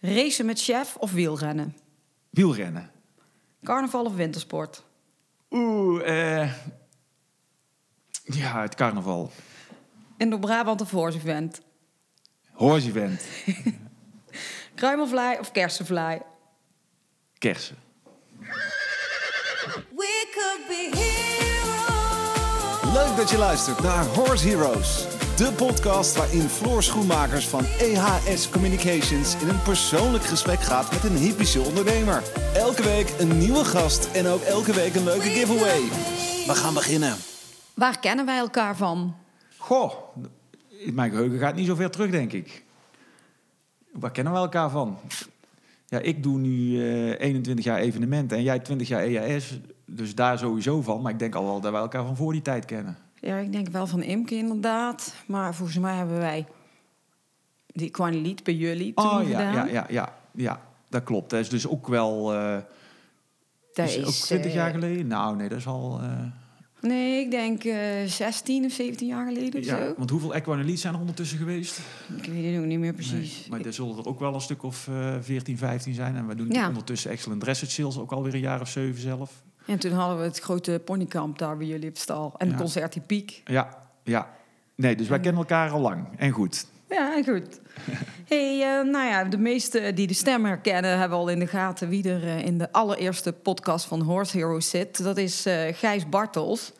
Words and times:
Racen 0.00 0.46
met 0.46 0.62
chef 0.62 0.96
of 0.96 1.12
wielrennen? 1.12 1.76
Wielrennen. 2.30 2.90
Carnaval 3.64 4.04
of 4.04 4.14
wintersport? 4.14 4.84
Oeh, 5.50 6.40
eh... 6.40 6.52
Ja, 8.24 8.60
het 8.62 8.74
carnaval. 8.74 9.30
In 10.16 10.30
door 10.30 10.38
Brabant 10.38 10.80
of 10.80 10.90
Horse 10.90 11.18
Event? 11.18 11.60
Horse 12.52 12.88
event. 12.88 13.22
Kruimelvlaai 14.74 15.38
of 15.38 15.50
kersenvlaai? 15.52 16.20
Kersen. 17.38 17.76
We 19.96 20.28
could 20.34 20.66
be 20.68 20.90
heroes. 20.96 22.92
Leuk 22.94 23.16
dat 23.16 23.30
je 23.30 23.38
luistert 23.38 23.82
naar 23.82 24.04
Horse 24.04 24.48
Heroes. 24.48 25.09
De 25.40 25.52
podcast 25.52 26.16
waarin 26.16 26.48
Floor 26.48 26.82
Schoenmakers 26.82 27.48
van 27.48 27.64
EHS 27.64 28.50
Communications 28.50 29.40
in 29.42 29.48
een 29.48 29.62
persoonlijk 29.62 30.24
gesprek 30.24 30.60
gaat 30.60 30.92
met 30.92 31.04
een 31.04 31.16
hypische 31.16 31.60
ondernemer. 31.60 32.22
Elke 32.54 32.82
week 32.82 33.14
een 33.18 33.38
nieuwe 33.38 33.64
gast 33.64 34.10
en 34.12 34.26
ook 34.26 34.40
elke 34.40 34.72
week 34.72 34.94
een 34.94 35.04
leuke 35.04 35.28
giveaway. 35.28 35.80
We 36.46 36.54
gaan 36.54 36.74
beginnen. 36.74 37.16
Waar 37.74 37.98
kennen 38.00 38.26
wij 38.26 38.38
elkaar 38.38 38.76
van? 38.76 39.14
Goh, 39.56 39.92
mijn 40.92 41.10
geheugen 41.10 41.38
gaat 41.38 41.54
niet 41.54 41.66
zo 41.66 41.74
ver 41.74 41.90
terug, 41.90 42.10
denk 42.10 42.32
ik. 42.32 42.64
Waar 43.92 44.12
kennen 44.12 44.32
we 44.32 44.38
elkaar 44.38 44.70
van? 44.70 44.98
Ja, 45.86 45.98
ik 45.98 46.22
doe 46.22 46.38
nu 46.38 46.80
eh 46.88 47.20
21 47.20 47.64
jaar 47.64 47.78
evenementen 47.78 48.36
en 48.36 48.42
jij 48.42 48.58
20 48.58 48.88
jaar 48.88 49.02
EAS. 49.02 49.58
Dus 49.84 50.14
daar 50.14 50.38
sowieso 50.38 50.82
van. 50.82 51.02
Maar 51.02 51.12
ik 51.12 51.18
denk 51.18 51.34
al 51.34 51.44
wel 51.44 51.60
dat 51.60 51.72
wij 51.72 51.80
elkaar 51.80 52.04
van 52.04 52.16
voor 52.16 52.32
die 52.32 52.42
tijd 52.42 52.64
kennen. 52.64 52.96
Ja, 53.20 53.36
ik 53.36 53.52
denk 53.52 53.68
wel 53.68 53.86
van 53.86 54.02
Imke 54.02 54.34
inderdaad. 54.34 55.14
Maar 55.26 55.54
volgens 55.54 55.78
mij 55.78 55.96
hebben 55.96 56.18
wij 56.18 56.46
die 57.66 57.90
Quaneliet 57.90 58.42
bij 58.44 58.54
jullie 58.54 58.94
toen 58.94 59.04
Oh 59.06 59.28
ja, 59.28 59.38
gedaan. 59.38 59.54
ja, 59.54 59.72
ja, 59.72 59.86
ja, 59.88 60.14
ja, 60.34 60.60
dat 60.88 61.04
klopt. 61.04 61.30
Dat 61.30 61.40
is 61.40 61.48
dus 61.48 61.66
ook 61.66 61.86
wel... 61.88 62.34
eh 62.34 62.56
Dat 63.74 63.88
is 63.88 63.98
ook 63.98 64.06
is, 64.06 64.20
20 64.20 64.52
jaar 64.52 64.66
eh, 64.68 64.74
geleden? 64.74 65.06
Nou, 65.06 65.36
nee, 65.36 65.48
dat 65.48 65.58
is 65.58 65.66
al... 65.66 66.00
eh, 66.02 66.22
Nee, 66.80 67.20
ik 67.24 67.30
denk 67.30 67.64
eh 67.64 68.04
16 68.06 68.64
of 68.64 68.72
17 68.72 69.06
jaar 69.06 69.26
geleden 69.26 69.60
of 69.60 69.66
ja, 69.66 69.76
zo. 69.86 69.94
want 69.96 70.10
hoeveel 70.10 70.34
Equanelies 70.34 70.80
zijn 70.80 70.94
er 70.94 71.00
ondertussen 71.00 71.38
geweest? 71.38 71.80
Ik 72.16 72.24
weet 72.24 72.52
het 72.52 72.60
ook 72.60 72.66
niet 72.66 72.78
meer 72.78 72.92
precies. 72.94 73.38
Nee, 73.40 73.50
maar 73.50 73.60
er 73.66 73.72
zullen 73.72 73.96
er 73.98 74.06
ook 74.06 74.18
wel 74.20 74.34
een 74.34 74.40
stuk 74.40 74.62
of 74.62 74.88
eh 74.88 75.14
14, 75.20 75.58
15 75.58 75.94
zijn. 75.94 76.16
En 76.16 76.26
we 76.26 76.34
doen 76.34 76.50
Ja. 76.50 76.68
ondertussen 76.68 77.10
Excellent 77.10 77.40
Dressage 77.40 77.70
Sales 77.72 77.98
ook 77.98 78.12
alweer 78.12 78.34
een 78.34 78.40
jaar 78.40 78.60
of 78.60 78.68
zeven 78.68 79.00
zelf. 79.00 79.42
En 79.66 79.78
toen 79.78 79.92
hadden 79.92 80.18
we 80.18 80.24
het 80.24 80.38
grote 80.38 80.80
ponykamp 80.84 81.38
daar 81.38 81.56
bij 81.56 81.66
jullie 81.66 81.88
op 81.88 81.96
stal. 81.96 82.34
En 82.38 82.46
Ja. 82.46 82.52
het 82.52 82.60
concert 82.60 82.94
in 82.96 83.06
Piek. 83.06 83.42
Ja, 83.44 83.68
ja. 84.02 84.30
Nee, 84.74 84.96
dus 84.96 85.08
wij 85.08 85.20
kennen 85.20 85.40
elkaar 85.40 85.70
al 85.70 85.80
lang. 85.80 86.06
En 86.16 86.30
goed. 86.30 86.66
Ja, 86.88 87.22
goed. 87.22 87.60
hey, 88.28 88.60
eh, 88.62 88.84
nou 88.84 89.08
ja, 89.08 89.24
de 89.24 89.38
meesten 89.38 89.94
die 89.94 90.06
de 90.06 90.14
stem 90.14 90.44
herkennen... 90.44 90.98
hebben 90.98 91.18
al 91.18 91.28
in 91.28 91.38
de 91.38 91.46
gaten 91.46 91.88
wie 91.88 92.08
er 92.10 92.22
eh, 92.22 92.44
in 92.44 92.58
de 92.58 92.72
allereerste 92.72 93.32
podcast 93.32 93.86
van 93.86 94.00
Horse 94.00 94.38
Heroes 94.38 94.70
zit. 94.70 95.02
Dat 95.02 95.16
is 95.16 95.46
eh, 95.46 95.74
Gijs 95.74 96.08
Bartels. 96.08 96.72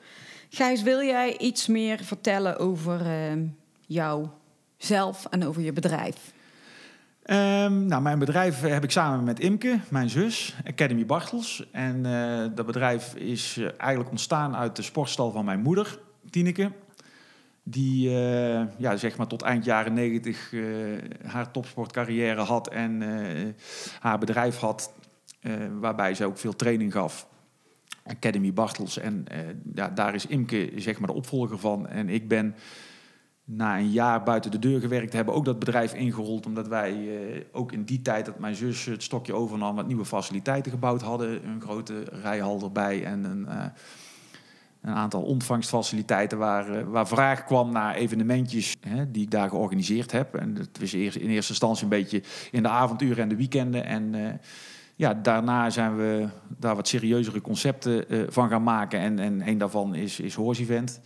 Gijs, 0.50 0.83
wil 0.83 1.03
jij 1.03 1.39
iets 1.39 1.67
meer 1.67 1.98
vertellen 2.05 2.59
over 2.59 3.00
jouzelf 3.87 5.27
en 5.31 5.47
over 5.47 5.62
je 5.62 5.72
bedrijf? 5.72 6.33
Ehm, 7.31 7.86
nou, 7.86 8.03
mijn 8.03 8.19
bedrijf 8.19 8.61
heb 8.61 8.84
ik 8.84 8.91
samen 8.91 9.25
met 9.25 9.41
Imke, 9.41 9.81
mijn 9.89 10.11
zus, 10.11 10.56
Academy 10.67 11.06
Bartels. 11.06 11.67
En 11.72 12.06
eh, 12.06 12.47
dat 12.55 12.67
bedrijf 12.67 13.14
is 13.14 13.56
eh, 13.56 13.69
eigenlijk 13.77 14.11
ontstaan 14.11 14.56
uit 14.56 14.77
de 14.77 14.83
sportstal 14.83 15.31
van 15.31 15.45
mijn 15.45 15.61
moeder, 15.61 15.98
Tineke. 16.31 16.70
Die 17.62 18.09
eh, 18.09 18.62
ja, 18.78 18.97
zeg 18.97 19.17
maar 19.17 19.27
tot 19.27 19.42
eind 19.42 19.64
jaren 19.64 19.92
negentig 19.92 20.53
haar 21.25 21.50
topsportcarrière 21.50 22.41
had 22.41 22.69
en 22.69 23.03
haar 24.00 24.19
bedrijf 24.19 24.56
had, 24.56 24.92
waarbij 25.81 26.15
ze 26.15 26.25
ook 26.25 26.39
veel 26.39 26.56
training 26.56 26.92
gaf. 26.92 27.27
Academy 28.05 28.53
Bartels. 28.53 28.98
En 28.98 29.25
ja, 29.75 29.89
daar 29.89 30.15
is 30.15 30.27
Imke 30.27 30.72
zeg 30.77 30.98
maar 30.98 31.09
de 31.09 31.15
opvolger 31.15 31.59
van. 31.59 31.88
En 31.88 32.09
ik 32.09 32.28
ben 32.28 32.54
na 33.53 33.78
een 33.78 33.91
jaar 33.91 34.22
buiten 34.22 34.50
de 34.50 34.59
deur 34.59 34.81
gewerkt, 34.81 35.12
hebben 35.12 35.34
ook 35.34 35.44
dat 35.44 35.59
bedrijf 35.59 35.94
ingerold. 35.94 36.47
Omdat 36.47 36.69
wij 36.69 36.93
eh, 36.93 37.44
ook 37.53 37.72
in 37.72 37.84
die 37.84 38.03
tijd 38.03 38.27
dat 38.27 38.38
mijn 38.38 38.55
zus 38.55 38.84
het 38.84 39.03
stokje 39.03 39.34
overnam, 39.34 39.77
wat 39.77 39.87
nieuwe 39.87 40.05
faciliteiten 40.05 40.72
gebouwd 40.72 41.03
hadden. 41.03 41.47
Een 41.47 41.60
grote 41.60 42.03
rijhal 42.22 42.62
erbij 42.62 43.05
en 43.05 43.25
een, 43.25 43.49
eh, 43.49 43.65
een 44.81 44.94
aantal 44.94 45.22
ontvangstfaciliteiten 45.22 46.39
waar, 46.39 46.75
eh, 46.75 46.87
waar 46.87 47.09
vraag 47.09 47.44
kwam 47.44 47.72
naar 47.72 47.94
evenementjes 47.94 48.77
hè, 48.81 49.10
die 49.10 49.22
ik 49.22 49.31
daar 49.31 49.49
georganiseerd 49.49 50.12
heb. 50.12 50.34
En 50.34 50.55
dat 50.55 50.69
was 50.81 50.94
in 50.94 51.31
eerste 51.31 51.53
instantie 51.53 51.83
een 51.83 51.89
beetje 51.89 52.22
in 52.50 52.62
de 52.62 52.69
avonduren 52.69 53.22
en 53.22 53.28
de 53.28 53.37
weekenden. 53.37 53.84
En 53.84 54.41
ja, 54.97 55.15
daarna 55.15 55.71
zijn 55.71 55.97
we 55.97 56.28
daar 56.59 56.77
wat 56.77 56.89
serieuzere 56.89 57.41
concepten 57.41 58.05
van 58.33 58.49
gaan 58.49 58.62
maken. 58.62 59.00
En, 59.00 59.19
en 59.19 59.49
een 59.49 59.59
daarvan 59.59 59.94
is, 59.94 60.21
is 60.21 60.34
Horse 60.34 60.62
Event. 60.62 61.00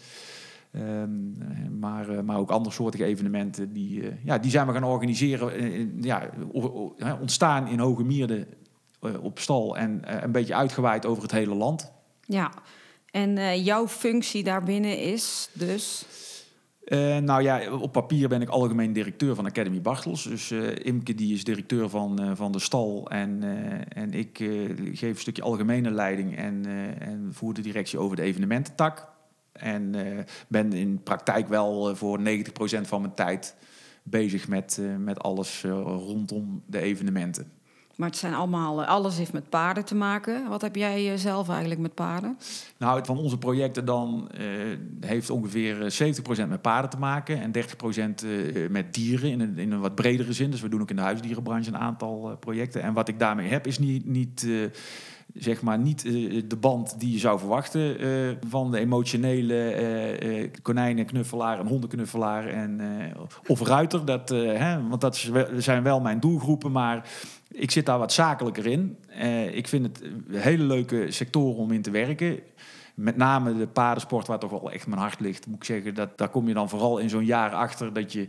Ehm, 0.75 1.79
maar, 1.79 2.09
eh, 2.09 2.21
maar 2.21 2.39
ook 2.39 2.51
andersoortige 2.51 3.05
evenementen, 3.05 3.73
die, 3.73 4.03
eh, 4.03 4.25
ja, 4.25 4.39
die 4.39 4.51
zijn 4.51 4.67
we 4.67 4.73
gaan 4.73 4.85
organiseren. 4.85 5.53
eh, 5.53 5.87
ja, 6.01 6.31
ontstaan 7.21 7.69
in 7.69 7.79
Hoge 7.79 8.05
Mierde 8.05 8.47
op 9.21 9.39
stal 9.39 9.77
en 9.77 10.01
een 10.25 10.33
beetje 10.33 10.55
uitgewaaid 10.55 11.07
over 11.07 11.23
het 11.23 11.33
hele 11.33 11.55
land. 11.55 11.93
Ja, 12.21 12.53
en 13.11 13.63
jouw 13.63 13.89
functie 13.89 14.45
daarbinnen 14.45 14.99
is 14.99 15.51
dus... 15.53 16.07
Nou 17.21 17.43
ja, 17.43 17.73
op 17.73 17.93
papier 17.93 18.29
ben 18.29 18.43
ik 18.43 18.49
algemeen 18.49 18.93
directeur 18.93 19.35
van 19.35 19.47
Academy 19.47 19.81
Bartels. 19.81 20.23
Dus 20.23 20.51
Imke 20.83 21.15
die 21.15 21.35
is 21.35 21.45
directeur 21.45 21.89
van, 21.89 22.37
van 22.37 22.53
de 22.53 22.59
stal. 22.59 23.11
En, 23.11 23.43
en 23.89 24.13
ik 24.13 24.37
geef 24.93 25.03
een 25.03 25.17
stukje 25.17 25.43
algemene 25.43 25.91
leiding 25.91 26.37
en, 26.37 26.67
en 26.99 27.29
voer 27.33 27.55
de 27.55 27.63
directie 27.63 27.99
over 27.99 28.17
de 28.17 28.23
evenemententak. 28.23 29.14
En 29.55 29.95
eh, 29.95 30.25
ben 30.49 30.73
in 30.73 31.03
praktijk 31.03 31.49
wel 31.49 31.91
eh, 31.91 31.97
voor 31.97 32.19
90% 32.19 32.23
van 32.81 33.01
mijn 33.01 33.15
tijd 33.15 33.57
bezig 34.03 34.49
met, 34.49 34.79
eh, 34.81 34.97
met 34.97 35.19
alles 35.19 35.63
rondom 35.83 36.63
de 36.67 36.81
evenementen. 36.81 37.53
Maar 37.97 38.09
het 38.09 38.19
zijn 38.19 38.35
allemaal... 38.35 38.85
alles 38.85 39.17
heeft 39.17 39.33
met 39.33 39.49
paarden 39.49 39.85
te 39.85 39.95
maken. 39.95 40.49
Wat 40.49 40.61
heb 40.61 40.77
jij 40.77 41.17
zelf 41.17 41.49
eigenlijk 41.49 41.81
met 41.81 41.95
paarden? 41.95 42.39
Nou, 42.77 43.05
van 43.05 43.19
onze 43.19 43.39
projecten 43.39 43.85
dan 43.85 44.31
heeft 45.01 45.31
ongeveer 45.31 45.87
eh, 45.87 46.45
70% 46.47 46.49
met 46.49 46.63
paarden 46.63 46.91
te 46.91 46.99
maken 46.99 47.41
en 47.41 47.53
30% 47.53 48.25
eh, 48.25 48.71
met 48.71 48.95
dieren 48.95 49.31
in 49.31 49.41
een, 49.41 49.59
in 49.59 49.73
een 49.73 49.81
wat 49.81 49.95
bredere 49.95 50.33
zin. 50.33 50.51
Dus 50.51 50.61
we 50.61 50.69
doen 50.69 50.81
ook 50.81 50.91
in 50.91 50.97
de 50.97 51.03
huisdierenbranche 51.03 51.69
een 51.69 51.77
aantal 51.77 52.37
projecten. 52.41 52.83
En 52.83 52.93
wat 52.93 53.09
ik 53.09 53.19
daarmee 53.19 53.49
heb 53.49 53.67
is 53.67 53.79
niet, 53.79 54.07
niet 54.07 54.47
zeg 55.35 55.63
maar 55.63 55.79
niet 55.79 56.05
eh, 56.05 56.43
de 56.49 56.57
band 56.57 57.01
die 57.01 57.13
je 57.13 57.19
zou 57.19 57.39
verwachten 57.39 57.99
eh, 57.99 58.09
van 58.49 58.71
de 58.71 58.79
emotionele 58.79 59.55
eh, 59.55 60.43
eh, 60.43 60.51
konijnenknuffelaar 60.63 61.59
en 61.59 61.67
hondenknuffelaar 61.67 62.47
en, 62.47 62.81
of 63.47 63.61
ruiter. 63.61 64.05
Dat, 64.05 64.29
hè, 64.29 64.89
want 64.89 65.01
dat 65.01 65.31
zijn 65.57 65.83
wel 65.83 66.01
mijn 66.01 66.21
doelgroepen, 66.21 66.73
maar 66.73 67.09
ik 67.51 67.71
zit 67.71 67.87
daar 67.87 67.99
wat 67.99 68.13
zakelijker 68.13 68.67
in. 68.67 68.99
Ik 69.53 69.69
vind 69.69 69.87
het 69.87 70.03
een 70.03 70.41
hele 70.41 70.65
leuke 70.65 71.07
sectoren 71.09 71.57
om 71.57 71.73
in 71.73 71.83
te 71.83 71.91
werken. 71.91 72.39
Met 72.95 73.17
name 73.17 73.57
de 73.57 73.67
paardensport, 73.67 74.27
waar 74.27 74.39
toch 74.39 74.51
wel 74.51 74.71
echt 74.71 74.87
mijn 74.87 75.01
hart 75.01 75.21
ligt, 75.21 75.47
moet 75.47 75.57
ik 75.57 75.65
zeggen. 75.65 75.95
Dat, 75.95 76.19
daar 76.19 76.29
kom 76.29 76.49
je 76.49 76.55
dan 76.55 76.69
vooral 76.69 76.99
in 76.99 77.09
zo'n 77.09 77.25
jaar 77.25 77.51
achter 77.51 77.93
dat 77.93 78.13
je. 78.13 78.27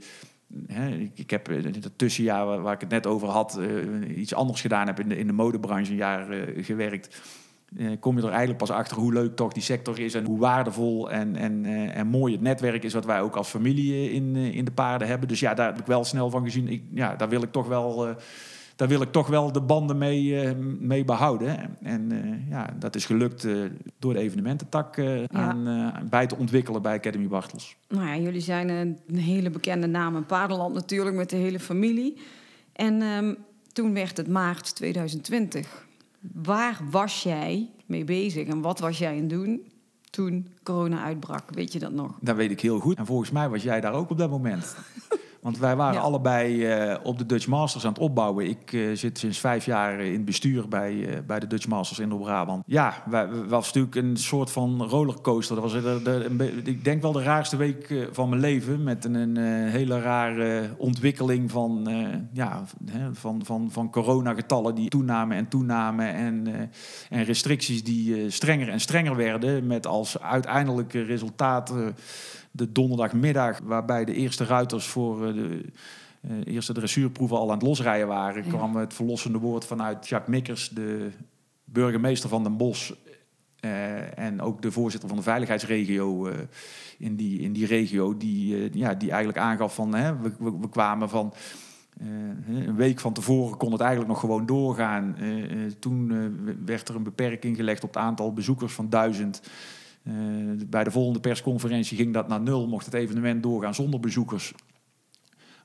Ik, 1.13 1.29
heb 1.29 1.49
in 1.49 1.75
het 1.81 1.97
tussenjaar 1.97 2.61
waar, 2.61 2.73
ik 2.73 2.79
het 2.79 2.89
net 2.89 3.07
over 3.07 3.27
had, 3.27 3.57
eh, 3.57 4.17
iets 4.17 4.33
anders 4.33 4.61
gedaan 4.61 4.87
heb 4.87 4.99
in 4.99 5.09
de, 5.09 5.17
in 5.17 5.27
de 5.27 5.33
modebranche 5.33 5.91
een 5.91 5.97
jaar 5.97 6.29
eh, 6.29 6.65
gewerkt. 6.65 7.21
Eh, 7.77 7.91
kom 7.99 8.15
je 8.15 8.21
er 8.21 8.29
eigenlijk 8.29 8.57
pas 8.57 8.69
achter 8.69 8.97
hoe 8.97 9.13
leuk 9.13 9.35
toch 9.35 9.53
die 9.53 9.63
sector 9.63 9.99
is 9.99 10.13
en 10.13 10.25
hoe 10.25 10.39
waardevol 10.39 11.11
en, 11.11 11.35
en, 11.35 11.65
eh, 11.65 11.97
en 11.97 12.07
mooi 12.07 12.33
het 12.33 12.41
netwerk 12.41 12.83
is 12.83 12.93
wat 12.93 13.05
wij 13.05 13.21
ook 13.21 13.35
als 13.35 13.49
familie 13.49 13.93
eh, 13.93 14.13
in, 14.13 14.35
eh, 14.35 14.55
in 14.55 14.65
de 14.65 14.71
paarden 14.71 15.07
hebben. 15.07 15.27
Dus 15.27 15.39
ja, 15.39 15.53
daar 15.53 15.67
heb 15.67 15.79
ik 15.79 15.85
wel 15.85 16.03
snel 16.03 16.29
van 16.29 16.43
gezien. 16.43 16.67
Ik, 16.67 16.83
ja, 16.93 17.15
daar 17.15 17.29
wil 17.29 17.41
ik 17.41 17.51
toch 17.51 17.67
wel. 17.67 18.15
Daar 18.75 18.87
wil 18.87 19.01
ik 19.01 19.11
toch 19.11 19.27
wel 19.27 19.51
de 19.51 19.61
banden 19.61 19.97
mee, 19.97 20.41
eh, 20.41 20.55
mee 20.79 21.05
behouden. 21.05 21.77
En 21.81 22.11
eh, 22.11 22.49
ja, 22.49 22.75
dat 22.79 22.95
is 22.95 23.05
gelukt 23.05 23.45
eh, 23.45 23.55
door 23.99 24.13
de 24.13 24.19
evenemententak 24.19 24.99
aan, 25.31 25.93
bij 26.09 26.27
te 26.27 26.35
ontwikkelen 26.35 26.81
bij 26.81 26.97
Academy 26.97 27.27
Bartels. 27.27 27.75
Nou 27.87 28.07
ja, 28.07 28.17
jullie 28.17 28.41
zijn 28.41 28.69
een, 28.69 28.99
een 29.07 29.17
hele 29.17 29.49
bekende 29.49 29.87
naam 29.87 30.15
in 30.15 30.25
paardenland 30.25 30.73
natuurlijk... 30.73 31.15
met 31.15 31.29
de 31.29 31.35
hele 31.35 31.59
familie. 31.59 32.17
En 32.73 33.01
ehm, 33.01 33.33
toen 33.71 33.93
werd 33.93 34.17
het 34.17 34.27
maart 34.27 34.75
2020. 34.75 35.85
Waar 36.33 36.79
was 36.89 37.23
jij 37.23 37.69
mee 37.85 38.03
bezig 38.03 38.47
en 38.47 38.61
wat 38.61 38.79
was 38.79 38.97
jij 38.97 39.11
aan 39.11 39.17
het 39.17 39.29
doen 39.29 39.61
toen 40.09 40.47
corona 40.63 41.03
uitbrak? 41.03 41.49
Weet 41.53 41.73
je 41.73 41.79
dat 41.79 41.91
nog? 41.91 42.17
Dat 42.21 42.35
weet 42.35 42.51
ik 42.51 42.61
heel 42.61 42.79
goed. 42.79 42.97
En 42.97 43.05
volgens 43.05 43.31
mij 43.31 43.49
was 43.49 43.63
jij 43.63 43.81
daar 43.81 43.93
ook 43.93 44.09
op 44.09 44.17
dat 44.17 44.29
moment. 44.29 44.75
Want 45.45 45.57
wij 45.57 45.75
waren 45.75 45.93
Ja. 45.93 45.99
allebei 45.99 46.65
eh, 46.65 46.95
op 47.03 47.17
de 47.17 47.25
Dutch 47.25 47.47
Masters 47.47 47.83
aan 47.85 47.89
het 47.93 47.99
opbouwen. 48.01 48.49
Ik 48.49 48.73
eh, 48.73 48.81
zit 48.93 49.17
sinds 49.17 49.39
vijf 49.39 49.65
jaar 49.65 49.99
in 49.99 50.13
het 50.13 50.25
bestuur 50.25 50.67
bij, 50.67 51.07
eh, 51.09 51.17
bij 51.27 51.39
de 51.39 51.47
Dutch 51.47 51.67
Masters 51.67 51.99
in 51.99 52.17
Brabant. 52.17 52.63
Ja, 52.65 52.93
wij, 53.09 53.29
wij- 53.29 53.43
was 53.43 53.65
natuurlijk 53.65 53.95
een 53.95 54.17
soort 54.17 54.51
van 54.51 54.83
rollercoaster. 54.83 55.55
Dat 55.55 55.71
was 55.71 55.73
de, 55.83 56.01
de, 56.37 56.61
ik 56.63 56.83
denk 56.83 57.01
wel 57.01 57.11
de 57.11 57.23
raarste 57.23 57.57
week 57.57 57.89
eh, 57.89 57.97
van 58.11 58.29
mijn 58.29 58.41
leven. 58.41 58.83
Met 58.83 59.05
een, 59.05 59.13
een 59.13 59.37
eh, 59.37 59.71
hele 59.71 59.99
rare 60.01 60.69
ontwikkeling 60.77 61.51
van, 61.51 61.87
eh, 61.87 62.07
ja, 62.33 62.63
hè, 62.91 63.13
van, 63.15 63.41
van, 63.45 63.71
van 63.71 63.89
coronagetallen 63.89 64.75
die 64.75 64.89
toenamen 64.89 65.37
en 65.37 65.47
toenamen. 65.47 66.13
En, 66.13 66.47
eh, 66.47 67.17
en 67.19 67.23
restricties 67.23 67.83
die 67.83 68.15
eh, 68.15 68.31
strenger 68.31 68.69
en 68.69 68.79
strenger 68.79 69.15
werden. 69.15 69.67
Met 69.67 69.87
als 69.87 70.21
uiteindelijke 70.21 71.01
resultaat 71.01 71.69
eh, 71.69 71.77
de 72.55 72.71
donderdagmiddag, 72.71 73.59
waarbij 73.63 74.05
de 74.05 74.13
eerste 74.13 74.45
ruiters 74.45 74.87
voor 74.87 75.27
eh, 75.27 75.33
de 75.33 75.65
eh, 76.21 76.31
eerste 76.53 76.73
dressuurproeven 76.73 77.37
al 77.37 77.47
aan 77.51 77.57
het 77.57 77.67
losrijden 77.67 78.07
waren, 78.07 78.43
Ja. 78.43 78.49
kwam 78.49 78.75
het 78.75 78.93
verlossende 78.93 79.37
woord 79.37 79.65
vanuit 79.65 80.07
Jacques 80.07 80.35
Mikkers, 80.35 80.69
de 80.69 81.09
burgemeester 81.63 82.29
van 82.29 82.43
Den 82.43 82.57
Bosch. 82.57 82.91
eh, 83.59 84.17
en 84.17 84.41
ook 84.41 84.61
de 84.61 84.71
voorzitter 84.71 85.09
van 85.09 85.17
de 85.17 85.23
veiligheidsregio 85.23 86.29
in, 86.97 87.15
die, 87.15 87.39
in 87.39 87.53
die 87.53 87.65
regio, 87.65 88.17
die, 88.17 88.69
ja, 88.77 88.93
die 88.93 89.09
eigenlijk 89.09 89.39
aangaf 89.39 89.75
van 89.75 89.95
hè, 89.95 90.17
we, 90.19 90.31
we, 90.39 90.57
we 90.59 90.69
kwamen 90.69 91.09
van 91.09 91.33
een 92.47 92.75
week 92.75 92.99
van 92.99 93.13
tevoren 93.13 93.57
kon 93.57 93.71
het 93.71 93.81
eigenlijk 93.81 94.11
nog 94.11 94.19
gewoon 94.19 94.45
doorgaan. 94.45 95.15
Toen 95.79 96.13
werd 96.65 96.89
er 96.89 96.95
een 96.95 97.03
beperking 97.03 97.55
gelegd 97.55 97.83
op 97.83 97.93
het 97.93 98.03
aantal 98.03 98.33
bezoekers 98.33 98.73
van 98.73 98.89
duizend. 98.89 99.41
Eh, 100.05 100.13
bij 100.67 100.83
de 100.83 100.91
volgende 100.91 101.19
persconferentie 101.19 101.97
ging 101.97 102.13
dat 102.13 102.27
naar 102.27 102.41
nul, 102.41 102.67
mocht 102.67 102.85
het 102.85 102.93
evenement 102.93 103.43
doorgaan 103.43 103.75
zonder 103.75 103.99
bezoekers. 103.99 104.53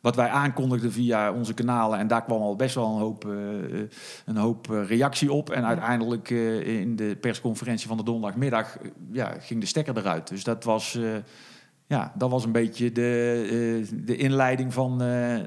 Wat 0.01 0.17
wij 0.17 0.29
aankondigden 0.29 0.93
via 0.93 1.33
onze 1.33 1.55
kanalen, 1.55 1.99
en 1.99 2.07
daar 2.07 2.25
kwam 2.25 2.41
al 2.41 2.57
best 2.57 2.75
wel 2.75 2.85
een 2.85 3.01
hoop, 3.01 3.25
eh, 3.25 3.81
een 4.25 4.37
hoop 4.37 4.67
reactie 4.67 5.33
op. 5.33 5.51
En 5.51 5.65
uiteindelijk 5.65 6.31
eh, 6.31 6.81
in 6.81 6.97
de 6.97 7.17
persconferentie 7.21 7.89
van 7.89 7.97
de 7.97 8.03
donderdagmiddag 8.03 8.79
ja, 9.13 9.35
ging 9.39 9.61
de 9.61 9.67
stekker 9.67 9.97
eruit. 9.97 10.29
Dus 10.29 10.45
dat 10.45 10.65
was, 10.65 10.99
ja, 11.87 12.13
dat 12.17 12.31
was 12.31 12.45
een 12.45 12.53
beetje 12.53 12.93
de, 12.93 13.87
de 14.05 14.17
inleiding 14.17 14.73
van, 14.73 15.03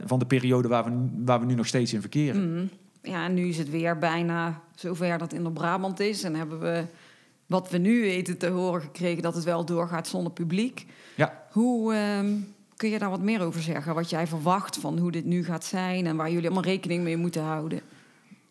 van 0.05 0.19
de 0.19 0.25
periode 0.25 0.67
waar 0.67 0.85
we, 0.85 1.09
waar 1.25 1.39
we 1.39 1.45
nu 1.45 1.55
nog 1.55 1.67
steeds 1.67 1.93
in 1.93 2.01
verkeren. 2.01 2.53
Mhm. 2.53 2.65
Ja, 3.01 3.25
en 3.25 3.33
nu 3.33 3.47
is 3.47 3.57
het 3.57 3.69
weer 3.69 3.97
bijna 3.97 4.61
zover 4.75 5.17
dat 5.17 5.33
in 5.33 5.43
de 5.43 5.51
Brabant 5.51 5.99
is. 5.99 6.23
En 6.23 6.35
hebben 6.35 6.59
we 6.59 6.85
wat 7.53 7.69
we 7.69 7.77
nu 7.77 8.01
weten 8.01 8.37
te 8.37 8.47
horen 8.47 8.81
gekregen 8.81 9.23
dat 9.23 9.35
het 9.35 9.43
wel 9.43 9.65
doorgaat 9.65 10.07
zonder 10.07 10.31
publiek. 10.31 10.85
Ja. 11.15 11.43
Hoe 11.51 11.93
ehm, 11.93 12.35
kun 12.75 12.89
je 12.89 12.99
daar 12.99 13.09
wat 13.09 13.21
meer 13.21 13.41
over 13.41 13.61
zeggen? 13.61 13.93
Wat 13.93 14.09
jij 14.09 14.27
verwacht 14.27 14.77
van 14.77 14.97
hoe 14.97 15.11
dit 15.11 15.25
nu 15.25 15.43
gaat 15.43 15.63
zijn 15.63 16.05
en 16.05 16.15
waar 16.15 16.29
jullie 16.29 16.45
allemaal 16.45 16.63
rekening 16.63 17.03
mee 17.03 17.17
moeten 17.17 17.43
houden? 17.43 17.81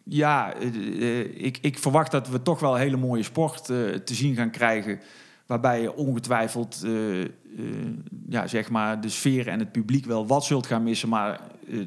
Ja, 0.03 0.55
eh, 0.55 0.67
eh, 0.67 1.45
ik, 1.45 1.59
ik 1.61 1.79
verwacht 1.79 2.11
dat 2.11 2.29
we 2.29 2.43
toch 2.43 2.61
wel 2.61 2.75
hele 2.75 2.97
mooie 2.97 3.23
sport 3.23 3.61
eh, 3.61 3.77
te 3.89 4.15
zien 4.15 4.35
gaan 4.35 4.51
krijgen. 4.51 5.01
Waarbij 5.47 5.81
je 5.81 5.95
ongetwijfeld 5.95 6.87
ja, 8.29 8.47
zeg 8.47 8.71
maar 8.71 9.01
de 9.01 9.09
sfeer 9.09 9.49
en 9.49 9.59
het 9.59 9.73
publiek 9.73 10.05
wel 10.05 10.27
wat 10.27 10.45
zult 10.45 10.67
gaan 10.67 10.83
missen. 10.83 11.09
Maar 11.09 11.41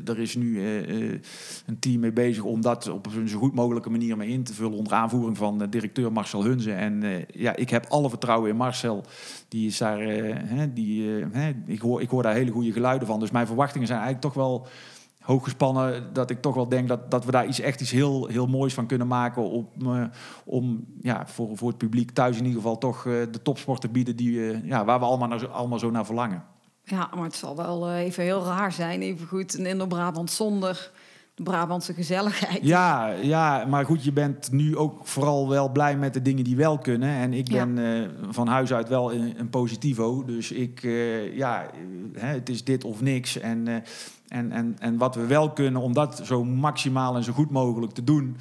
er 0.06 0.20
is 0.20 0.36
nu 0.36 0.60
eh, 0.60 1.12
eh, 1.12 1.20
een 1.66 1.80
team 1.80 2.00
mee 2.00 2.12
bezig 2.12 2.44
om 2.44 2.62
dat 2.62 2.90
op 2.90 3.06
een 3.06 3.28
zo 3.28 3.38
goed 3.38 3.56
mogelijke 3.56 3.90
manier 3.90 4.18
mee 4.18 4.30
in 4.30 4.44
te 4.44 4.54
vullen. 4.54 4.78
Onder 4.78 4.94
aanvoering 4.94 5.38
van 5.38 5.62
eh, 5.62 5.68
directeur 5.70 6.12
Marcel 6.12 6.44
Hunze. 6.44 6.72
En 6.72 7.04
eh, 7.04 7.26
ja, 7.28 7.56
ik 7.56 7.70
heb 7.70 7.86
alle 7.86 8.10
vertrouwen 8.10 8.50
in 8.50 8.56
Marcel. 8.56 9.04
Die 9.48 9.68
is 9.68 9.78
daar, 9.78 10.00
eh, 10.00 10.34
hè, 10.36 10.74
die, 10.74 11.20
eh, 11.20 11.26
hè, 11.32 11.52
ik, 11.66 11.80
hoor, 11.80 12.02
ik 12.02 12.10
hoor 12.10 12.24
daar 12.24 12.34
hele 12.34 12.52
goede 12.52 12.72
geluiden 12.72 13.08
van. 13.08 13.20
Dus 13.20 13.32
mijn 13.32 13.48
verwachtingen 13.48 13.88
zijn 13.88 14.00
eigenlijk 14.00 14.34
toch 14.34 14.44
wel 14.44 14.68
hoog 15.26 15.44
gespannen. 15.44 16.14
Dat 16.14 16.30
ik 16.30 16.42
toch 16.42 16.56
wel 16.56 16.68
denk 16.68 16.88
dat, 16.88 17.12
dat 17.12 17.26
we 17.26 17.32
daar 17.32 17.48
iets 17.48 17.60
echt 17.60 17.82
iets 17.82 17.92
heel, 17.92 18.28
heel 18.28 18.48
moois 18.48 18.74
van 18.74 18.86
kunnen 18.86 19.08
maken. 19.08 19.50
Om, 19.50 19.68
eh, 19.82 20.04
om 20.46 20.86
ja, 21.02 21.28
voor, 21.28 21.58
voor 21.58 21.68
het 21.68 21.78
publiek 21.78 22.12
thuis 22.12 22.38
in 22.38 22.46
ieder 22.46 22.62
geval 22.62 22.78
toch 22.78 23.06
eh, 23.06 23.14
de 23.32 23.42
topsport 23.42 23.82
te 23.82 23.90
bieden 23.90 24.16
die, 24.16 24.52
eh, 24.52 24.66
ja, 24.66 24.86
waar 24.86 25.00
we 25.00 25.06
allemaal, 25.06 25.28
naar, 25.28 25.48
allemaal 25.48 25.80
zo 25.80 25.92
naar 25.92 26.06
verlangen. 26.06 26.44
Ja, 26.86 27.10
maar 27.16 27.24
het 27.24 27.36
zal 27.36 27.56
wel 27.56 27.88
eh, 27.88 28.00
even 28.00 28.24
heel 28.24 28.44
raar 28.46 28.72
zijn. 28.72 29.02
Even 29.02 29.28
goed, 29.28 29.58
een 29.58 29.66
Indo-Brabant 29.66 30.32
zonder 30.32 30.92
de 31.36 31.44
Brabantse 31.44 31.94
gezelligheid. 31.94 32.60
Ja, 32.62 33.08
ja, 33.10 33.66
maar 33.66 33.86
goed, 33.86 34.04
je 34.04 34.12
bent 34.12 34.52
nu 34.52 34.78
ook 34.78 35.08
vooral 35.08 35.50
wel 35.50 35.70
blij 35.70 35.98
met 35.98 36.14
de 36.14 36.22
dingen 36.22 36.44
die 36.44 36.56
wel 36.56 36.78
kunnen. 36.78 37.10
En 37.10 37.34
ik 37.34 37.52
Ja. 37.52 37.66
ben 37.66 37.86
eh, 38.04 38.10
van 38.30 38.48
huis 38.48 38.74
uit 38.74 38.90
wel 38.90 39.14
een, 39.14 39.40
een 39.40 39.50
positivo. 39.50 40.24
Dus 40.26 40.52
ik, 40.52 40.84
eh, 40.84 41.36
ja, 41.38 41.66
hè, 42.14 42.28
het 42.28 42.50
is 42.50 42.64
dit 42.64 42.84
of 42.84 43.02
niks. 43.02 43.40
En, 43.40 43.68
en, 44.28 44.52
en, 44.52 44.76
en 44.80 44.98
wat 44.98 45.16
we 45.16 45.26
wel 45.26 45.52
kunnen, 45.52 45.82
om 45.82 45.94
dat 45.94 46.22
zo 46.24 46.44
maximaal 46.44 47.16
en 47.16 47.24
zo 47.24 47.34
goed 47.34 47.52
mogelijk 47.52 47.92
te 47.94 48.04
doen... 48.04 48.38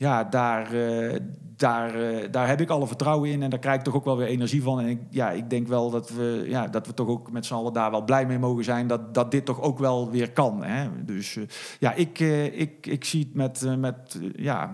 Ja, 0.00 0.24
daar, 0.24 0.72
eh, 0.72 1.20
daar, 1.56 1.94
eh, 1.94 2.30
daar 2.30 2.48
heb 2.48 2.60
ik 2.60 2.70
alle 2.70 2.86
vertrouwen 2.86 3.30
in 3.30 3.42
en 3.42 3.50
daar 3.50 3.58
krijg 3.58 3.78
ik 3.78 3.84
toch 3.84 3.94
ook 3.94 4.04
wel 4.04 4.16
weer 4.16 4.26
energie 4.26 4.62
van. 4.62 4.80
En 4.80 4.88
ik, 4.88 5.00
ja, 5.10 5.30
ik 5.30 5.50
denk 5.50 5.68
wel 5.68 5.90
dat 5.90 6.10
we, 6.10 6.44
ja, 6.46 6.66
dat 6.66 6.86
we 6.86 6.94
toch 6.94 7.08
ook 7.08 7.30
met 7.30 7.46
z'n 7.46 7.54
allen 7.54 7.72
daar 7.72 7.90
wel 7.90 8.04
blij 8.04 8.26
mee 8.26 8.38
mogen 8.38 8.64
zijn 8.64 8.86
dat, 8.86 9.14
dat 9.14 9.30
dit 9.30 9.44
toch 9.44 9.60
ook 9.60 9.78
wel 9.78 10.10
weer 10.10 10.32
kan. 10.32 10.64
Hè? 10.64 11.04
Dus 11.04 11.36
eh, 11.36 11.42
ja, 11.78 11.92
ik, 11.92 12.18
ik, 12.52 12.86
ik 12.86 13.04
zie 13.04 13.20
het 13.20 13.34
met, 13.34 13.78
met, 13.78 14.18
ja, 14.36 14.70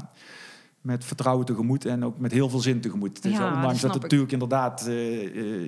met 0.81 1.05
vertrouwen 1.05 1.47
tegemoet 1.47 1.85
en 1.85 2.05
ook 2.05 2.19
met 2.19 2.33
heel 2.33 2.49
veel 2.49 2.61
zin 2.61 2.81
tegemoet. 2.81 3.23
Dus 3.23 3.33
Ja, 3.33 3.39
dat 3.39 3.55
ondanks 3.55 3.81
dat, 3.81 3.95
ik. 3.95 4.03
natuurlijk 4.03 4.33
inderdaad 4.33 4.81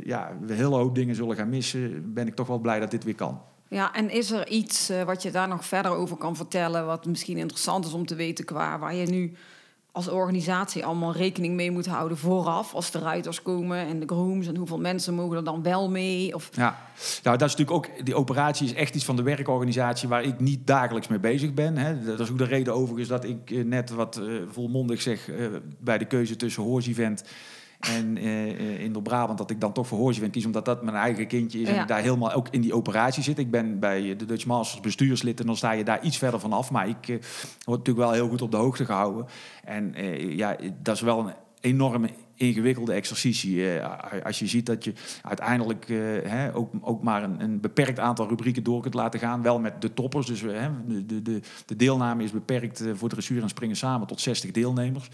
ja, 0.05 0.37
we 0.41 0.53
een 0.53 0.57
hele 0.57 0.77
hoop 0.77 0.95
dingen 0.95 1.15
zullen 1.15 1.37
gaan 1.37 1.49
missen, 1.49 2.13
ben 2.15 2.27
ik 2.27 2.35
toch 2.35 2.47
wel 2.47 2.59
blij 2.59 2.81
dat 2.81 2.91
dit 2.91 3.05
weer 3.05 3.15
kan. 3.15 3.41
Ja, 3.69 3.95
en 3.95 4.11
is 4.11 4.31
er 4.31 4.49
iets 4.49 4.89
eh, 4.89 5.03
wat 5.03 5.23
je 5.23 5.31
daar 5.31 5.49
nog 5.49 5.65
verder 5.65 5.93
over 5.93 6.17
kan 6.17 6.37
vertellen, 6.37 6.87
wat 6.87 7.07
misschien 7.07 7.37
interessant 7.37 7.85
is 7.85 7.93
om 7.93 8.07
te 8.07 8.15
weten 8.15 8.45
qua 8.45 8.79
waar 8.79 8.95
je 8.95 9.07
nu 9.07 9.37
als 9.93 10.09
organisatie 10.09 10.85
allemaal 10.85 11.13
rekening 11.13 11.55
mee 11.55 11.71
moet 11.71 11.87
houden 11.87 12.19
vooraf 12.19 12.75
als 12.75 12.91
de 12.91 12.99
ruiters 12.99 13.43
komen 13.43 13.79
en 13.79 14.01
de 14.01 14.07
grooms 14.07 14.47
en 14.47 14.57
hoeveel 14.57 14.79
mensen 14.79 15.15
mogen 15.15 15.37
er 15.37 15.45
dan 15.45 15.63
wel 15.63 15.91
mee? 15.91 16.35
Of 16.35 16.51
Ja, 16.53 16.79
nou, 17.23 17.39
dat 17.39 17.49
is 17.49 17.57
natuurlijk 17.57 17.71
ook, 17.71 18.05
die 18.05 18.15
operatie 18.15 18.67
is 18.67 18.75
echt 18.75 18.95
iets 18.95 19.05
van 19.05 19.17
de 19.17 19.23
werkorganisatie 19.23 20.09
waar 20.09 20.23
ik 20.23 20.41
niet 20.41 20.67
dagelijks 20.67 21.09
mee 21.09 21.19
bezig 21.19 21.55
ben. 21.55 21.77
Hè. 21.77 22.05
Dat 22.05 22.21
is 22.21 22.31
ook 22.31 22.39
de 22.39 22.45
reden 22.45 22.75
overigens 22.75 23.09
dat 23.09 23.25
ik 23.25 23.51
eh, 23.51 23.65
net 23.65 23.91
wat 23.91 24.17
eh, 24.17 24.25
volmondig 24.51 25.01
zeg 25.01 25.31
bij 25.81 25.99
de 25.99 26.05
keuze 26.05 26.37
tussen 26.37 26.63
Hoors-event 26.63 27.25
en 27.79 28.17
eh, 28.17 28.81
in 28.81 29.03
Brabant 29.03 29.39
dat 29.39 29.51
ik 29.51 29.61
dan 29.61 29.73
toch 29.73 29.87
voor 29.87 29.99
Hoors-event 29.99 30.33
kies, 30.33 30.47
omdat 30.47 30.65
dat 30.65 30.83
mijn 30.83 30.97
eigen 30.97 31.27
kindje 31.27 31.61
is 31.61 31.69
en 31.69 31.81
ik 31.81 31.89
daar 31.89 32.01
helemaal 32.01 32.33
ook 32.33 32.49
in 32.51 32.61
die 32.61 32.75
operatie 32.75 33.23
zit. 33.23 33.39
Ik 33.39 33.51
ben 33.51 33.79
bij 33.79 34.17
de 34.17 34.25
Dutch 34.25 34.47
Masters 34.47 34.81
bestuurslid 34.81 35.41
en 35.41 35.47
dan 35.47 35.57
sta 35.57 35.73
je 35.73 35.85
daar 35.85 36.03
iets 36.03 36.19
verder 36.19 36.41
vanaf, 36.41 36.71
maar 36.71 36.89
ik 36.89 37.09
eh, 37.09 37.17
word 37.65 37.79
natuurlijk 37.79 37.99
wel 37.99 38.13
heel 38.13 38.29
goed 38.29 38.43
op 38.43 38.51
de 38.51 38.57
hoogte 38.57 38.85
gehouden. 38.85 39.27
En 39.65 39.95
eh, 39.95 40.37
ja, 40.37 40.57
dat 40.83 40.95
is 40.95 41.01
wel 41.01 41.19
een 41.19 41.35
enorme 41.61 42.09
ingewikkelde 42.35 42.93
exercitie. 42.93 43.81
als 44.25 44.39
je 44.39 44.47
ziet 44.47 44.67
dat 44.67 44.85
je 44.85 44.93
uiteindelijk 45.23 45.85
hè, 46.25 46.55
ook, 46.55 46.73
ook 46.81 47.03
maar 47.03 47.23
een, 47.23 47.43
een 47.43 47.61
beperkt 47.61 47.99
aantal 47.99 48.29
rubrieken 48.29 48.63
door 48.63 48.83
kunt 48.83 48.95
laten 48.95 49.21
gaan. 49.21 49.43
Wel 49.43 49.61
met 49.61 49.81
de 49.81 49.95
toppers. 49.95 50.27
Dus 50.27 50.41
hè, 50.41 50.69
de, 50.87 51.07
de, 51.07 51.23
de, 51.23 51.41
de 51.67 51.77
deelname 51.77 52.23
is 52.23 52.31
beperkt 52.31 52.85
voor 52.93 53.09
dressuur 53.09 53.43
en 53.43 53.49
springen 53.49 53.77
samen 53.77 54.07
tot 54.07 54.21
60 54.21 54.51
deelnemers. 54.51 55.09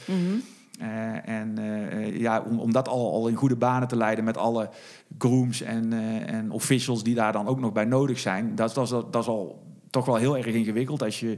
Eh, 0.81 1.29
en 1.29 1.59
eh, 1.59 2.21
ja, 2.21 2.45
om, 2.49 2.59
om 2.59 2.73
dat 2.73 2.89
al, 2.89 3.13
al 3.13 3.29
in 3.29 3.35
goede 3.35 3.57
banen 3.57 3.89
te 3.89 3.97
leiden 3.97 4.25
met 4.25 4.37
alle 4.37 4.71
grooms 5.19 5.61
en, 5.61 5.93
eh, 5.93 6.35
en 6.35 6.51
officials 6.51 7.03
die 7.03 7.15
daar 7.15 7.33
dan 7.33 7.47
ook 7.47 7.61
nog 7.61 7.73
bij 7.73 7.85
nodig 7.85 8.19
zijn, 8.19 8.55
dat, 8.55 8.75
dat, 8.75 9.17
is, 9.17 9.27
al 9.27 9.63
toch 9.91 10.07
wel 10.07 10.17
heel 10.17 10.37
erg 10.37 10.47
ingewikkeld. 10.47 11.03
Als 11.03 11.21
je 11.21 11.37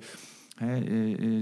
hè, 0.57 0.81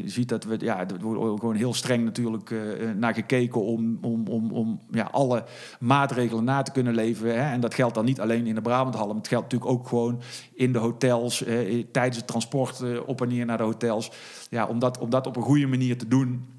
ziet 0.09 0.29
dat 0.29 0.45
we, 0.45 0.57
ja, 0.59 0.79
er 0.79 1.01
wordt 1.01 1.41
gewoon 1.41 1.55
heel 1.55 1.75
streng 1.75 2.05
natuurlijk 2.05 2.55
naar 2.97 3.15
gekeken 3.15 3.63
om, 3.63 3.99
om, 4.01 4.27
om, 4.27 4.51
om 4.51 4.81
ja, 4.91 5.09
alle 5.11 5.45
maatregelen 5.81 6.45
na 6.45 6.63
te 6.63 6.73
kunnen 6.73 6.95
leven. 6.95 7.29
Hè. 7.29 7.53
En 7.53 7.61
dat 7.61 7.75
geldt 7.75 7.95
dan 7.95 8.05
niet 8.05 8.21
alleen 8.21 8.47
in 8.47 8.55
de 8.55 8.63
Brabanthallen, 8.63 9.09
maar 9.09 9.17
het 9.17 9.29
geldt 9.29 9.53
natuurlijk 9.53 9.71
ook 9.71 9.89
gewoon 9.89 10.21
in 10.55 10.73
de 10.73 10.79
hotels, 10.79 11.45
tijdens 11.93 12.17
het 12.17 12.27
transport 12.27 13.05
op 13.07 13.21
en 13.23 13.29
neer 13.29 13.47
naar 13.47 13.59
de 13.59 13.63
hotels. 13.63 14.11
Ja, 14.51 14.67
om, 14.67 14.79
dat, 14.79 14.99
om 14.99 15.11
dat 15.11 15.27
op 15.27 15.37
een 15.37 15.43
goede 15.43 15.67
manier 15.67 15.99
te 15.99 16.09
doen. 16.09 16.54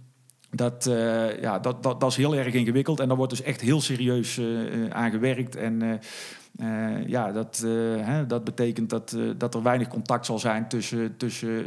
Dat, 0.55 0.85
eh, 0.85 1.41
ja, 1.41 1.59
dat, 1.59 1.83
dat, 1.83 1.99
dat 1.99 2.09
is 2.11 2.17
heel 2.17 2.35
erg 2.35 2.53
ingewikkeld 2.53 2.99
en 2.99 3.07
daar 3.07 3.17
wordt 3.17 3.31
dus 3.31 3.41
echt 3.41 3.61
heel 3.61 3.81
serieus 3.81 4.37
eh, 4.37 4.83
eh, 4.83 4.89
aan 4.89 5.11
gewerkt. 5.11 5.55
En 5.55 5.99
eh, 6.57 7.07
ja, 7.07 7.31
dat, 7.31 7.61
eh, 7.65 7.71
hè, 8.05 8.25
dat 8.25 8.43
betekent 8.43 8.89
dat, 8.89 9.13
eh, 9.17 9.21
dat 9.37 9.53
er 9.53 9.63
weinig 9.63 9.87
contact 9.87 10.25
zal 10.25 10.39
zijn 10.39 10.67
tussen, 10.67 11.17
tussen 11.17 11.65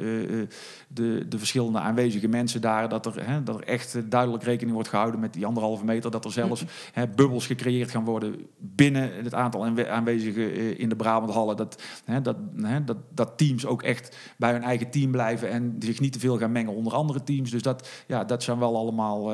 de, 0.88 1.26
de 1.28 1.38
verschillende 1.38 1.78
aanwezige 1.78 2.28
mensen 2.28 2.60
daar. 2.60 2.88
Dat 2.88 3.06
er, 3.06 3.26
hè, 3.26 3.42
dat 3.42 3.56
er 3.56 3.64
echt 3.64 4.10
duidelijk 4.10 4.42
rekening 4.42 4.74
wordt 4.74 4.88
gehouden 4.88 5.20
met 5.20 5.32
die 5.32 5.46
anderhalve 5.46 5.84
meter. 5.84 6.10
Dat 6.10 6.24
er 6.24 6.32
zelfs 6.32 6.64
hè, 6.92 7.08
bubbels 7.08 7.46
gecreëerd 7.46 7.90
gaan 7.90 8.04
worden 8.04 8.36
binnen 8.58 9.24
het 9.24 9.34
aantal 9.34 9.64
aanwe- 9.64 9.88
aanwezigen 9.88 10.78
in 10.78 10.88
de 10.88 10.96
Brabanthallen. 10.96 11.56
Dat, 11.56 11.82
hè, 12.04 12.20
dat, 12.20 12.36
hè, 12.56 12.84
dat, 12.84 12.96
dat 13.10 13.38
teams 13.38 13.66
ook 13.66 13.82
echt 13.82 14.16
bij 14.36 14.52
hun 14.52 14.62
eigen 14.62 14.90
team 14.90 15.10
blijven 15.10 15.50
en 15.50 15.76
zich 15.78 16.00
niet 16.00 16.12
te 16.12 16.18
veel 16.18 16.38
gaan 16.38 16.52
mengen 16.52 16.74
onder 16.74 16.94
andere 16.94 17.22
teams. 17.22 17.50
Dus 17.50 17.62
dat, 17.62 17.88
ja, 18.06 18.24
dat 18.24 18.42
zijn 18.42 18.58
wel 18.58 18.76
allemaal, 18.76 19.32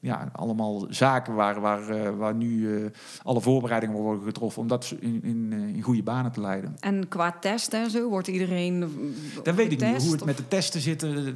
ja, 0.00 0.30
allemaal 0.32 0.86
zaken 0.88 1.34
waar, 1.34 1.60
waar, 1.60 2.16
waar 2.16 2.34
nu 2.34 2.90
alle 3.22 3.40
voorbereidingen 3.40 3.96
worden 3.96 4.24
getroffen. 4.24 4.62
Om 4.62 4.68
dat 4.88 4.98
in, 5.00 5.22
in, 5.22 5.48
eh, 5.52 5.58
in 5.76 5.82
goede 5.82 6.02
banen 6.02 6.32
te 6.32 6.40
leiden. 6.40 6.76
En 6.80 7.08
qua 7.08 7.32
testen 7.40 7.82
en 7.82 7.90
zo, 7.90 8.08
wordt 8.08 8.28
iedereen 8.28 8.82
eh, 8.82 8.88
Dat 9.44 9.54
weet 9.54 9.72
ik 9.72 9.80
niet. 9.80 10.02
Hoe 10.02 10.12
het 10.12 10.20
of- 10.20 10.26
met 10.26 10.36
de 10.36 10.48
testen 10.48 10.80
zit, 10.80 11.02
eh, 11.02 11.26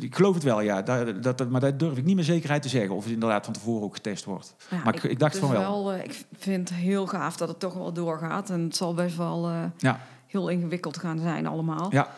ik 0.00 0.14
geloof 0.14 0.34
het 0.34 0.42
wel, 0.42 0.60
ja. 0.60 0.82
Dat, 0.82 1.22
dat, 1.38 1.48
maar 1.50 1.60
daar 1.60 1.76
durf 1.76 1.96
ik 1.96 2.04
niet 2.04 2.16
met 2.16 2.24
zekerheid 2.24 2.62
te 2.62 2.68
zeggen. 2.68 2.94
Of 2.94 3.04
het 3.04 3.12
inderdaad 3.12 3.44
van 3.44 3.54
tevoren 3.54 3.82
ook 3.82 3.94
getest 3.94 4.24
wordt. 4.24 4.54
Ja, 4.70 4.80
maar 4.84 4.94
ik, 4.94 5.02
ik 5.02 5.18
dacht 5.18 5.32
dus 5.32 5.40
van 5.40 5.50
wel. 5.50 5.94
ik 5.94 6.24
vind 6.38 6.68
het 6.68 6.78
heel 6.78 7.06
gaaf 7.06 7.36
dat 7.36 7.48
het 7.48 7.60
toch 7.60 7.74
wel 7.74 7.92
doorgaat. 7.92 8.50
En 8.50 8.60
het 8.60 8.76
zal 8.76 8.94
best 8.94 9.16
wel 9.16 9.50
Ja, 9.78 10.00
heel 10.26 10.48
ingewikkeld 10.48 10.96
gaan 10.98 11.18
zijn 11.18 11.46
allemaal. 11.46 11.88
ja. 11.92 12.08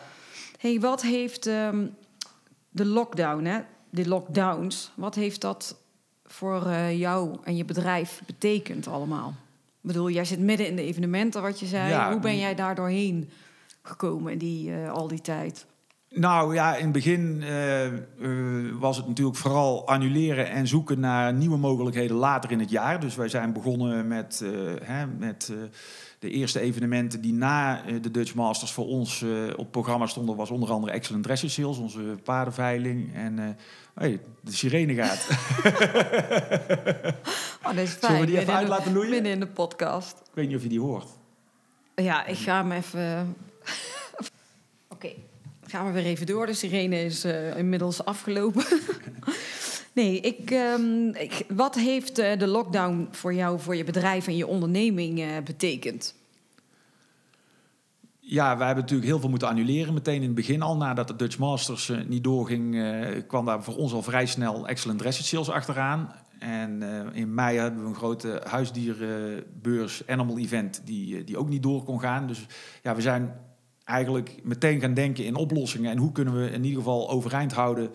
hey, 0.59 0.79
wat 0.79 1.01
heeft 1.01 1.45
ehm, 1.47 1.85
de 2.69 2.85
lockdown, 2.85 3.43
hè? 3.43 3.59
de 3.89 4.07
lockdowns, 4.07 4.91
wat 4.95 5.15
heeft 5.15 5.41
dat 5.41 5.77
voor 6.25 6.71
jou 6.91 7.37
en 7.43 7.55
je 7.55 7.65
bedrijf 7.65 8.21
betekend 8.25 8.87
allemaal? 8.87 9.33
Ik 9.87 9.93
bedoel, 9.93 10.09
jij 10.09 10.25
zit 10.25 10.39
midden 10.39 10.67
in 10.67 10.75
de 10.75 10.81
evenementen, 10.81 11.41
wat 11.41 11.59
je 11.59 11.65
zei. 11.65 11.89
Ja, 11.89 12.11
Hoe 12.11 12.19
ben 12.19 12.37
jij 12.37 12.55
daar 12.55 12.75
doorheen 12.75 13.29
gekomen 13.81 14.37
die, 14.37 14.71
eh, 14.73 14.91
al 14.91 15.07
die 15.07 15.21
tijd? 15.21 15.65
Nou 16.09 16.53
ja, 16.53 16.75
in 16.75 16.83
het 16.83 16.91
begin 16.91 17.41
eh, 17.41 17.85
eh, 17.85 17.93
was 18.79 18.97
het 18.97 19.07
natuurlijk 19.07 19.37
vooral 19.37 19.87
annuleren 19.87 20.49
en 20.49 20.67
zoeken 20.67 20.99
naar 20.99 21.33
nieuwe 21.33 21.57
mogelijkheden 21.57 22.15
later 22.15 22.51
in 22.51 22.59
het 22.59 22.69
jaar. 22.69 22.99
Dus 22.99 23.15
wij 23.15 23.29
zijn 23.29 23.53
begonnen 23.53 24.07
met, 24.07 24.45
hè, 24.83 25.05
met 25.05 25.53
de 26.19 26.29
eerste 26.29 26.59
evenementen 26.59 27.21
die 27.21 27.33
na 27.33 27.85
eh, 27.85 28.01
de 28.01 28.11
Dutch 28.11 28.33
Masters 28.33 28.71
voor 28.71 28.87
ons 28.87 29.21
eh, 29.21 29.29
op 29.55 29.71
programma 29.71 30.07
stonden. 30.07 30.35
Was 30.35 30.49
onder 30.49 30.71
andere 30.71 30.91
Excellent 30.91 31.23
Dresser 31.23 31.49
Sales, 31.49 31.77
onze 31.77 32.17
paardenveiling. 32.23 33.13
En 33.15 33.39
eh, 33.39 33.45
hey, 33.93 34.19
de 34.41 34.51
sirene 34.51 34.93
gaat. 34.93 35.27
Oh, 37.63 37.75
dat 37.75 37.83
is 37.83 37.91
fijn. 37.91 38.11
Zullen 38.11 38.19
we 38.19 38.31
die 38.31 38.39
even 38.39 38.53
uit 38.53 38.67
laten 38.67 38.93
loeien? 38.93 39.09
Midden 39.09 39.31
in 39.31 39.39
de 39.39 39.47
podcast. 39.47 40.17
Ik 40.19 40.33
weet 40.33 40.47
niet 40.47 40.55
of 40.55 40.63
je 40.63 40.69
die 40.69 40.79
hoort. 40.79 41.07
Ja, 41.95 42.25
ik 42.25 42.37
ga 42.37 42.61
hem 42.61 42.71
even... 42.71 43.35
Oké, 44.93 45.09
gaan 45.65 45.85
we 45.85 45.91
weer 45.91 46.05
even 46.05 46.25
door. 46.25 46.45
De 46.45 46.53
sirene 46.53 47.03
is 47.03 47.25
inmiddels 47.55 48.05
afgelopen. 48.05 48.65
nee, 49.97 50.19
ik, 50.19 50.51
ehm, 50.51 51.07
ik, 51.07 51.45
wat 51.47 51.75
heeft 51.75 52.19
eh, 52.19 52.39
de 52.39 52.47
lockdown 52.47 53.07
voor 53.11 53.33
jou, 53.33 53.59
voor 53.59 53.75
je 53.75 53.83
bedrijf 53.83 54.27
en 54.27 54.35
je 54.35 54.47
onderneming 54.47 55.19
eh, 55.19 55.27
betekend? 55.43 56.15
Ja, 58.19 58.57
wij 58.57 58.65
hebben 58.65 58.83
natuurlijk 58.83 59.09
heel 59.09 59.19
veel 59.19 59.29
moeten 59.29 59.47
annuleren. 59.47 59.93
Meteen 59.93 60.15
in 60.15 60.21
het 60.21 60.35
begin 60.35 60.61
al, 60.61 60.77
nadat 60.77 61.07
de 61.07 61.15
Dutch 61.15 61.37
Masters 61.37 61.89
eh, 61.89 61.97
niet 62.07 62.23
doorging, 62.23 62.85
kwam 63.27 63.45
daar 63.45 63.63
voor 63.63 63.75
ons 63.75 63.93
al 63.93 64.01
vrij 64.01 64.25
snel 64.25 64.67
Excellent 64.67 64.99
Dressage 64.99 65.27
Sales 65.27 65.49
achteraan. 65.49 66.11
En 66.39 66.81
in 67.13 67.33
mei 67.33 67.57
hebben 67.57 67.81
we 67.81 67.89
een 67.89 67.95
grote 67.95 68.41
huisdierenbeurs 68.47 70.07
Animal 70.07 70.37
Event 70.37 70.81
die, 70.85 71.23
die 71.23 71.37
ook 71.37 71.49
niet 71.49 71.63
door 71.63 71.83
kon 71.83 71.99
gaan. 71.99 72.27
Dus 72.27 72.45
ja, 72.83 72.95
we 72.95 73.01
zijn 73.01 73.35
eigenlijk 73.83 74.35
meteen 74.43 74.79
gaan 74.79 74.93
denken 74.93 75.25
in 75.25 75.35
oplossingen. 75.35 75.91
En 75.91 75.97
hoe 75.97 76.11
kunnen 76.11 76.41
we 76.41 76.51
in 76.51 76.63
ieder 76.63 76.79
geval 76.79 77.09
overeind 77.09 77.53
houden 77.53 77.91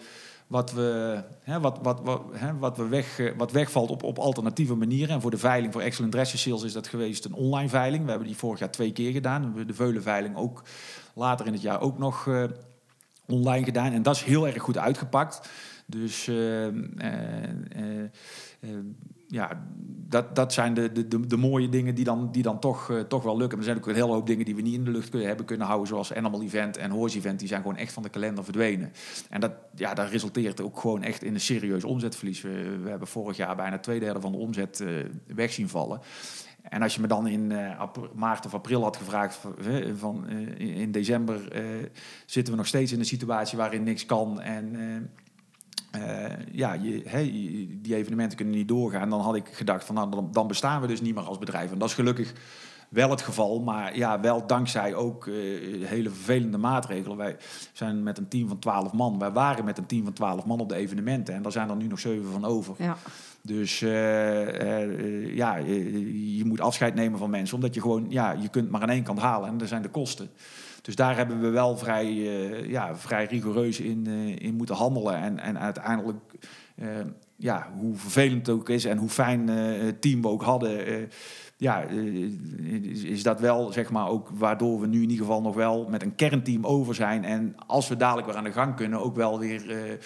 wat, 0.52 0.72
we, 0.72 1.20
hè, 1.42 1.60
wat, 1.60 1.78
wat, 1.82 2.00
wat, 2.00 2.22
hè, 2.32 2.58
wat, 2.58 2.76
we 2.76 2.88
weg, 2.88 3.18
eh, 3.18 3.32
wat 3.36 3.52
wegvalt 3.52 3.90
op, 3.90 4.02
op 4.02 4.18
alternatieve 4.18 4.74
manieren. 4.74 5.14
En 5.14 5.20
voor 5.20 5.30
de 5.30 5.38
veiling, 5.38 5.72
voor 5.72 5.82
Excellent 5.82 6.12
Dressage 6.12 6.38
Sales 6.38 6.62
is 6.62 6.72
dat 6.72 6.86
geweest 6.86 7.24
een 7.24 7.34
online 7.34 7.68
veiling. 7.68 8.04
We 8.04 8.10
hebben 8.10 8.28
die 8.28 8.36
vorig 8.36 8.58
jaar 8.58 8.70
twee 8.70 8.92
keer 8.92 9.12
gedaan. 9.12 9.40
We 9.40 9.46
hebben 9.46 9.66
de 9.66 9.74
veulenveiling 9.74 10.36
ook 10.36 10.62
later 11.14 11.46
in 11.46 11.52
het 11.52 11.62
jaar 11.62 11.80
ook 11.80 11.98
nog 11.98 12.26
eh, 12.26 12.44
online 13.26 13.64
gedaan. 13.64 13.92
En 13.92 14.02
dat 14.02 14.16
is 14.16 14.22
heel 14.22 14.46
erg 14.46 14.62
goed 14.62 14.78
uitgepakt. 14.78 15.48
Dus 15.86 16.28
eh, 16.28 16.66
ja, 19.28 19.66
dat, 20.12 20.36
dat 20.36 20.52
zijn 20.52 20.74
de, 20.74 20.92
de, 20.92 21.26
de, 21.26 21.36
mooie 21.36 21.68
dingen 21.68 21.94
die 21.94 22.04
dan, 22.04 22.32
die 22.32 22.42
dan 22.42 22.58
toch, 22.58 22.90
eh, 22.90 23.00
toch 23.00 23.22
wel 23.22 23.36
lukken. 23.36 23.58
Maar 23.58 23.66
er 23.66 23.72
zijn 23.72 23.76
ook 23.76 23.88
een 23.88 24.02
hele 24.02 24.14
hoop 24.14 24.26
dingen 24.26 24.44
die 24.44 24.54
we 24.54 24.62
niet 24.62 24.74
in 24.74 24.84
de 24.84 24.90
lucht 24.90 25.08
kunnen, 25.08 25.28
hebben 25.28 25.46
kunnen 25.46 25.66
houden. 25.66 25.88
Zoals 25.88 26.14
Animal 26.14 26.42
Event 26.42 26.76
en 26.76 26.90
Horse 26.90 27.16
Event. 27.18 27.38
Die 27.38 27.48
zijn 27.48 27.62
gewoon 27.62 27.76
echt 27.76 27.92
van 27.92 28.02
de 28.02 28.08
kalender 28.08 28.44
verdwenen. 28.44 28.92
En 29.30 29.40
dat, 29.40 29.52
ja, 29.74 29.94
dat 29.94 30.08
resulteert 30.08 30.60
ook 30.60 30.80
gewoon 30.80 31.02
echt 31.02 31.22
in 31.22 31.34
een 31.34 31.40
serieus 31.40 31.84
omzetverlies. 31.84 32.40
We, 32.40 32.80
hebben 32.84 33.08
vorig 33.08 33.36
jaar 33.36 33.56
bijna 33.56 33.78
twee 33.78 34.00
derde 34.00 34.20
van 34.20 34.32
de 34.32 34.38
omzet 34.38 34.80
eh, 34.80 34.88
weg 35.26 35.52
zien 35.52 35.68
vallen. 35.68 36.00
En 36.62 36.82
als 36.82 36.94
je 36.94 37.00
me 37.00 37.06
dan 37.06 37.26
in 37.26 37.52
eh, 37.52 37.82
maart 38.14 38.46
of 38.46 38.54
april 38.54 38.82
had 38.82 38.96
gevraagd 38.96 39.40
van, 39.96 40.28
in- 40.56 40.92
december 40.92 41.40
zitten 42.26 42.52
we 42.52 42.58
nog 42.58 42.68
steeds 42.68 42.92
in 42.92 42.98
een 42.98 43.04
situatie 43.04 43.58
waarin 43.58 43.82
niks 43.82 44.06
kan 44.06 44.40
en 44.40 44.76
eh, 45.92 46.46
ja, 46.50 46.72
je, 46.72 47.78
die 47.80 47.94
evenementen 47.94 48.36
kunnen 48.36 48.54
niet 48.54 48.68
doorgaan, 48.68 49.10
dan 49.10 49.20
had 49.20 49.34
ik 49.34 49.48
gedacht 49.52 49.84
van 49.84 49.94
nou, 49.94 50.10
dan, 50.10 50.28
dan 50.32 50.46
bestaan 50.46 50.80
we 50.80 50.86
dus 50.86 51.00
niet 51.00 51.14
meer 51.14 51.24
als 51.24 51.38
bedrijf. 51.38 51.72
En 51.72 51.78
dat 51.78 51.88
is 51.88 51.94
gelukkig 51.94 52.32
wel 52.92 53.10
het 53.10 53.22
geval, 53.22 53.60
maar 53.60 53.96
ja, 53.96 54.20
wel 54.20 54.46
dankzij 54.46 54.94
ook 54.94 55.26
eh, 55.26 55.34
hele 55.84 56.10
vervelende 56.10 56.58
maatregelen. 56.58 57.16
Wij 57.16 57.36
zijn 57.72 58.02
met 58.02 58.18
een 58.18 58.28
team 58.28 58.48
van 58.48 58.58
12 58.58 58.92
man, 58.92 59.18
wij 59.18 59.30
waren 59.30 59.64
met 59.64 59.78
een 59.78 59.86
team 59.86 60.04
van 60.04 60.12
12 60.12 60.44
man 60.44 60.60
op 60.60 60.68
de 60.68 60.74
evenementen 60.74 61.34
en 61.34 61.42
daar 61.42 61.52
zijn 61.52 61.70
er 61.70 61.76
nu 61.76 61.86
nog 61.86 61.98
zeven 62.00 62.32
van 62.32 62.44
over. 62.44 62.74
Ja, 62.78 62.96
Dus 63.42 63.82
eh, 63.82 65.36
ja, 65.36 65.56
je, 65.56 66.36
je 66.36 66.44
moet 66.44 66.60
afscheid 66.60 66.94
nemen 66.94 67.18
van 67.18 67.30
mensen, 67.30 67.54
omdat 67.54 67.74
je 67.74 67.80
gewoon, 67.80 68.06
ja, 68.08 68.32
je 68.32 68.48
kunt 68.48 68.70
maar 68.70 68.82
aan 68.82 68.90
één 68.90 69.02
kant 69.02 69.18
halen 69.18 69.48
en 69.48 69.60
er 69.60 69.68
zijn 69.68 69.82
de 69.82 69.90
kosten. 69.90 70.30
Dus 70.82 70.96
daar 70.96 71.16
hebben 71.16 71.40
we 71.40 71.48
wel 71.48 71.76
vrij, 71.76 72.06
eh, 72.06 72.70
ja, 72.70 72.96
vrij 72.96 73.24
rigoureus 73.24 73.80
in, 73.80 74.06
eh, 74.06 74.46
in 74.46 74.54
moeten 74.54 74.74
handelen. 74.74 75.16
En, 75.16 75.38
en 75.38 75.58
uiteindelijk, 75.58 76.18
eh, 76.74 76.86
ja, 77.36 77.72
hoe 77.78 77.96
vervelend 77.96 78.46
het 78.46 78.56
ook 78.56 78.68
is 78.68 78.84
en 78.84 78.98
hoe 78.98 79.08
fijn 79.08 79.48
het 79.48 80.00
team 80.00 80.22
we 80.22 80.28
ook 80.28 80.42
hadden, 80.42 81.08
ja, 81.56 81.80
is, 82.82 83.02
is 83.02 83.22
dat 83.22 83.40
wel, 83.40 83.72
zeg 83.72 83.90
maar, 83.90 84.08
ook 84.08 84.28
waardoor 84.34 84.80
we 84.80 84.86
nu 84.86 84.96
in 84.96 85.10
ieder 85.10 85.26
geval 85.26 85.40
nog 85.40 85.54
wel 85.54 85.86
met 85.88 86.02
een 86.02 86.14
kernteam 86.14 86.64
over 86.64 86.94
zijn. 86.94 87.24
En 87.24 87.54
als 87.66 87.88
we 87.88 87.96
dadelijk 87.96 88.26
weer 88.26 88.36
aan 88.36 88.44
de 88.44 88.52
gang 88.52 88.74
kunnen, 88.74 89.00
ook 89.00 89.16
wel 89.16 89.38
weer 89.38 89.98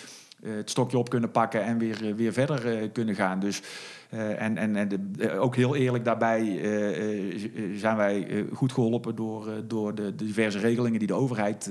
het 0.43 0.71
stokje 0.71 0.99
op 0.99 1.09
kunnen 1.09 1.31
pakken 1.31 1.65
en 1.65 1.79
weer, 1.79 2.15
weer 2.17 2.33
verder 2.33 2.91
kunnen 2.91 3.15
gaan. 3.15 3.41
Dus, 3.41 3.63
eh, 4.11 4.43
en 4.43 4.57
en, 4.59 4.77
en 4.77 4.89
de, 4.89 4.99
eh, 5.19 5.43
ook 5.43 5.57
heel 5.57 5.77
eerlijk 5.77 6.05
daarbij 6.05 6.41
eh, 6.41 7.51
zijn 7.77 7.97
wij 7.97 8.47
goed 8.53 8.73
geholpen 8.73 9.15
door, 9.15 9.49
door 9.67 9.95
de, 9.95 10.15
de 10.15 10.25
diverse 10.25 10.59
regelingen 10.59 10.99
die 10.99 11.09
de 11.09 11.15
overheid 11.15 11.71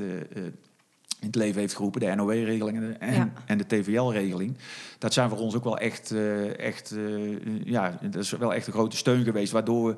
in 1.20 1.32
het 1.32 1.36
leven 1.36 1.60
heeft 1.60 1.76
geroepen. 1.76 2.02
De 2.02 2.16
NOW-regelingen 2.16 3.00
en, 3.00 3.14
Ja. 3.14 3.32
en 3.46 3.58
de 3.58 3.68
TVL-regeling. 3.68 4.58
Dat 4.98 5.14
zijn 5.14 5.30
voor 5.30 5.38
ons 5.38 5.56
ook 5.56 5.64
wel 5.64 5.78
echt, 5.78 6.14
echt 6.58 6.96
ja, 7.64 7.98
dat 8.02 8.24
is 8.24 8.32
wel 8.32 8.54
echt 8.54 8.68
een 8.68 8.74
grote 8.74 8.98
steun 8.98 9.24
geweest. 9.24 9.52
Waardoor 9.52 9.88
we, 9.88 9.96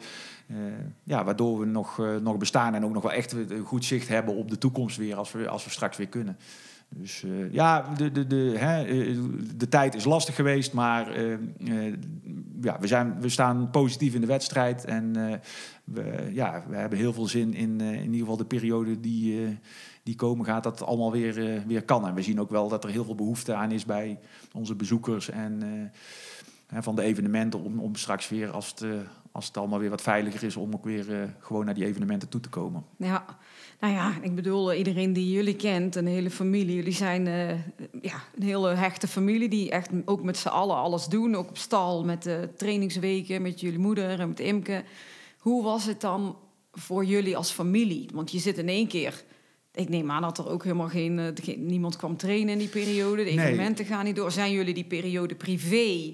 ja, 1.03 1.23
waardoor 1.23 1.59
we 1.59 1.65
nog, 1.65 2.01
nog 2.21 2.37
bestaan 2.37 2.75
en 2.75 2.85
ook 2.85 2.93
nog 2.93 3.03
wel 3.03 3.11
echt 3.11 3.35
goed 3.63 3.85
zicht 3.85 4.07
hebben 4.07 4.35
op 4.35 4.49
de 4.49 4.57
toekomst 4.57 4.97
weer 4.97 5.15
als 5.15 5.31
we, 5.31 5.47
als 5.47 5.63
we 5.63 5.69
straks 5.69 5.97
weer 5.97 6.07
kunnen. 6.07 6.37
Dus 6.89 7.23
eh, 7.23 7.53
ja, 7.53 7.93
de, 7.97 8.11
de, 8.11 8.27
de, 8.27 8.53
hè, 8.57 8.83
eh, 8.83 9.17
de 9.55 9.69
tijd 9.69 9.95
is 9.95 10.03
lastig 10.03 10.35
geweest, 10.35 10.73
maar 10.73 11.11
eh, 11.11 11.93
ja, 12.61 12.79
we, 12.79 12.87
zijn, 12.87 13.21
we 13.21 13.29
staan 13.29 13.69
positief 13.69 14.13
in 14.13 14.21
de 14.21 14.27
wedstrijd. 14.27 14.85
En 14.85 15.13
we, 15.83 16.29
ja, 16.31 16.63
we 16.69 16.75
hebben 16.75 16.99
heel 16.99 17.13
veel 17.13 17.27
zin 17.27 17.53
in, 17.53 17.81
in 17.81 18.03
ieder 18.03 18.19
geval 18.19 18.37
de 18.37 18.45
periode 18.45 18.99
die, 18.99 19.57
die 20.03 20.15
komen 20.15 20.45
gaat, 20.45 20.63
dat 20.63 20.79
het 20.79 20.87
allemaal 20.87 21.11
weer, 21.11 21.63
weer 21.67 21.83
kan. 21.83 22.07
En 22.07 22.13
we 22.13 22.21
zien 22.21 22.39
ook 22.39 22.49
wel 22.49 22.69
dat 22.69 22.83
er 22.83 22.89
heel 22.89 23.05
veel 23.05 23.15
behoefte 23.15 23.53
aan 23.53 23.71
is 23.71 23.85
bij 23.85 24.19
onze 24.53 24.75
bezoekers 24.75 25.29
en 25.29 25.61
hè, 26.67 26.83
van 26.83 26.95
de 26.95 27.01
evenementen 27.01 27.63
om, 27.63 27.79
om 27.79 27.95
straks 27.95 28.29
weer, 28.29 28.51
als 28.51 28.69
het, 28.69 28.85
als 29.31 29.47
het 29.47 29.57
allemaal 29.57 29.79
weer 29.79 29.89
wat 29.89 30.01
veiliger 30.01 30.43
is, 30.43 30.55
om 30.55 30.73
ook 30.73 30.85
weer 30.85 31.35
gewoon 31.39 31.65
naar 31.65 31.73
die 31.73 31.85
evenementen 31.85 32.29
toe 32.29 32.41
te 32.41 32.49
komen. 32.49 32.83
ja. 32.97 33.25
Nou 33.79 33.93
ja, 33.93 34.13
ik 34.21 34.35
bedoel, 34.35 34.71
eh, 34.71 34.77
iedereen 34.77 35.13
die 35.13 35.31
jullie 35.31 35.55
kent, 35.55 35.95
een 35.95 36.07
hele 36.07 36.29
familie. 36.29 36.75
Jullie 36.75 36.93
zijn 36.93 37.27
eh, 37.27 37.49
ja, 38.01 38.23
een 38.35 38.43
hele 38.43 38.69
hechte 38.73 39.07
familie 39.07 39.49
die 39.49 39.71
echt 39.71 39.89
ook 40.05 40.23
met 40.23 40.37
z'n 40.37 40.47
allen 40.47 40.75
alles 40.75 41.05
doen. 41.05 41.35
Ook 41.35 41.49
op 41.49 41.57
stal, 41.57 42.03
met 42.05 42.23
de 42.23 42.49
trainingsweken, 42.57 43.41
met 43.41 43.59
jullie 43.59 43.79
moeder 43.79 44.19
en 44.19 44.27
met 44.27 44.39
Imke. 44.39 44.83
Hoe 45.37 45.63
was 45.63 45.85
het 45.85 46.01
dan 46.01 46.37
voor 46.71 47.05
jullie 47.05 47.37
als 47.37 47.51
familie? 47.51 48.09
Want 48.13 48.31
je 48.31 48.39
zit 48.39 48.57
in 48.57 48.69
één 48.69 48.87
keer... 48.87 49.23
Ik 49.73 49.89
neem 49.89 50.11
aan 50.11 50.21
dat 50.21 50.37
er 50.37 50.49
ook 50.49 50.63
helemaal 50.63 50.87
geen, 50.89 51.19
eh, 51.19 51.55
niemand 51.57 51.95
kwam 51.95 52.17
trainen 52.17 52.49
in 52.53 52.57
die 52.57 52.67
periode. 52.67 53.23
De 53.23 53.31
Nee. 53.31 53.45
evenementen 53.45 53.85
gaan 53.85 54.05
niet 54.05 54.15
door. 54.15 54.31
Zijn 54.31 54.51
jullie 54.51 54.73
die 54.73 54.83
periode 54.83 55.35
privé 55.35 56.13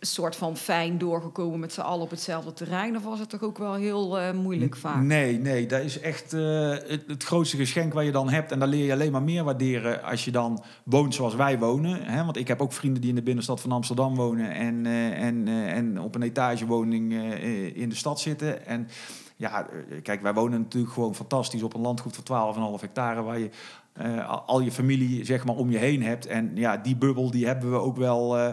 soort 0.00 0.36
van 0.36 0.56
fijn 0.56 0.98
doorgekomen 0.98 1.60
met 1.60 1.72
z'n 1.72 1.80
allen 1.80 2.04
op 2.04 2.10
hetzelfde 2.10 2.52
terrein? 2.52 2.96
Of 2.96 3.02
was 3.02 3.18
het 3.18 3.28
toch 3.28 3.42
ook 3.42 3.58
wel 3.58 3.74
heel 3.74 4.18
eh, 4.18 4.32
moeilijk 4.32 4.76
vaak? 4.76 5.02
Nee, 5.02 5.38
nee, 5.38 5.66
dat 5.66 5.80
is 5.80 6.00
echt 6.00 6.32
eh, 6.32 6.70
het, 6.70 7.04
het 7.06 7.24
grootste 7.24 7.56
geschenk 7.56 7.92
wat 7.92 8.04
je 8.04 8.12
dan 8.12 8.30
hebt. 8.30 8.52
En 8.52 8.58
dan 8.58 8.68
leer 8.68 8.84
je 8.84 8.92
alleen 8.92 9.12
maar 9.12 9.22
meer 9.22 9.44
waarderen 9.44 10.02
als 10.02 10.24
je 10.24 10.30
dan 10.30 10.62
woont 10.84 11.14
zoals 11.14 11.34
wij 11.34 11.58
wonen. 11.58 12.02
Hè? 12.02 12.24
Want 12.24 12.36
ik 12.36 12.48
heb 12.48 12.60
ook 12.60 12.72
vrienden 12.72 13.00
die 13.00 13.10
in 13.10 13.16
de 13.16 13.22
binnenstad 13.22 13.60
van 13.60 13.72
Amsterdam 13.72 14.14
wonen 14.14 14.50
en, 14.50 14.86
eh, 14.86 15.22
en, 15.22 15.48
en 15.48 16.00
op 16.00 16.14
een 16.14 16.22
etagewoning 16.22 17.12
in 17.74 17.88
de 17.88 17.94
stad 17.94 18.20
zitten. 18.20 18.66
En 18.66 18.88
ja, 19.40 19.66
eh, 19.68 20.02
kijk, 20.02 20.22
wij 20.22 20.34
wonen 20.34 20.60
natuurlijk 20.60 20.92
gewoon 20.92 21.14
fantastisch 21.14 21.62
op 21.62 21.74
een 21.74 21.80
landgoed 21.80 22.14
van 22.16 22.24
12,5 22.24 22.80
hectare 22.80 23.22
waar 23.22 23.38
je 23.38 23.50
eh, 23.92 24.40
al- 24.46 24.60
je 24.60 24.70
familie 24.72 25.24
zeg 25.24 25.44
maar 25.44 25.54
om 25.54 25.70
je 25.70 25.78
heen 25.78 26.02
hebt. 26.02 26.26
En 26.26 26.50
ja, 26.54 26.76
die 26.76 26.96
bubbel 26.96 27.30
die 27.30 27.46
hebben 27.46 27.70
we 27.70 27.76
ook 27.78 27.96
wel 27.96 28.38
eh, 28.38 28.48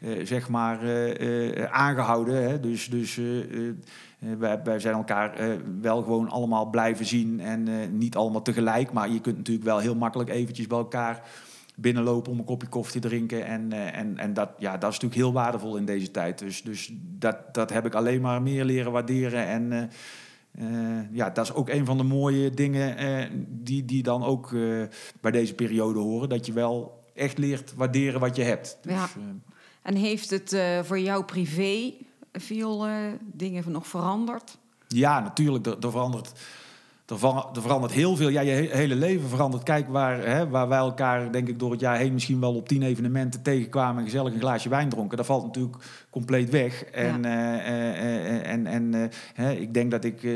eh, 0.00 0.26
zeg 0.26 0.48
maar 0.48 0.82
eh, 0.82 1.62
eh, 1.62 1.72
aangehouden. 1.72 2.42
Hè? 2.42 2.60
Dus, 2.60 2.88
dus 2.90 3.18
eh, 3.18 3.38
eh, 3.40 3.74
Eh, 4.20 4.28
wij, 4.38 4.60
wij 4.64 4.78
zijn 4.78 4.94
elkaar 4.94 5.34
eh, 5.34 5.48
wel 5.80 6.02
gewoon 6.02 6.28
allemaal 6.28 6.66
blijven 6.70 7.06
zien 7.06 7.40
en 7.40 7.68
eh, 7.68 7.74
niet 7.90 8.16
allemaal 8.16 8.42
tegelijk. 8.42 8.92
Maar 8.92 9.10
je 9.10 9.20
kunt 9.20 9.36
natuurlijk 9.36 9.66
wel 9.66 9.78
heel 9.78 9.94
makkelijk 9.94 10.30
eventjes 10.30 10.66
bij 10.66 10.78
elkaar 10.78 11.22
binnenlopen 11.74 12.32
om 12.32 12.38
een 12.38 12.44
kopje 12.44 12.68
koffie 12.68 13.00
te 13.00 13.08
drinken. 13.08 13.46
En, 13.46 13.72
eh, 13.72 13.98
en, 13.98 14.18
en 14.18 14.34
dat, 14.34 14.48
ja, 14.58 14.70
dat 14.72 14.90
is 14.92 14.98
natuurlijk 14.98 15.14
heel 15.20 15.32
waardevol 15.32 15.76
in 15.76 15.84
deze 15.84 16.10
tijd. 16.10 16.38
Dus, 16.38 16.62
dus 16.62 16.92
dat, 17.18 17.36
dat 17.54 17.70
heb 17.70 17.86
ik 17.86 17.94
alleen 17.94 18.20
maar 18.20 18.42
meer 18.42 18.64
leren 18.64 18.92
waarderen. 18.92 19.46
En 19.46 19.90
eh, 20.58 21.12
ja, 21.12 21.30
dat 21.30 21.44
is 21.44 21.52
ook 21.52 21.68
een 21.68 21.84
van 21.84 21.96
de 21.96 22.02
mooie 22.02 22.50
dingen 22.50 22.96
eh, 22.96 23.30
die, 23.46 23.84
die 23.84 24.02
dan 24.02 24.24
ook 24.24 24.52
eh, 24.52 24.82
bij 25.20 25.30
deze 25.30 25.54
periode 25.54 25.98
horen. 25.98 26.28
Dat 26.28 26.46
je 26.46 26.52
wel 26.52 27.04
echt 27.14 27.38
leert 27.38 27.74
waarderen 27.74 28.20
wat 28.20 28.36
je 28.36 28.42
hebt. 28.42 28.78
Dus, 28.82 28.92
Ja. 28.92 29.08
En 29.82 29.94
heeft 29.94 30.30
het 30.30 30.56
voor 30.82 30.98
jou 30.98 31.24
privé 31.24 31.92
veel 32.32 32.86
dingen 33.22 33.64
nog 33.72 33.86
veranderd? 33.86 34.58
Ja, 34.88 35.20
natuurlijk. 35.20 35.66
Er, 35.66 35.76
er, 35.80 35.90
verandert, 35.90 36.32
er, 37.06 37.18
ver- 37.18 37.48
er 37.54 37.62
verandert 37.62 37.92
heel 37.92 38.16
veel. 38.16 38.28
Ja, 38.28 38.40
je 38.40 38.50
he- 38.50 38.76
hele 38.76 38.94
leven 38.94 39.28
verandert. 39.28 39.62
Kijk, 39.62 39.88
waar, 39.88 40.26
hè, 40.26 40.48
waar 40.48 40.68
wij 40.68 40.78
elkaar, 40.78 41.32
denk 41.32 41.48
ik, 41.48 41.58
door 41.58 41.70
het 41.70 41.80
jaar 41.80 41.98
heen 41.98 42.12
misschien 42.12 42.40
wel 42.40 42.54
op 42.54 42.68
tien 42.68 42.82
evenementen 42.82 43.42
tegenkwamen 43.42 43.98
en 43.98 44.04
gezellig 44.04 44.32
een 44.32 44.40
glaasje 44.40 44.68
wijn 44.68 44.88
dronken. 44.88 45.16
Dat 45.16 45.26
valt 45.26 45.44
natuurlijk 45.44 45.76
compleet 46.10 46.50
weg. 46.50 46.84
En, 46.84 47.24
eh, 47.24 47.54
eh, 47.54 48.26
eh, 48.26 48.52
en, 48.52 48.66
en 48.66 49.10
hè, 49.34 49.52
ik 49.52 49.74
denk 49.74 49.90
dat 49.90 50.04
ik, 50.04 50.28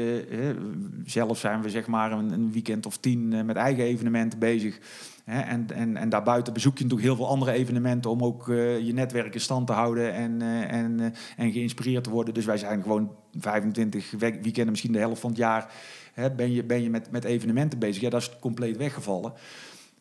zelf 1.04 1.38
zijn 1.38 1.62
we 1.62 1.70
zeg 1.70 1.86
maar 1.86 2.12
een, 2.12 2.32
een 2.32 2.52
weekend 2.52 2.86
of 2.86 2.96
tien 2.96 3.46
met 3.46 3.56
eigen 3.56 3.84
evenementen 3.84 4.38
bezig. 4.38 4.78
Hè, 5.24 5.40
en, 5.40 5.66
en, 5.74 5.96
en 5.96 6.08
daarbuiten 6.08 6.52
bezoek 6.52 6.78
je 6.78 6.82
natuurlijk 6.84 7.08
heel 7.08 7.18
veel 7.18 7.28
andere 7.34 7.52
evenementen 7.52 8.10
om 8.10 8.22
ook 8.24 8.46
je 8.82 8.90
netwerk 8.94 9.34
in 9.34 9.40
stand 9.40 9.66
te 9.66 9.72
houden 9.72 10.14
en, 10.14 10.42
en, 10.68 11.14
en 11.36 11.52
geïnspireerd 11.52 12.04
te 12.04 12.10
worden. 12.10 12.34
Dus 12.34 12.44
wij 12.44 12.56
zijn 12.56 12.82
gewoon 12.82 13.10
25 13.38 14.10
we- 14.10 14.18
weekenden, 14.18 14.70
misschien 14.70 14.92
de 14.92 14.98
helft 14.98 15.20
van 15.20 15.30
het 15.30 15.38
jaar, 15.38 15.72
ben 16.36 16.52
je, 16.52 16.64
ben 16.64 16.82
je 16.82 16.90
met, 16.90 17.10
met 17.10 17.24
evenementen 17.24 17.78
bezig. 17.78 18.02
Ja, 18.02 18.10
dat 18.10 18.20
is 18.20 18.30
compleet 18.40 18.76
weggevallen. 18.76 19.32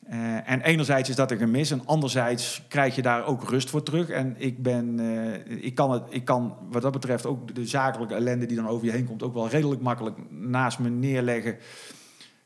Eh, 0.08 0.50
en 0.52 0.62
enerzijds 0.62 1.10
is 1.10 1.16
dat 1.16 1.32
een 1.32 1.38
gemis 1.38 1.72
en 1.72 1.86
anderzijds 1.86 2.62
krijg 2.68 2.96
je 2.96 3.02
daar 3.02 3.26
ook 3.26 3.50
rust 3.50 3.70
voor 3.70 3.84
terug. 3.84 4.10
En 4.10 4.36
ik 4.38 4.64
ben, 4.64 5.00
eh, 5.00 5.64
ik 5.66 5.76
kan 5.76 5.92
het, 5.92 6.04
ik 6.10 6.26
kan 6.26 6.56
wat 6.72 6.82
dat 6.82 6.92
betreft 6.92 7.26
ook 7.26 7.56
de 7.56 7.66
zakelijke 7.66 8.14
ellende 8.14 8.46
die 8.46 8.56
dan 8.58 8.68
over 8.68 8.86
je 8.86 8.92
heen 8.92 9.06
komt 9.06 9.24
ook 9.24 9.34
wel 9.34 9.50
redelijk 9.50 9.82
makkelijk 9.82 10.18
naast 10.30 10.80
me 10.80 10.90
neerleggen. 10.90 11.58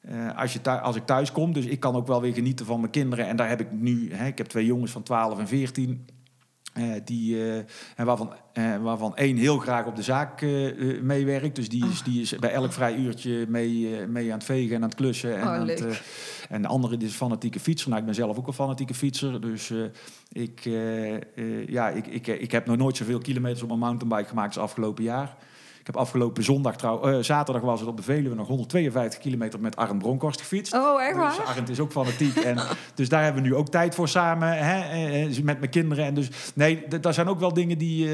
eh, 0.01 0.38
als, 0.38 0.53
je 0.53 0.62
thu- 0.62 0.72
als 0.82 0.96
ik 0.96 1.06
thuis 1.06 1.32
kom. 1.32 1.53
Dus 1.53 1.65
ik 1.65 1.80
kan 1.80 1.96
ook 1.96 2.08
wel 2.08 2.22
weer 2.22 2.34
genieten 2.34 2.65
van 2.65 2.80
mijn 2.80 2.92
kinderen. 2.92 3.27
En 3.27 3.36
daar 3.36 3.50
heb 3.50 3.60
ik 3.62 3.72
nu, 3.72 4.13
hè, 4.13 4.25
ik 4.27 4.38
heb 4.38 4.48
twee 4.48 4.65
jongens 4.65 4.92
van 4.92 5.03
12 5.03 5.39
en 5.39 5.48
14. 5.48 6.06
Eh, 6.74 6.92
die, 7.03 7.36
eh, 7.36 7.58
en 7.96 8.06
waarvan, 8.06 8.34
eh, 8.53 8.77
waarvan 8.77 9.15
één 9.15 9.38
heel 9.38 9.58
graag 9.58 9.86
op 9.86 9.96
de 9.96 10.01
zaak 10.01 10.42
meewerkt. 11.01 11.56
Dus 11.56 11.70
die 11.70 11.86
is, 11.88 12.03
die 12.03 12.22
is 12.22 12.36
bij 12.36 12.51
elk 12.51 12.74
vrij 12.74 12.96
uurtje 12.96 13.46
mee, 13.48 14.08
mee 14.08 14.32
aan 14.32 14.38
het 14.38 14.48
vegen 14.48 14.75
en 14.75 14.82
aan 14.82 14.89
het 14.89 14.96
klussen. 14.96 15.36
En, 15.36 15.42
Oh, 15.42 15.48
aan 15.48 15.68
het, 15.68 16.01
en 16.50 16.62
de 16.62 16.68
andere 16.68 16.98
is 16.98 17.13
fanatieke 17.13 17.60
fietser. 17.60 17.89
Nou, 17.89 18.00
ik 18.00 18.06
ben 18.06 18.15
zelf 18.15 18.38
ook 18.38 18.48
een 18.48 18.53
fanatieke 18.53 18.94
fietser. 18.94 19.42
Dus 19.42 19.74
ik, 20.32 20.70
ja, 21.68 21.89
ik, 21.89 22.08
ik, 22.08 22.27
ik 22.27 22.51
heb 22.51 22.65
nog 22.65 22.77
nooit 22.77 22.98
zoveel 22.98 23.20
kilometers 23.20 23.62
op 23.62 23.72
een 23.72 23.80
mountainbike 23.80 24.30
gemaakt 24.30 24.56
als 24.56 24.63
afgelopen 24.63 25.03
jaar. 25.03 25.36
Ik 25.83 25.89
heb 25.89 25.97
afgelopen 25.97 26.43
zondag, 26.43 26.75
trouw, 26.75 27.01
eh, 27.01 27.23
zaterdag 27.23 27.63
was 27.63 27.79
het 27.79 27.89
op 27.89 27.97
de 27.97 28.03
Veluwe 28.03 28.35
nog 28.35 28.47
152 28.47 29.19
kilometer 29.19 29.59
met 29.59 29.75
Arend 29.75 29.99
Bronkhorst 29.99 30.39
gefietst. 30.41 30.73
Oh, 30.73 31.01
echt 31.01 31.13
Dus 31.15 31.37
waar? 31.37 31.45
Arend 31.45 31.69
is 31.69 31.79
ook 31.79 31.91
fanatiek. 31.91 32.35
en, 32.35 32.57
dus 32.95 33.09
daar 33.09 33.23
hebben 33.23 33.41
we 33.41 33.47
nu 33.47 33.55
ook 33.55 33.69
tijd 33.69 33.95
voor 33.95 34.07
samen 34.07 34.57
hè, 34.57 34.81
eh, 34.81 35.23
eh, 35.23 35.43
met 35.43 35.59
mijn 35.59 35.71
kinderen. 35.71 36.05
En 36.05 36.13
dus, 36.13 36.29
nee, 36.55 36.87
daar 37.01 37.13
zijn 37.13 37.27
ook 37.27 37.39
wel 37.39 37.53
dingen 37.53 37.77
die, 37.77 38.09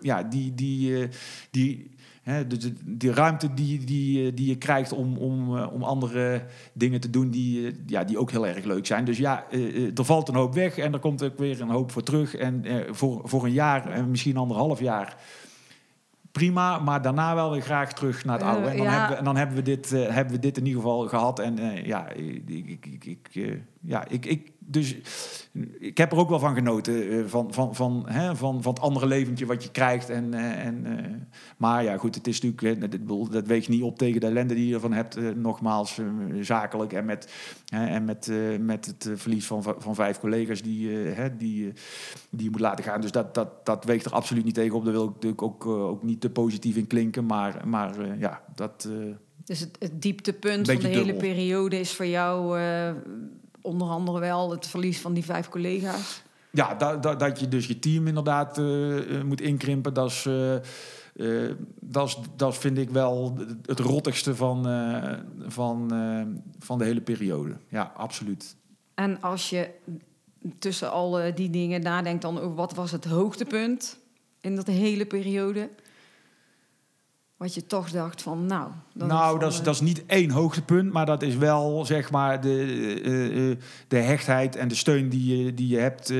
ja, 0.00 0.22
die, 0.22 0.54
die, 0.54 1.08
die, 1.50 1.90
hè, 2.22 2.46
de, 2.46 2.56
de- 2.56 2.72
die 2.84 3.12
ruimte 3.12 3.54
die, 3.54 3.84
die, 3.84 4.34
die 4.34 4.48
je 4.48 4.56
krijgt 4.58 4.92
om, 4.92 5.16
om, 5.16 5.58
om 5.58 5.82
andere 5.82 6.42
dingen 6.72 7.00
te 7.00 7.10
doen 7.10 7.30
die, 7.30 7.70
ja, 7.86 8.04
die 8.04 8.18
ook 8.18 8.30
heel 8.30 8.46
erg 8.46 8.64
leuk 8.64 8.86
zijn. 8.86 9.04
Dus 9.04 9.18
ja, 9.18 9.44
er 9.94 10.04
valt 10.04 10.28
een 10.28 10.34
hoop 10.34 10.54
weg 10.54 10.78
en 10.78 10.92
er 10.92 10.98
komt 10.98 11.22
ook 11.24 11.38
weer 11.38 11.60
een 11.60 11.70
hoop 11.70 11.90
voor 11.92 12.02
terug. 12.02 12.34
En 12.34 12.64
voor, 12.90 13.20
voor 13.24 13.44
een 13.44 13.52
jaar, 13.52 13.90
en 13.90 14.10
misschien 14.10 14.36
anderhalf 14.36 14.80
jaar 14.80 15.16
prima, 16.38 16.78
maar 16.78 17.02
daarna 17.02 17.34
wel 17.34 17.50
weer 17.50 17.60
graag 17.60 17.92
terug 17.92 18.24
naar 18.24 18.38
het 18.38 18.46
Eh, 18.46 18.52
oude. 18.52 18.68
En 18.68 18.76
dan, 18.76 18.86
ja. 18.86 18.92
hebben, 18.92 19.10
we, 19.10 19.16
en 19.16 19.24
dan 19.24 19.36
hebben, 19.36 19.56
we 19.56 19.62
dit, 19.62 19.92
eh, 19.92 20.08
hebben 20.08 20.34
we 20.34 20.40
dit 20.40 20.56
in 20.56 20.66
ieder 20.66 20.82
geval 20.82 21.08
gehad. 21.08 21.38
En 21.38 21.58
eh, 21.58 21.86
ja, 21.86 22.08
ik, 22.08 22.48
ik, 22.84 23.04
ik, 23.04 23.58
ja 23.80 24.04
ik, 24.08 24.26
ik, 24.26 24.50
dus 24.66 24.96
ik 25.78 25.98
heb 25.98 26.12
er 26.12 26.18
ook 26.18 26.28
wel 26.28 26.38
van 26.38 26.54
genoten. 26.54 27.10
eh, 27.10 27.24
van, 27.26 27.52
van, 27.52 27.74
van, 27.74 28.04
hè, 28.08 28.36
van, 28.36 28.62
van 28.62 28.74
het 28.74 28.82
andere 28.82 29.06
leventje 29.06 29.46
wat 29.46 29.62
je 29.62 29.70
krijgt. 29.70 30.10
En, 30.10 30.34
eh, 30.34 30.66
en, 30.66 30.86
eh, 30.86 31.10
maar 31.56 31.82
ja, 31.82 31.96
goed, 31.96 32.14
het 32.14 32.26
is 32.26 32.40
natuurlijk, 32.40 33.08
dat, 33.08 33.30
dat 33.30 33.46
weegt 33.46 33.68
niet 33.68 33.82
op 33.82 33.98
tegen 33.98 34.20
de 34.20 34.26
ellende 34.26 34.54
die 34.54 34.68
je 34.68 34.74
ervan 34.74 34.92
hebt. 34.92 35.36
nogmaals, 35.36 36.00
zakelijk 36.40 36.92
en 36.92 37.04
met, 37.04 37.32
hè, 37.68 37.86
en 37.86 38.04
met, 38.04 38.30
met 38.60 38.86
het 38.86 39.10
verlies 39.14 39.46
van, 39.46 39.62
van 39.62 39.94
vijf 39.94 40.18
collega's 40.18 40.62
die, 40.62 40.90
hè, 40.90 41.36
die, 41.36 41.72
die 42.30 42.44
je 42.44 42.50
moet 42.50 42.60
laten 42.60 42.84
gaan. 42.84 43.00
Dus 43.00 43.12
dat, 43.12 43.34
dat, 43.34 43.66
dat 43.66 43.84
weegt 43.84 44.04
er 44.04 44.12
absoluut 44.12 44.44
niet 44.44 44.54
tegen 44.54 44.76
op. 44.76 44.84
Daar 44.84 44.92
wil 44.92 45.04
ik 45.04 45.14
natuurlijk 45.14 45.42
ook, 45.42 45.66
ook 45.66 46.02
niet 46.02 46.20
te 46.20 46.30
positief 46.30 46.76
in 46.76 46.86
klinken. 46.86 47.26
Maar, 47.26 47.68
maar 47.68 48.18
ja, 48.18 48.42
dat... 48.54 48.88
Dus 49.44 49.60
het, 49.60 49.76
het 49.78 50.02
dieptepunt 50.02 50.70
van 50.70 50.80
de 50.80 50.88
hele 50.88 51.14
periode 51.14 51.80
is 51.80 51.92
voor 51.92 52.06
jou 52.06 52.58
onder 53.64 53.88
andere 53.88 54.18
wel 54.18 54.50
het 54.50 54.66
verlies 54.66 55.00
van 55.00 55.12
die 55.14 55.24
vijf 55.24 55.48
collega's. 55.48 56.22
Ja, 56.54 56.74
dat, 56.74 57.02
dat, 57.02 57.18
dat 57.18 57.40
je 57.40 57.48
dus 57.48 57.66
je 57.66 57.78
team 57.78 58.06
inderdaad 58.06 58.58
eh, 58.58 59.18
eh, 59.18 59.24
moet 59.24 59.40
inkrimpen, 59.40 59.94
dat 59.94 60.10
is, 60.10 60.26
eh, 60.26 61.50
dat 61.80 62.08
is, 62.08 62.18
dat 62.36 62.58
vind 62.58 62.78
ik 62.78 62.90
wel 62.90 63.38
het 63.62 63.78
rottigste 63.78 64.36
van, 64.36 64.64
van, 65.46 65.88
van 66.58 66.78
de 66.78 66.84
hele 66.84 67.00
periode. 67.00 67.56
Ja, 67.68 67.92
absoluut. 67.96 68.56
En 68.94 69.20
als 69.20 69.50
je 69.50 69.70
tussen 70.58 70.90
al 70.90 71.34
die 71.34 71.50
dingen 71.50 71.82
nadenkt 71.82 72.22
dan 72.22 72.38
over 72.38 72.54
wat 72.54 72.74
was 72.74 72.90
het 72.90 73.04
hoogtepunt 73.04 73.98
in 74.40 74.56
dat 74.56 74.66
hele 74.66 75.06
periode, 75.06 75.70
wat 77.44 77.54
je 77.54 77.66
toch 77.66 77.90
dacht 77.90 78.22
van 78.22 78.46
nou... 78.46 78.70
dan 78.92 79.08
nou, 79.08 79.30
dan, 79.30 79.40
dat 79.40 79.52
is, 79.52 79.58
eh, 79.58 79.64
dat 79.64 79.74
is 79.74 79.80
niet 79.80 80.06
één 80.06 80.30
hoogtepunt, 80.30 80.92
maar 80.92 81.06
dat 81.06 81.22
is 81.22 81.36
wel 81.36 81.84
zeg 81.84 82.10
maar 82.10 82.40
de, 82.40 82.64
eh, 83.04 83.50
eh, 83.50 83.58
de 83.88 83.96
hechtheid 83.96 84.56
en 84.56 84.68
de 84.68 84.74
steun 84.74 85.08
die 85.08 85.44
je, 85.44 85.54
die 85.54 85.68
je 85.68 85.78
hebt 85.78 86.12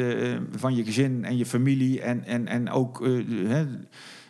van 0.56 0.74
je 0.74 0.84
gezin 0.84 1.24
en 1.24 1.37
je 1.37 1.46
familie. 1.46 2.00
En, 2.00 2.24
en, 2.24 2.46
en 2.46 2.70
ook 2.70 2.98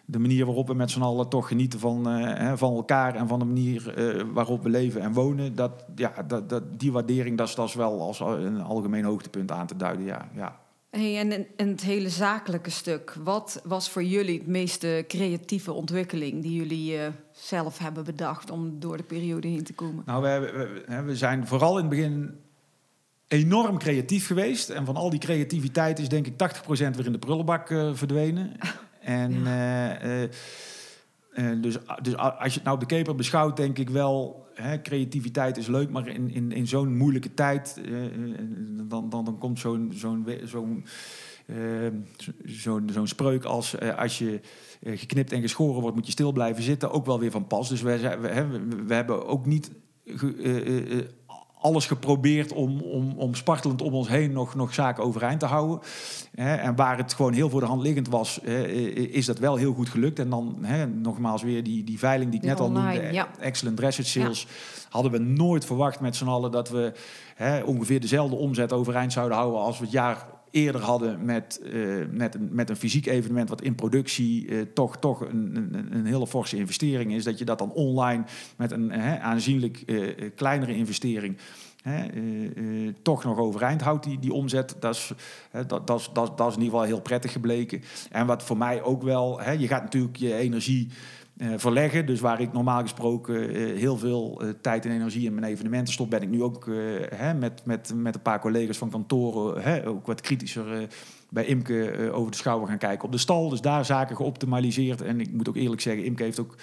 de, 0.04 0.18
manier 0.18 0.44
waarop 0.44 0.66
we 0.66 0.74
met 0.74 0.90
z'n 0.90 1.02
allen 1.02 1.28
toch 1.28 1.48
genieten 1.48 1.78
van, 1.78 2.04
van 2.54 2.74
elkaar 2.74 3.14
en 3.14 3.28
van 3.28 3.38
de 3.38 3.44
manier 3.44 3.94
waarop 4.32 4.62
we 4.62 4.68
leven 4.68 5.00
en 5.00 5.12
wonen. 5.12 5.54
Dat, 5.54 5.84
ja, 5.94 6.12
dat, 6.26 6.48
dat, 6.48 6.62
die 6.80 6.92
waardering, 6.92 7.38
dat 7.38 7.48
is, 7.48 7.54
dat 7.54 7.68
is 7.68 7.74
wel 7.74 8.00
als 8.00 8.20
een 8.20 8.62
algemeen 8.62 9.04
hoogtepunt 9.04 9.50
aan 9.50 9.66
te 9.66 9.76
duiden. 9.76 10.04
Ja, 10.04 10.28
ja. 10.34 10.62
Hey, 10.96 11.18
en, 11.18 11.46
en 11.56 11.68
het 11.68 11.82
hele 11.82 12.08
zakelijke 12.08 12.70
stuk, 12.70 13.16
wat 13.24 13.60
was 13.64 13.90
voor 13.90 14.04
jullie 14.04 14.38
het 14.38 14.46
meeste 14.46 15.04
creatieve 15.08 15.72
ontwikkeling 15.72 16.42
die 16.42 16.54
jullie 16.54 16.98
eh, 16.98 17.08
zelf 17.32 17.78
hebben 17.78 18.04
bedacht 18.04 18.50
om 18.50 18.80
door 18.80 18.96
de 18.96 19.02
periode 19.02 19.48
heen 19.48 19.64
te 19.64 19.72
komen? 19.72 20.02
Nou, 20.06 20.22
we, 20.22 21.02
we, 21.04 21.16
zijn 21.16 21.46
vooral 21.46 21.78
in 21.78 21.84
het 21.84 21.88
begin 21.88 22.40
enorm 23.28 23.78
creatief 23.78 24.26
geweest. 24.26 24.68
En 24.68 24.84
van 24.84 24.96
al 24.96 25.10
die 25.10 25.18
creativiteit 25.18 25.98
is 25.98 26.08
denk 26.08 26.26
ik 26.26 26.32
80% 26.32 26.66
weer 26.68 27.06
in 27.06 27.12
de 27.12 27.18
prullenbak 27.18 27.70
eh, 27.70 27.90
verdwenen. 27.94 28.52
En 29.00 29.46
eh, 29.46 30.28
dus, 31.60 31.76
dus 32.02 32.16
als 32.16 32.52
je 32.52 32.54
het 32.54 32.62
nou 32.62 32.74
op 32.74 32.80
de 32.80 32.94
keper 32.94 33.14
beschouwt, 33.14 33.56
denk 33.56 33.78
ik 33.78 33.90
wel... 33.90 34.43
Hè, 34.54 34.80
creativiteit 34.82 35.56
is 35.56 35.66
leuk, 35.66 35.90
maar 35.90 36.08
in, 36.08 36.30
in, 36.30 36.52
in 36.52 36.66
zo'n 36.66 36.96
moeilijke 36.96 37.34
tijd... 37.34 37.80
eh, 37.84 38.04
eh, 38.04 38.10
dan, 38.88 39.08
dan, 39.08 39.24
dan 39.24 39.38
komt 39.38 39.58
zo'n 39.58 39.92
zo'n 39.94 40.24
we- 40.24 40.40
eh, 41.46 41.56
zo- 42.16 42.32
zo'n 42.44 42.88
zo'n 42.92 43.06
spreuk 43.06 43.44
als... 43.44 43.80
als 43.96 44.18
je 44.18 44.40
geknipt 44.84 45.32
en 45.32 45.40
geschoren 45.40 45.80
wordt, 45.80 45.96
moet 45.96 46.06
je 46.06 46.12
stil 46.12 46.32
blijven 46.32 46.62
zitten... 46.62 46.90
ook 46.90 47.06
wel 47.06 47.20
weer 47.20 47.30
van 47.30 47.46
pas. 47.46 47.68
Dus 47.68 47.82
we, 47.82 47.90
hè, 47.90 48.18
we, 48.48 48.66
we 48.86 48.94
hebben 48.94 49.26
ook 49.26 49.46
niet... 49.46 49.70
alles 51.64 51.86
geprobeerd 51.86 52.52
om, 52.52 52.80
om, 52.80 53.14
om 53.16 53.34
spartelend 53.34 53.82
om 53.82 53.94
ons 53.94 54.08
heen 54.08 54.32
nog, 54.32 54.54
nog 54.54 54.74
zaken 54.74 55.04
overeind 55.04 55.40
te 55.40 55.46
houden. 55.46 55.80
Hè, 56.34 56.54
en 56.54 56.76
waar 56.76 56.96
het 56.96 57.14
gewoon 57.14 57.32
heel 57.32 57.50
voor 57.50 57.60
de 57.60 57.66
hand 57.66 57.82
liggend 57.82 58.08
was, 58.08 58.38
is 58.38 59.26
dat 59.26 59.38
wel 59.38 59.56
heel 59.56 59.72
goed 59.72 59.88
gelukt. 59.88 60.18
En 60.18 60.30
dan 60.30 60.58
hè, 60.62 60.86
nogmaals 60.86 61.42
weer 61.42 61.62
die, 61.62 61.84
die 61.84 61.98
veiling 61.98 62.30
die 62.30 62.40
ik 62.40 62.46
net 62.46 62.60
al 62.60 62.70
noemde. 62.70 63.12
ja. 63.12 63.28
Excellent 63.40 63.76
Dressage 63.76 64.08
Sales. 64.08 64.46
Hadden 64.90 65.12
we 65.12 65.18
nooit 65.18 65.64
verwacht 65.64 66.00
met 66.00 66.16
z'n 66.16 66.26
allen 66.26 66.50
dat 66.50 66.68
we 66.68 66.92
hè, 67.34 67.62
ongeveer 67.62 68.00
dezelfde 68.00 68.36
omzet 68.36 68.72
overeind 68.72 69.12
zouden 69.12 69.36
houden 69.36 69.60
als 69.60 69.78
we 69.78 69.84
het 69.84 69.92
jaar 69.92 70.26
eerder 70.54 70.80
hadden 70.80 71.24
met, 71.24 71.60
eh, 71.62 71.72
met, 72.10 72.34
een, 72.34 72.48
met 72.52 72.70
een 72.70 72.76
fysiek 72.76 73.06
evenement 73.06 73.48
wat 73.48 73.62
in 73.62 73.74
productie 73.74 74.48
eh, 74.48 74.60
toch, 74.74 74.98
toch 74.98 75.20
een, 75.20 75.56
een, 75.56 75.86
een 75.94 76.06
hele 76.06 76.26
forse 76.26 76.56
investering 76.56 77.12
is. 77.12 77.24
Dat 77.24 77.38
je 77.38 77.44
dat 77.44 77.58
dan 77.58 77.72
online 77.72 78.24
met 78.56 78.72
een 78.72 78.92
aanzienlijk 79.20 79.82
eh, 79.86 80.30
kleinere 80.34 80.76
investering 80.76 81.36
toch 83.02 83.24
nog 83.24 83.38
overeind 83.38 83.80
houdt, 83.80 84.04
die, 84.04 84.18
die 84.18 84.32
omzet. 84.32 84.76
Dat 84.80 84.94
is, 84.94 85.12
dat, 85.66 85.86
dat, 85.86 86.10
dat, 86.14 86.48
is 86.48 86.54
in 86.54 86.62
ieder 86.62 86.64
geval 86.64 86.82
heel 86.82 87.00
prettig 87.00 87.32
gebleken. 87.32 87.82
En 88.10 88.26
wat 88.26 88.42
voor 88.42 88.56
mij 88.56 88.82
ook 88.82 89.02
wel, 89.02 89.50
je 89.50 89.66
gaat 89.66 89.82
natuurlijk 89.82 90.16
je 90.16 90.34
energie 90.34 90.88
eh, 91.36 91.48
verleggen. 91.56 92.06
Dus 92.06 92.20
waar 92.20 92.40
ik 92.40 92.52
normaal 92.52 92.80
gesproken 92.80 93.48
eh, 93.48 93.78
heel 93.78 93.98
veel 93.98 94.40
eh, 94.40 94.48
tijd 94.60 94.84
en 94.84 94.90
energie 94.90 95.26
in 95.26 95.34
mijn 95.34 95.52
evenementen 95.52 95.92
stop, 95.92 96.10
ben 96.10 96.22
ik 96.22 96.28
nu 96.28 96.42
ook 96.42 96.68
hè, 97.14 97.34
met, 97.34 97.64
met, 97.64 97.92
met 97.94 98.14
een 98.14 98.22
paar 98.22 98.40
collega's 98.40 98.78
van 98.78 98.90
kantoren 98.90 99.62
hè, 99.62 99.86
ook 99.88 100.06
wat 100.06 100.20
kritischer 100.20 100.88
bij 101.30 101.44
Imke 101.44 102.10
over 102.12 102.30
de 102.30 102.36
schouder 102.36 102.68
gaan 102.68 102.78
kijken 102.78 103.04
op 103.04 103.12
de 103.12 103.18
stal. 103.18 103.48
Dus 103.48 103.60
daar 103.60 103.84
zaken 103.84 104.16
geoptimaliseerd. 104.16 105.02
En 105.02 105.20
ik 105.20 105.32
moet 105.32 105.48
ook 105.48 105.56
eerlijk 105.56 105.80
zeggen, 105.80 106.04
Imke 106.04 106.22
heeft 106.22 106.40
ook 106.40 106.56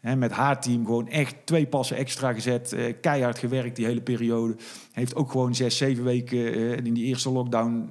met 0.00 0.32
haar 0.32 0.60
team 0.60 0.86
gewoon 0.86 1.08
echt 1.08 1.36
twee 1.44 1.66
passen 1.66 1.96
extra 1.96 2.32
gezet. 2.32 2.76
keihard 3.00 3.38
gewerkt 3.38 3.76
die 3.76 3.86
hele 3.86 4.00
periode. 4.00 4.56
Heeft 4.92 5.14
ook 5.14 5.30
gewoon 5.30 5.54
zes, 5.54 5.76
zeven 5.76 6.04
weken 6.04 6.84
in 6.84 6.94
die 6.94 7.04
eerste 7.04 7.30
lockdown 7.30 7.88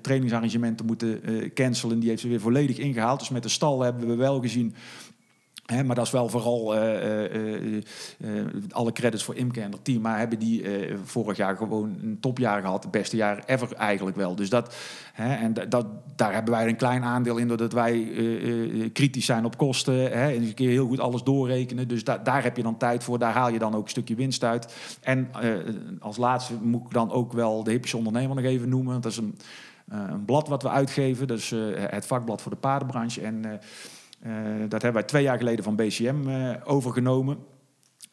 trainingsarrangementen 0.00 0.86
moeten 0.86 1.20
cancelen. 1.54 1.98
Die 1.98 2.08
heeft 2.08 2.20
ze 2.20 2.28
weer 2.28 2.40
volledig 2.40 2.78
ingehaald. 2.78 3.18
Dus 3.18 3.28
met 3.28 3.42
de 3.42 3.48
stal 3.48 3.80
hebben 3.80 4.06
we 4.06 4.14
wel 4.14 4.40
gezien 4.40 4.74
Maar 5.66 5.94
dat 5.94 6.06
is 6.06 6.10
wel 6.10 6.28
vooral 6.28 6.74
eh, 6.74 7.24
eh, 7.24 7.76
eh, 7.76 8.46
alle 8.70 8.92
credits 8.92 9.24
voor 9.24 9.36
Imke 9.36 9.60
en 9.60 9.72
het 9.72 9.84
team. 9.84 10.00
Maar 10.02 10.18
hebben 10.18 10.38
die 10.38 10.64
vorig 11.04 11.36
jaar 11.36 11.56
gewoon 11.56 11.96
een 12.02 12.18
topjaar 12.20 12.60
gehad. 12.60 12.82
Het 12.82 12.92
beste 12.92 13.16
jaar 13.16 13.42
ever 13.46 13.72
eigenlijk 13.72 14.16
wel. 14.16 14.34
Dus 14.34 14.48
dat, 14.48 14.74
en 15.14 15.54
da- 15.54 15.64
dat, 15.64 15.86
daar 16.16 16.32
hebben 16.32 16.54
wij 16.54 16.68
een 16.68 16.76
klein 16.76 17.02
aandeel 17.02 17.36
in. 17.36 17.48
Doordat 17.48 17.72
wij 17.72 18.10
kritisch 18.92 19.24
zijn 19.26 19.44
op 19.44 19.56
kosten. 19.56 19.94
Hè, 19.94 20.32
en 20.32 20.42
een 20.42 20.54
keer 20.54 20.70
heel 20.70 20.86
goed 20.86 21.00
alles 21.00 21.22
doorrekenen. 21.22 21.88
Dus 21.88 22.04
da- 22.04 22.18
daar 22.18 22.42
heb 22.42 22.56
je 22.56 22.62
dan 22.62 22.76
tijd 22.76 23.04
voor. 23.04 23.18
Daar 23.18 23.32
haal 23.32 23.50
je 23.50 23.58
dan 23.58 23.74
ook 23.74 23.84
een 23.84 23.90
stukje 23.90 24.14
winst 24.14 24.44
uit. 24.44 24.74
En 25.00 25.30
als 26.00 26.16
laatste 26.16 26.54
moet 26.62 26.84
ik 26.84 26.92
dan 26.92 27.10
ook 27.10 27.32
wel 27.32 27.64
de 27.64 27.70
hippische 27.70 27.96
ondernemer 27.96 28.36
nog 28.36 28.44
even 28.44 28.68
noemen. 28.68 29.00
Dat 29.00 29.10
is 29.12 29.16
een, 29.18 29.38
een 29.88 30.24
blad 30.24 30.48
wat 30.48 30.62
we 30.62 30.68
uitgeven. 30.68 31.26
Dus 31.26 31.52
eh, 31.52 31.58
het 31.74 32.06
vakblad 32.06 32.42
voor 32.42 32.50
de 32.52 32.58
paardenbranche. 32.58 33.20
En... 33.20 33.60
eh, 34.22 34.32
dat 34.68 34.82
hebben 34.82 34.92
wij 34.92 35.02
twee 35.02 35.22
jaar 35.22 35.38
geleden 35.38 35.64
van 35.64 35.76
BCM 35.76 36.28
eh, 36.28 36.50
overgenomen. 36.64 37.38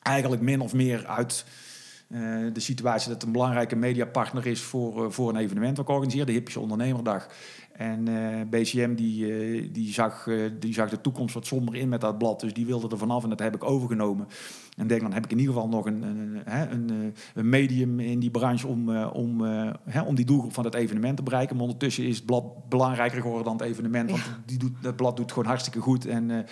Eigenlijk 0.01 0.41
min 0.41 0.61
of 0.61 0.73
meer 0.73 1.05
uit 1.05 1.45
eh, 2.09 2.21
de 2.53 2.59
situatie 2.59 3.07
dat 3.07 3.15
het 3.15 3.23
een 3.23 3.31
belangrijke 3.31 3.75
mediapartner 3.75 4.45
is 4.47 4.61
voor, 4.61 5.05
eh, 5.05 5.11
voor 5.11 5.29
een 5.29 5.35
evenement 5.35 5.77
wat 5.77 5.85
ik 5.85 5.91
organiseer, 5.91 6.25
de 6.25 6.31
Hippische 6.31 6.59
Ondernemerdag. 6.59 7.27
En 7.71 8.07
eh, 8.07 8.41
BCM 8.49 8.95
die, 8.95 9.71
die, 9.71 9.93
zag, 9.93 10.27
die 10.59 10.73
zag 10.73 10.89
de 10.89 11.01
toekomst 11.01 11.33
wat 11.33 11.45
somber 11.45 11.75
in 11.75 11.89
met 11.89 12.01
dat 12.01 12.17
blad, 12.17 12.39
dus 12.39 12.53
die 12.53 12.65
wilde 12.65 12.87
er 12.89 12.97
vanaf 12.97 13.23
en 13.23 13.29
dat 13.29 13.39
heb 13.39 13.55
ik 13.55 13.63
overgenomen. 13.63 14.27
En 14.77 14.87
denk, 14.87 15.01
dan 15.01 15.13
heb 15.13 15.23
ik 15.23 15.31
in 15.31 15.39
ieder 15.39 15.53
geval 15.53 15.69
nog 15.69 15.85
een, 15.85 16.01
een, 16.01 16.41
een, 16.71 17.13
een 17.33 17.49
medium 17.49 17.99
in 17.99 18.19
die 18.19 18.31
branche 18.31 18.67
om, 18.67 19.05
om, 19.05 19.41
hè, 19.85 20.01
om 20.01 20.15
die 20.15 20.25
doelgroep 20.25 20.53
van 20.53 20.65
het 20.65 20.75
evenement 20.75 21.17
te 21.17 21.23
bereiken. 21.23 21.55
Maar 21.55 21.65
ondertussen 21.65 22.03
is 22.03 22.15
het 22.15 22.25
blad 22.25 22.69
belangrijker 22.69 23.21
geworden 23.21 23.43
dan 23.43 23.57
het 23.57 23.65
evenement, 23.65 24.09
want 24.09 24.23
die 24.45 24.57
doet, 24.57 24.73
dat 24.81 24.95
blad 24.95 25.17
doet 25.17 25.31
gewoon 25.31 25.47
hartstikke 25.47 25.79
goed. 25.79 26.05
En 26.05 26.45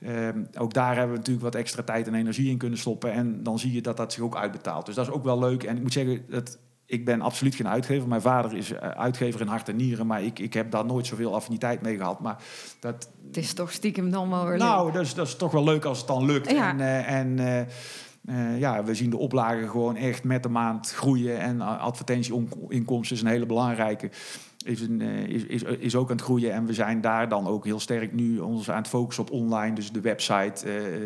eh, 0.00 0.26
Ehm, 0.26 0.44
ook 0.58 0.74
daar 0.74 0.94
hebben 0.94 1.10
we 1.10 1.16
natuurlijk 1.16 1.44
wat 1.44 1.54
extra 1.54 1.82
tijd 1.82 2.06
en 2.06 2.14
energie 2.14 2.50
in 2.50 2.58
kunnen 2.58 2.78
stoppen. 2.78 3.12
En 3.12 3.42
dan 3.42 3.58
zie 3.58 3.72
je 3.72 3.82
dat 3.82 3.96
dat 3.96 4.12
zich 4.12 4.22
ook 4.22 4.36
uitbetaalt. 4.36 4.86
Dus 4.86 4.94
dat 4.94 5.06
is 5.06 5.12
ook 5.12 5.24
wel 5.24 5.38
leuk. 5.38 5.62
En 5.62 5.76
ik 5.76 5.82
moet 5.82 5.92
zeggen, 5.92 6.24
dat, 6.28 6.58
ik 6.86 7.04
ben 7.04 7.20
absoluut 7.20 7.54
geen 7.54 7.68
uitgever. 7.68 8.08
Mijn 8.08 8.20
vader 8.20 8.56
is 8.56 8.72
eh, 8.72 8.88
uitgever 8.88 9.40
in 9.40 9.46
hart 9.46 9.68
en 9.68 9.76
nieren. 9.76 10.06
Maar 10.06 10.22
ik, 10.22 10.38
ik 10.38 10.54
heb 10.54 10.70
daar 10.70 10.84
nooit 10.84 11.06
zoveel 11.06 11.34
affiniteit 11.34 11.82
mee 11.82 11.96
gehad. 11.96 12.20
Maar 12.20 12.42
dat, 12.80 13.10
Het 13.26 13.36
is 13.36 13.54
toch 13.54 13.72
stiekem 13.72 14.10
dan 14.10 14.30
wel 14.30 14.46
weer 14.46 14.58
nou, 14.58 14.92
dat 14.92 15.02
is, 15.02 15.14
dat 15.14 15.26
is 15.26 15.36
toch 15.36 15.52
wel 15.52 15.64
leuk 15.64 15.84
als 15.84 15.98
het 15.98 16.06
dan 16.06 16.24
lukt. 16.24 16.50
Ja. 16.50 16.68
En, 16.68 16.80
eh, 16.80 17.10
en 17.10 17.38
eh, 18.26 18.58
ja, 18.58 18.84
we 18.84 18.94
zien 18.94 19.10
de 19.10 19.18
oplagen 19.18 19.68
gewoon 19.68 19.96
echt 19.96 20.24
met 20.24 20.42
de 20.42 20.48
maand 20.48 20.92
groeien. 20.92 21.38
En 21.38 21.60
advertentieinkomsten 21.60 23.16
is 23.16 23.22
een 23.22 23.28
hele 23.28 23.46
belangrijke. 23.46 24.10
Eh, 24.66 25.28
is, 25.28 25.44
is, 25.44 25.62
is 25.62 25.96
ook 25.96 26.10
aan 26.10 26.16
het 26.16 26.24
groeien. 26.24 26.52
En 26.52 26.66
we 26.66 26.72
zijn 26.72 27.00
daar 27.00 27.28
dan 27.28 27.46
ook 27.46 27.64
heel 27.64 27.80
sterk 27.80 28.12
nu 28.12 28.38
ons 28.38 28.70
aan 28.70 28.76
het 28.76 28.88
focussen 28.88 29.24
op 29.24 29.30
online. 29.30 29.74
Dus 29.74 29.92
de 29.92 30.00
website, 30.00 30.66
eh, 30.66 31.04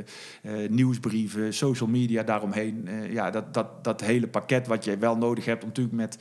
eh, 0.64 0.70
nieuwsbrieven, 0.70 1.54
social 1.54 1.88
media 1.88 2.22
daaromheen. 2.22 2.88
Eh, 2.88 3.12
ja, 3.12 3.30
dat, 3.30 3.54
dat, 3.54 3.84
dat 3.84 4.00
hele 4.00 4.28
pakket 4.28 4.66
wat 4.66 4.84
je 4.84 4.98
wel 4.98 5.16
nodig 5.16 5.44
hebt 5.44 5.62
om 5.62 5.68
natuurlijk 5.68 5.96
met... 5.96 6.18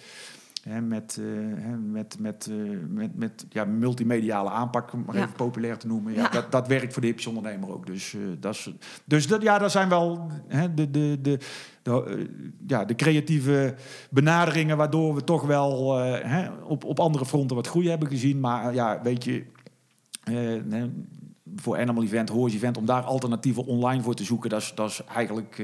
Hè, 0.69 0.81
met, 0.81 1.19
hè, 1.55 1.77
met, 1.77 2.19
met, 2.19 2.49
eh, 2.51 2.55
met, 2.87 3.15
met 3.15 3.45
ja, 3.49 3.65
multimediale 3.65 4.49
aanpak, 4.49 4.93
om 4.93 5.03
maar 5.05 5.15
Ja. 5.15 5.21
even 5.21 5.33
populair 5.35 5.77
te 5.77 5.87
noemen. 5.87 6.13
Ja, 6.13 6.21
Ja. 6.21 6.29
Dat, 6.29 6.51
dat 6.51 6.67
werkt 6.67 6.91
voor 6.93 7.01
de 7.01 7.07
hippische 7.07 7.29
ondernemer 7.31 7.73
ook. 7.73 7.85
Dus, 7.85 8.13
eh, 8.13 8.21
dat 8.39 8.53
is, 8.53 8.73
dus 9.05 9.27
dat, 9.27 9.41
ja, 9.41 9.57
dat 9.57 9.71
zijn 9.71 9.89
wel 9.89 10.31
hè, 10.47 10.73
de, 10.73 10.91
de, 10.91 11.17
de, 11.21 11.39
de, 11.81 12.27
ja, 12.67 12.85
de 12.85 12.95
creatieve 12.95 13.75
benaderingen... 14.09 14.77
waardoor 14.77 15.15
we 15.15 15.23
toch 15.23 15.45
wel 15.45 15.97
hè, 15.97 16.49
op, 16.51 16.83
op 16.83 16.99
andere 16.99 17.25
fronten 17.25 17.55
wat 17.55 17.67
groei 17.67 17.89
hebben 17.89 18.07
gezien. 18.07 18.39
Maar 18.39 18.73
ja, 18.73 19.01
weet 19.01 19.23
je... 19.23 19.45
voor 21.55 21.77
Animal 21.77 22.03
Event, 22.03 22.29
Horse 22.29 22.55
Event, 22.55 22.77
om 22.77 22.85
daar 22.85 23.03
alternatieven 23.03 23.65
online 23.65 24.03
voor 24.03 24.15
te 24.15 24.23
zoeken, 24.23 24.49
dat 24.49 24.61
is, 24.61 24.71
dat 24.75 24.89
is 24.89 25.03
eigenlijk 25.03 25.63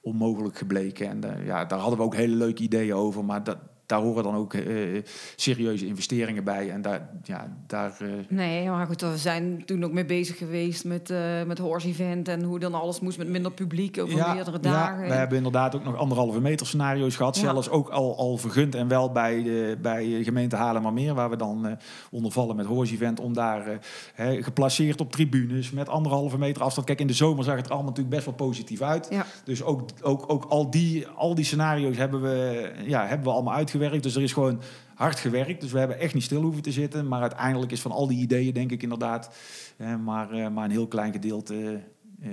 onmogelijk 0.00 0.58
gebleken. 0.58 1.08
En 1.08 1.44
ja, 1.44 1.64
daar 1.64 1.78
hadden 1.78 1.98
we 1.98 2.04
ook 2.04 2.14
hele 2.14 2.36
leuke 2.36 2.62
ideeën 2.62 2.94
over, 2.94 3.24
maar 3.24 3.44
dat, 3.44 3.58
daar 3.90 4.00
horen 4.00 4.22
dan 4.22 4.34
ook 4.34 4.54
eh, 4.54 5.02
serieuze 5.36 5.86
investeringen 5.86 6.44
bij. 6.44 6.70
En 6.70 6.82
daar, 6.82 7.08
ja, 7.22 7.56
daar 7.66 7.96
eh, 8.00 8.08
Nee, 8.28 8.68
maar 8.68 8.86
goed, 8.86 9.00
we 9.00 9.16
zijn 9.16 9.64
toen 9.64 9.84
ook 9.84 9.92
mee 9.92 10.04
bezig 10.04 10.38
geweest 10.38 10.84
met, 10.84 11.10
eh 11.10 11.18
met 11.46 11.58
Horse 11.58 11.88
Event 11.88 12.28
en 12.28 12.42
hoe 12.42 12.58
dan 12.58 12.74
alles 12.74 13.00
moest 13.00 13.18
met 13.18 13.28
minder 13.28 13.52
publiek 13.52 13.98
over 13.98 14.32
meerdere 14.34 14.60
dagen. 14.60 15.06
we 15.06 15.12
hebben 15.12 15.36
inderdaad 15.36 15.74
ook 15.74 15.84
nog 15.84 15.96
anderhalve 15.96 16.40
meter 16.40 16.66
scenario's 16.66 17.16
gehad. 17.16 17.36
Ja. 17.36 17.42
Zelfs 17.42 17.68
ook 17.68 17.88
al, 17.88 18.16
al 18.16 18.36
vergund 18.36 18.74
en 18.74 18.88
wel 18.88 19.12
bij 19.12 19.42
de, 19.42 19.78
bij 19.82 20.04
de 20.08 20.24
gemeente 20.24 20.56
Haarlemmermeer... 20.56 21.14
waar 21.14 21.30
we 21.30 21.36
dan 21.36 21.66
eh 21.66 21.72
onder 22.10 22.32
vallen 22.32 22.56
met 22.56 22.66
Horse 22.66 22.94
Event... 22.94 23.20
om 23.20 23.32
daar 23.32 23.66
eh, 23.66 23.76
hè, 24.14 24.42
geplaceerd 24.42 25.00
op 25.00 25.12
tribunes 25.12 25.70
met 25.70 25.88
anderhalve 25.88 26.38
meter 26.38 26.62
afstand. 26.62 26.86
Kijk, 26.86 27.00
in 27.00 27.06
de 27.06 27.12
zomer 27.12 27.44
zag 27.44 27.56
het 27.56 27.64
er 27.64 27.72
allemaal 27.72 27.88
natuurlijk 27.90 28.14
best 28.14 28.26
wel 28.26 28.48
positief 28.48 28.82
uit. 28.82 29.06
Ja. 29.10 29.26
Dus 29.44 29.62
ook, 29.62 29.82
ook, 30.02 30.24
ook 30.26 30.44
al, 30.44 30.70
die, 30.70 31.06
al 31.06 31.34
die 31.34 31.44
scenario's 31.44 31.96
hebben 31.96 32.22
we, 32.22 32.70
ja, 32.86 33.06
hebben 33.06 33.26
we 33.26 33.32
allemaal 33.32 33.54
uitgewerkt. 33.54 33.78
Dus 33.88 34.16
er 34.16 34.22
is 34.22 34.32
gewoon 34.32 34.62
hard 34.94 35.18
gewerkt. 35.18 35.60
Dus 35.60 35.72
we 35.72 35.78
hebben 35.78 35.98
echt 35.98 36.14
niet 36.14 36.22
stil 36.22 36.42
hoeven 36.42 36.62
te 36.62 36.72
zitten. 36.72 37.08
Maar 37.08 37.20
uiteindelijk 37.20 37.72
is 37.72 37.80
van 37.80 37.90
al 37.90 38.06
die 38.06 38.20
ideeën, 38.20 38.54
denk 38.54 38.70
ik 38.70 38.82
inderdaad... 38.82 39.30
eh, 39.76 39.96
maar, 39.96 40.30
eh, 40.30 40.48
maar 40.48 40.64
een 40.64 40.70
heel 40.70 40.88
klein 40.88 41.12
gedeelte... 41.12 41.80
eh, 42.22 42.30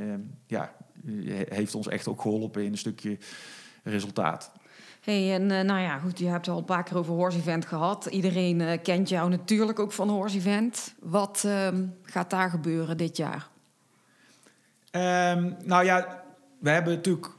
ja, 0.48 0.76
heeft 1.50 1.76
ons 1.76 1.88
echt 1.88 2.08
ook 2.08 2.22
geholpen 2.22 2.64
in 2.64 2.72
een 2.72 2.78
stukje 2.78 3.18
resultaat. 3.84 4.52
Hey, 5.02 5.34
en 5.34 5.46
nou 5.46 5.80
ja, 5.80 5.98
goed, 5.98 6.20
je 6.20 6.28
hebt 6.28 6.48
al 6.48 6.58
een 6.58 6.66
paar 6.66 6.84
keer 6.84 6.98
over 6.98 7.14
Horse 7.14 7.38
Event 7.38 7.66
gehad. 7.66 8.06
Iedereen 8.06 8.82
kent 8.82 9.10
jou 9.10 9.30
natuurlijk 9.30 9.80
ook 9.80 9.92
van 9.92 10.10
Horse 10.10 10.38
Event. 10.38 10.94
Wat 11.00 11.44
ehm, 11.46 11.86
gaat 12.04 12.30
daar 12.30 12.50
gebeuren 12.50 12.98
dit 12.98 13.18
jaar? 13.18 13.50
Ehm, 14.92 15.52
nou 15.64 15.86
ja, 15.86 16.24
we 16.60 16.70
hebben 16.70 16.94
natuurlijk 16.94 17.37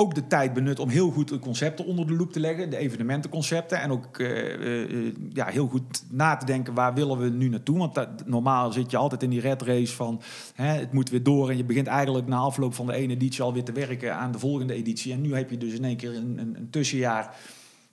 ook 0.00 0.14
de 0.14 0.26
tijd 0.26 0.52
benut 0.52 0.78
om 0.78 0.88
heel 0.88 1.10
goed 1.10 1.28
de 1.28 1.38
concepten 1.38 1.86
onder 1.86 2.06
de 2.06 2.12
loep 2.12 2.32
te 2.32 2.40
leggen. 2.40 2.70
De 2.70 2.76
evenementenconcepten. 2.76 3.80
En 3.80 3.90
ook 3.90 4.18
eh, 4.18 4.54
eh, 4.54 5.06
eh, 5.06 5.14
ja, 5.32 5.46
heel 5.46 5.66
goed 5.66 6.04
na 6.10 6.36
te 6.36 6.46
denken 6.46 6.74
waar 6.74 6.94
willen 6.94 7.18
we 7.18 7.28
nu 7.28 7.48
naartoe. 7.48 7.78
Want 7.78 8.26
normaal 8.26 8.72
zit 8.72 8.90
je 8.90 8.96
altijd 8.96 9.22
in 9.22 9.30
die 9.30 9.40
red 9.40 9.62
race 9.62 9.94
van 9.94 10.20
hè, 10.54 10.66
het 10.66 10.92
moet 10.92 11.10
weer 11.10 11.22
door. 11.22 11.50
En 11.50 11.56
je 11.56 11.64
begint 11.64 11.86
eigenlijk 11.86 12.26
na 12.26 12.36
afloop 12.36 12.74
van 12.74 12.86
de 12.86 12.92
ene 12.92 13.12
editie 13.12 13.42
alweer 13.42 13.64
te 13.64 13.72
werken 13.72 14.16
aan 14.16 14.32
de 14.32 14.38
volgende 14.38 14.74
editie. 14.74 15.12
En 15.12 15.20
nu 15.20 15.34
heb 15.34 15.50
je 15.50 15.58
dus 15.58 15.72
in 15.72 15.84
één 15.84 15.96
keer 15.96 16.16
een, 16.16 16.38
een, 16.38 16.68
tussenjaar. 16.70 17.34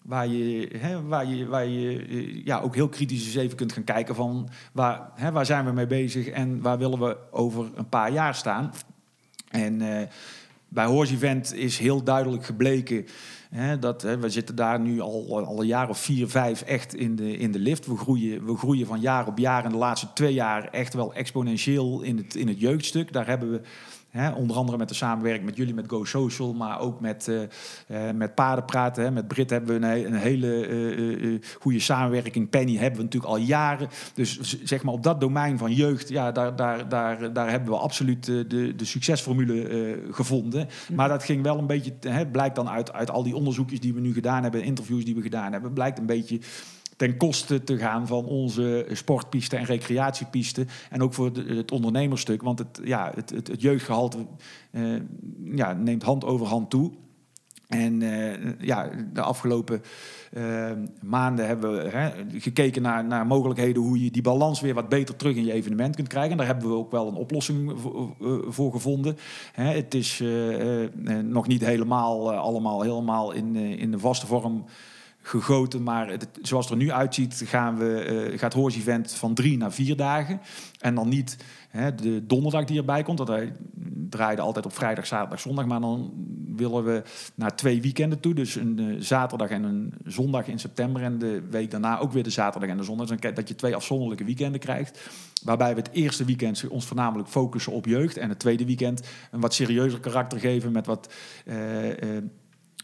Waar 0.02 0.28
je, 0.28 0.70
hè, 0.78 1.04
waar 1.04 1.26
je, 1.26 1.48
waar 1.48 1.68
je 1.68 2.42
ja, 2.44 2.60
ook 2.60 2.76
heel 2.76 2.90
kritisch 2.90 3.26
eens 3.26 3.36
even 3.36 3.58
kunt 3.58 3.74
gaan 3.74 3.84
kijken 3.84 4.16
van 4.16 4.50
waar, 4.72 5.12
hè, 5.14 5.32
waar 5.32 5.46
zijn 5.46 5.66
we 5.66 5.72
mee 5.72 5.88
bezig 5.88 6.28
en 6.28 6.62
waar 6.62 6.78
willen 6.78 7.00
we 7.00 7.18
over 7.32 7.70
een 7.76 7.90
paar 7.90 8.12
jaar 8.12 8.36
staan. 8.36 8.72
En 9.50 9.82
bij 10.70 10.86
Horse 10.86 11.14
Event 11.14 11.54
is 11.54 11.78
heel 11.78 12.04
duidelijk 12.04 12.46
gebleken 12.46 13.06
dat 13.80 14.02
we 14.02 14.30
zitten 14.30 14.56
daar 14.56 14.80
nu 14.80 15.00
al, 15.00 15.46
al 15.46 15.60
een 15.60 15.68
jaar 15.68 15.90
of 15.90 15.98
vier, 15.98 16.30
vijf 16.30 16.62
echt 16.62 16.96
in 16.96 17.16
de, 17.16 17.38
in 17.38 17.52
de 17.52 17.60
lift. 17.60 17.86
We 17.86 17.98
groeien, 17.98 18.46
we 18.46 18.58
groeien 18.58 18.88
van 18.88 19.00
jaar 19.00 19.28
op 19.28 19.38
jaar 19.38 19.66
en 19.66 19.72
de 19.72 19.78
laatste 19.78 20.14
twee 20.14 20.34
jaar 20.34 20.68
echt 20.68 20.94
wel 20.94 21.14
exponentieel 21.14 22.02
in 22.02 22.18
het, 22.18 22.36
in 22.36 22.48
het 22.48 22.60
jeugdstuk. 22.60 23.14
Daar 23.14 23.28
hebben 23.28 23.52
we 23.52 23.62
Hè, 24.16 24.32
onder 24.32 24.56
andere 24.56 24.78
met 24.78 24.90
de 24.90 24.96
samenwerking 24.96 25.46
met 25.46 25.58
jullie, 25.58 25.74
met 25.74 25.90
Go 25.90 26.04
Social, 26.04 26.54
maar 26.54 26.80
ook 26.80 27.00
met, 27.00 27.28
eh, 27.28 27.44
eh, 28.08 28.16
met 28.16 28.36
Paardenpraten. 28.36 29.04
Hè. 29.04 29.12
Met 29.12 29.28
Brit 29.28 29.50
hebben 29.50 29.80
we 29.80 29.88
een, 29.88 30.06
een 30.06 30.20
hele 30.20 30.68
eh, 30.68 31.50
goede 31.60 31.80
samenwerking. 31.80 32.50
Penny 32.50 32.76
hebben 32.76 32.98
we 32.98 33.04
natuurlijk 33.04 33.34
al 33.34 33.40
jaren. 33.40 33.88
Dus 34.14 34.60
zeg 34.64 34.84
maar 34.84 34.94
op 34.94 35.04
dat 35.04 35.20
domein 35.20 35.58
van 35.58 35.74
jeugd, 35.74 36.10
ja, 36.10 36.32
daar, 36.32 36.56
daar, 36.56 36.90
daar, 36.90 37.34
daar 37.34 37.50
hebben 37.50 37.70
we 37.70 37.78
absoluut 37.78 38.26
de, 38.26 38.74
de 38.76 38.86
succesformule 38.86 40.00
gevonden. 40.12 40.68
Maar 40.94 41.10
dat 41.10 41.24
ging 41.24 41.44
wel 41.44 41.58
een 41.58 41.68
beetje, 41.68 41.94
hè, 42.00 42.28
blijkt 42.28 42.56
dan 42.56 42.70
uit, 42.70 42.94
uit 42.94 43.12
al 43.12 43.24
die 43.24 43.36
onderzoekjes 43.36 43.80
die 43.80 43.94
we 43.94 44.00
nu 44.00 44.14
gedaan 44.14 44.44
hebben, 44.44 44.64
interviews 44.64 45.06
die 45.06 45.16
we 45.16 45.22
gedaan 45.22 45.52
hebben, 45.52 45.74
blijkt 45.74 46.00
een 46.00 46.06
beetje 46.06 46.40
ten 46.96 47.18
koste 47.18 47.64
te 47.64 47.78
gaan 47.78 48.08
van 48.08 48.26
onze 48.26 48.88
sportpiste 48.92 49.56
en 49.56 49.66
recreatiepiste. 49.66 50.66
En 50.90 51.02
ook 51.02 51.14
voor 51.14 51.32
het 51.36 51.72
ondernemersstuk. 51.72 52.42
Want 52.42 52.60
het, 52.60 52.80
ja, 52.84 53.12
het, 53.16 53.30
het, 53.30 53.48
het 53.48 53.62
jeugdgehalte 53.62 54.18
eh, 54.72 54.84
ja, 55.44 55.74
neemt 55.74 56.04
hand 56.04 56.26
over 56.26 56.48
hand 56.48 56.70
toe. 56.70 56.92
En 57.68 58.02
eh, 58.02 58.52
ja, 58.60 58.90
de 59.14 59.22
afgelopen 59.22 59.82
eh, 60.32 60.72
maanden 61.02 61.48
hebben 61.48 61.72
we 61.72 61.90
hè, 61.90 62.12
gekeken 62.40 62.82
naar, 62.82 63.06
naar 63.06 63.28
mogelijkheden 63.28 63.82
hoe 63.82 64.04
je 64.04 64.12
die 64.12 64.22
balans 64.22 64.62
weer 64.62 64.74
wat 64.74 64.90
beter 64.90 65.16
terug 65.16 65.36
in 65.36 65.46
je 65.46 65.52
evenement 65.52 65.96
kunt 65.96 66.08
krijgen. 66.08 66.32
En 66.32 66.38
daar 66.38 66.46
hebben 66.46 66.70
we 66.70 66.76
ook 66.76 66.92
wel 66.92 67.08
een 67.08 67.16
oplossing 67.16 67.74
voor, 68.48 68.72
gevonden. 68.72 69.18
Hè, 69.52 69.76
het 69.76 69.94
is 69.94 70.24
nog 71.24 71.48
niet 71.48 71.66
helemaal 71.66 72.34
allemaal 72.34 72.82
helemaal 72.82 73.32
in, 73.32 73.56
in 73.56 73.92
de 73.92 74.00
vaste 74.00 74.26
vorm 74.26 74.66
gegoten. 75.28 75.84
Maar 75.84 76.18
zoals 76.42 76.70
het 76.70 76.74
er 76.74 76.84
nu 76.84 76.92
uitziet, 76.92 77.42
gaan 77.46 77.78
we, 77.78 78.00
eh, 78.00 78.40
gaat 78.40 78.54
Horse 78.54 78.78
Event 78.80 79.12
van 79.12 79.34
drie 79.34 79.58
naar 79.58 79.74
vier 79.74 79.96
dagen. 79.96 80.42
En 80.80 80.96
dan 80.96 81.10
niet 81.10 81.38
hè, 81.70 81.96
de 81.96 82.26
donderdag 82.26 82.66
die 82.66 82.78
erbij 82.78 83.04
komt. 83.04 83.18
Dat 83.18 83.28
hij 83.28 83.54
draaide 84.10 84.42
altijd 84.42 84.66
op 84.66 84.74
vrijdag, 84.74 85.06
zaterdag, 85.06 85.40
zondag. 85.40 85.66
Maar 85.66 85.80
dan 85.82 86.14
willen 86.56 86.84
we 86.84 87.04
naar 87.36 87.56
twee 87.56 87.82
weekenden 87.82 88.20
toe. 88.20 88.34
Dus 88.34 88.56
een 88.56 88.80
eh, 88.80 88.96
zaterdag 89.00 89.50
en 89.50 89.64
een 89.64 89.94
zondag 90.04 90.48
in 90.48 90.60
september. 90.60 91.02
En 91.02 91.18
de 91.18 91.42
week 91.50 91.72
daarna 91.72 92.00
ook 92.00 92.12
weer 92.12 92.24
de 92.24 92.30
zaterdag 92.30 92.70
en 92.70 92.78
de 92.78 92.84
zondag. 92.84 93.08
Dus 93.08 93.34
dat 93.34 93.48
je 93.48 93.56
twee 93.56 93.76
afzonderlijke 93.76 94.24
weekenden 94.24 94.60
krijgt. 94.60 95.10
Waarbij 95.44 95.76
we 95.76 95.82
het 95.82 95.92
eerste 95.92 96.26
weekend 96.26 96.68
ons 96.70 96.86
voornamelijk 96.86 97.30
focussen 97.30 97.74
op 97.74 97.86
jeugd. 97.86 98.18
En 98.18 98.30
het 98.30 98.40
tweede 98.40 98.66
weekend 98.66 99.02
een 99.32 99.42
wat 99.42 99.54
serieuzer 99.54 100.00
karakter 100.00 100.40
geven 100.40 100.72
met 100.72 100.86
wat... 100.86 101.14
eh, 101.46 101.56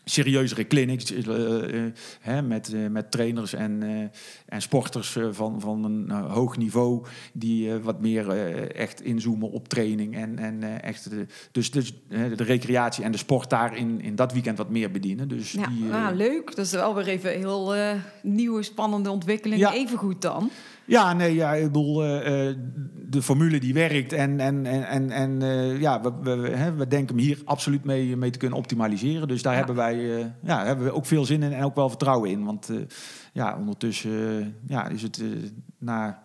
serieuzere 0.06 0.68
clinics 0.68 1.14
eh, 1.14 1.86
eh, 1.86 1.94
hè, 2.20 2.42
met, 2.42 2.74
eh, 2.74 2.88
met 2.88 3.12
trainers 3.12 3.54
en, 3.54 3.84
en 4.46 4.62
sporters 4.62 5.18
van, 5.32 5.62
van 5.62 5.84
een 5.84 6.10
hoog 6.10 6.58
niveau 6.58 7.06
die 7.34 7.74
wat 7.74 8.02
meer 8.02 8.30
echt 8.72 9.02
inzoomen 9.02 9.52
op 9.52 9.68
training 9.68 10.16
en, 10.16 10.40
en 10.40 10.82
echt 10.82 11.10
de, 11.10 11.26
dus, 11.52 11.72
dus 11.72 11.94
de 12.10 12.44
recreatie 12.44 13.04
en 13.04 13.12
de 13.12 13.18
sport 13.18 13.50
daar 13.50 13.78
in, 13.78 14.02
in 14.02 14.16
dat 14.16 14.34
weekend 14.34 14.58
wat 14.58 14.70
meer 14.70 14.92
bedienen. 14.92 15.28
Dus 15.28 15.52
Ja, 15.52 15.68
die, 15.68 15.94
ah, 15.94 16.16
leuk. 16.16 16.56
Dat 16.56 16.66
is 16.66 16.72
wel 16.72 16.96
weer 16.96 17.08
even 17.08 17.34
een 17.34 17.40
heel 17.40 17.76
nieuwe, 18.24 18.64
spannende 18.64 19.12
ontwikkeling. 19.12 19.62
Ja. 19.62 19.74
Even 19.74 19.98
goed 19.98 20.22
dan. 20.22 20.52
Ja, 20.86 21.13
nee, 21.13 21.34
ja, 21.36 21.54
ik 21.54 21.63
bedoel, 21.63 22.04
eh, 22.04 22.50
eh, 22.50 22.56
de 23.10 23.22
formule 23.22 23.60
die 23.60 23.74
werkt 23.74 24.13
en, 24.13 24.39
en, 24.39 24.65
en, 24.65 25.10
en, 25.12 25.41
eh, 25.41 25.80
ja, 25.80 26.02
we, 26.02 26.12
we, 26.22 26.50
hè, 26.50 26.74
we 26.76 26.88
denken 26.88 27.15
hem 27.15 27.26
hier 27.26 27.38
absoluut 27.46 27.84
mee, 27.84 28.17
mee 28.17 28.30
te 28.30 28.38
kunnen 28.39 28.58
optimaliseren. 28.58 29.28
Dus 29.28 29.41
daar 29.41 29.52
Ja. 29.52 29.58
hebben 29.58 29.76
wij 29.76 29.96
ja, 30.44 30.65
hebben 30.65 30.86
we 30.86 30.94
ook 30.94 31.06
veel 31.06 31.26
zin 31.26 31.44
in 31.44 31.54
en 31.54 31.63
ook 31.63 31.76
wel 31.76 31.89
vertrouwen 31.89 32.30
in. 32.30 32.44
Want 32.46 32.70
ja, 33.34 33.58
ondertussen 33.58 34.56
ja, 34.67 34.88
is 34.88 35.02
het 35.02 35.20
eh, 35.20 35.28
na 35.78 36.22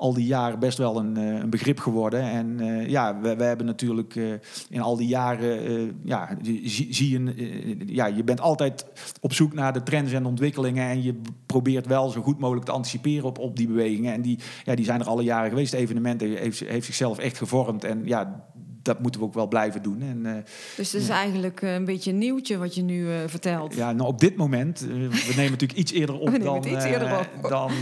al 0.00 0.14
die 0.14 0.26
jaren 0.26 0.58
best 0.58 0.78
wel 0.78 0.96
een, 0.96 1.16
eh, 1.16 1.26
een 1.26 1.50
begrip 1.50 1.78
geworden. 1.78 2.22
En 2.22 2.60
eh, 2.60 2.88
ja, 2.88 3.20
we, 3.20 3.36
we 3.36 3.44
hebben 3.44 3.66
natuurlijk 3.66 4.16
eh, 4.16 4.24
in 4.68 4.80
al 4.80 4.96
die 4.96 5.08
jaren, 5.08 6.00
ja, 6.04 6.36
zie, 6.64 7.10
je, 7.10 7.84
ja, 7.86 8.06
je 8.06 8.24
bent 8.24 8.40
altijd 8.40 8.86
op 9.20 9.32
zoek 9.32 9.54
naar 9.54 9.72
de 9.72 9.82
trends 9.82 10.12
en 10.12 10.26
ontwikkelingen. 10.26 10.88
En 10.88 11.02
je 11.02 11.20
probeert 11.46 11.86
wel 11.86 12.08
zo 12.08 12.22
goed 12.22 12.38
mogelijk 12.38 12.66
te 12.66 12.72
anticiperen 12.72 13.24
op, 13.24 13.38
op 13.38 13.56
die 13.56 13.66
bewegingen. 13.66 14.12
En 14.12 14.22
die, 14.22 14.38
ja, 14.64 14.74
die 14.74 14.84
zijn 14.84 15.00
er 15.00 15.08
alle 15.08 15.22
jaren 15.22 15.48
geweest. 15.48 15.72
Het 15.72 15.80
evenement 15.80 16.20
heeft, 16.20 16.60
heeft 16.60 16.86
zichzelf 16.86 17.18
echt 17.18 17.38
gevormd. 17.38 17.84
En 17.84 18.02
ja, 18.04 18.44
dat 18.82 19.00
moeten 19.00 19.20
we 19.20 19.26
ook 19.26 19.34
wel 19.34 19.48
blijven 19.48 19.82
doen. 19.82 20.02
En 20.02 20.26
eh, 20.26 20.42
Dus 20.76 20.92
het 20.92 21.02
is 21.02 21.08
eigenlijk 21.08 21.62
eh, 21.62 21.74
een 21.74 21.84
beetje 21.84 22.10
een 22.10 22.18
nieuwtje 22.18 22.58
wat 22.58 22.74
je 22.74 22.82
nu 22.82 23.12
eh, 23.12 23.18
vertelt. 23.26 23.74
ja, 23.74 23.92
nou 23.92 24.08
op 24.08 24.20
dit 24.20 24.36
moment, 24.36 24.80
we 24.80 25.32
nemen 25.36 25.50
natuurlijk 25.56 25.78
iets 25.78 25.92
eerder 25.92 26.18
op 26.18 26.40
dan, 26.42 26.66
iets 26.66 26.84
eerder 26.84 27.18
op. 27.18 27.48
dan, 27.48 27.72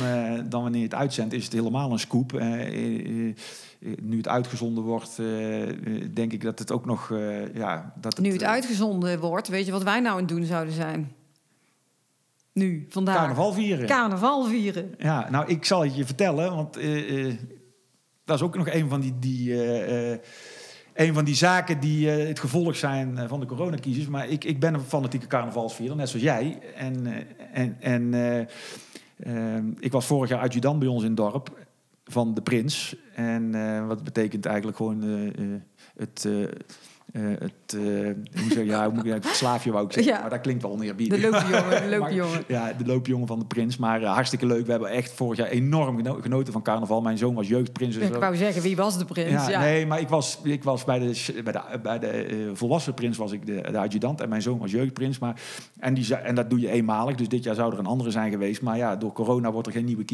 dan 0.48 0.62
wanneer 0.62 0.80
je 0.80 0.87
het 0.87 0.94
uitzendt, 0.94 1.34
is 1.34 1.44
het 1.44 1.52
helemaal 1.52 1.92
een 1.92 1.98
scoop. 1.98 2.32
Nu 4.00 4.16
het 4.16 4.28
uitgezonden 4.28 4.84
wordt, 4.84 5.16
denk 6.14 6.32
ik 6.32 6.42
dat 6.42 6.58
het 6.58 6.72
ook 6.72 6.87
nog... 6.87 7.12
ja, 7.54 7.92
dat 8.00 8.16
het, 8.16 8.26
Nu 8.26 8.32
het 8.32 8.44
uitgezonden 8.44 9.20
wordt, 9.20 9.48
weet 9.48 9.66
je 9.66 9.72
wat 9.72 9.82
wij 9.82 10.00
nou 10.00 10.12
aan 10.12 10.18
het 10.18 10.28
doen 10.28 10.44
zouden 10.44 10.74
zijn? 10.74 11.12
Nu, 12.52 12.87
vandaag. 12.88 13.16
Carnaval 13.16 13.52
vieren. 13.52 13.87
Carnaval 13.87 14.44
vieren. 14.44 14.94
Ja, 14.98 15.30
nou, 15.30 15.46
ik 15.48 15.64
zal 15.64 15.84
het 15.84 15.96
je 15.96 16.06
vertellen, 16.06 16.54
want 16.54 16.74
dat 18.24 18.37
is 18.37 18.42
ook 18.42 18.56
nog 18.56 18.68
een 18.68 18.88
van 18.88 19.00
die, 19.00 19.18
die, 19.18 19.54
een 20.98 21.14
van 21.14 21.24
die 21.24 21.34
zaken 21.34 21.80
die 21.80 22.11
eh, 22.11 22.26
het 22.28 22.38
gevolg 22.38 22.76
zijn 22.76 23.18
eh, 23.18 23.28
van 23.28 23.40
de 23.40 23.46
coronacrisis. 23.46 24.06
Maar 24.06 24.28
ik, 24.28 24.44
ik 24.44 24.61
ben 24.61 24.74
een 24.74 24.80
fanatieke 24.80 25.26
carnavalsvierder, 25.26 25.96
net 25.96 26.08
zoals 26.08 26.24
jij. 26.24 26.58
En, 26.76 27.06
eh, 27.52 27.68
en, 27.80 28.14
ik 29.78 29.92
was 29.92 30.06
vorig 30.06 30.30
jaar 30.30 30.40
adjudant 30.40 30.78
bij 30.78 30.88
ons 30.88 31.02
in 31.02 31.08
het 31.08 31.16
dorp 31.16 31.66
van 32.04 32.34
de 32.34 32.40
prins. 32.40 32.96
En 33.14 33.87
wat 33.87 34.04
betekent 34.04 34.46
eigenlijk 34.46 34.76
gewoon 34.76 35.02
het... 35.96 36.28
eh, 37.12 37.22
het, 37.38 37.52
je- 38.52 38.64
ja, 38.64 38.84
hoe 38.84 38.94
moet 38.94 39.04
ik, 39.04 39.12
het 39.12 39.26
slaafje 39.26 39.72
wou 39.72 39.86
ik 39.86 39.92
zeggen, 39.92 40.12
Ja. 40.12 40.20
maar 40.20 40.30
dat 40.30 40.40
klinkt 40.40 40.62
wel 40.62 40.70
oneerbiedig. 40.72 41.20
De 41.20 41.30
loopjongen, 41.30 41.70
de 41.70 41.76
Maar- 41.98 41.98
loopjongen. 41.98 42.44
ja, 42.46 42.72
de 42.72 42.86
loopjongen 42.86 43.26
van 43.26 43.38
de 43.38 43.44
prins. 43.44 43.76
Maar 43.76 44.02
eh, 44.02 44.12
hartstikke 44.12 44.46
leuk. 44.46 44.64
We 44.64 44.70
hebben 44.70 44.90
echt 44.90 45.12
vorig 45.12 45.38
jaar 45.38 45.48
enorm 45.48 45.96
geno- 45.96 46.18
genoten 46.20 46.52
van 46.52 46.62
carnaval. 46.62 47.00
Mijn 47.00 47.18
zoon 47.18 47.34
was 47.34 47.48
jeugdprins. 47.48 47.96
en 47.96 48.06
Ik 48.06 48.14
wou 48.14 48.36
zeggen, 48.36 48.62
wie 48.62 48.76
was 48.76 48.98
de 48.98 49.04
prins? 49.04 49.30
Ja, 49.30 49.48
Ja, 49.50 49.60
Nee, 49.60 49.86
maar 49.86 50.00
ik 50.00 50.08
was, 50.08 50.38
ik 50.42 50.64
was 50.64 50.84
bij 50.84 50.98
de, 50.98 51.40
bij 51.44 51.52
de, 51.52 51.78
bij 51.82 51.98
de 51.98 52.50
volwassen 52.54 52.94
prins 52.94 53.16
was 53.16 53.32
ik 53.32 53.46
de, 53.46 53.60
de 53.70 53.78
adjudant. 53.78 54.20
En 54.20 54.28
mijn 54.28 54.42
zoon 54.42 54.58
was 54.58 54.70
jeugdprins. 54.70 55.18
Maar, 55.18 55.40
en, 55.78 55.94
die, 55.94 56.14
en 56.14 56.34
dat 56.34 56.50
doe 56.50 56.60
je 56.60 56.70
eenmalig. 56.70 57.14
Dus 57.14 57.28
dit 57.28 57.44
jaar 57.44 57.54
zou 57.54 57.72
er 57.72 57.78
een 57.78 57.86
andere 57.86 58.10
zijn 58.10 58.30
geweest. 58.30 58.62
Maar 58.62 58.76
ja, 58.76 58.96
door 58.96 59.12
corona 59.12 59.52
wordt 59.52 59.66
er 59.66 59.72
geen 59.72 59.84
nieuwe 59.84 60.04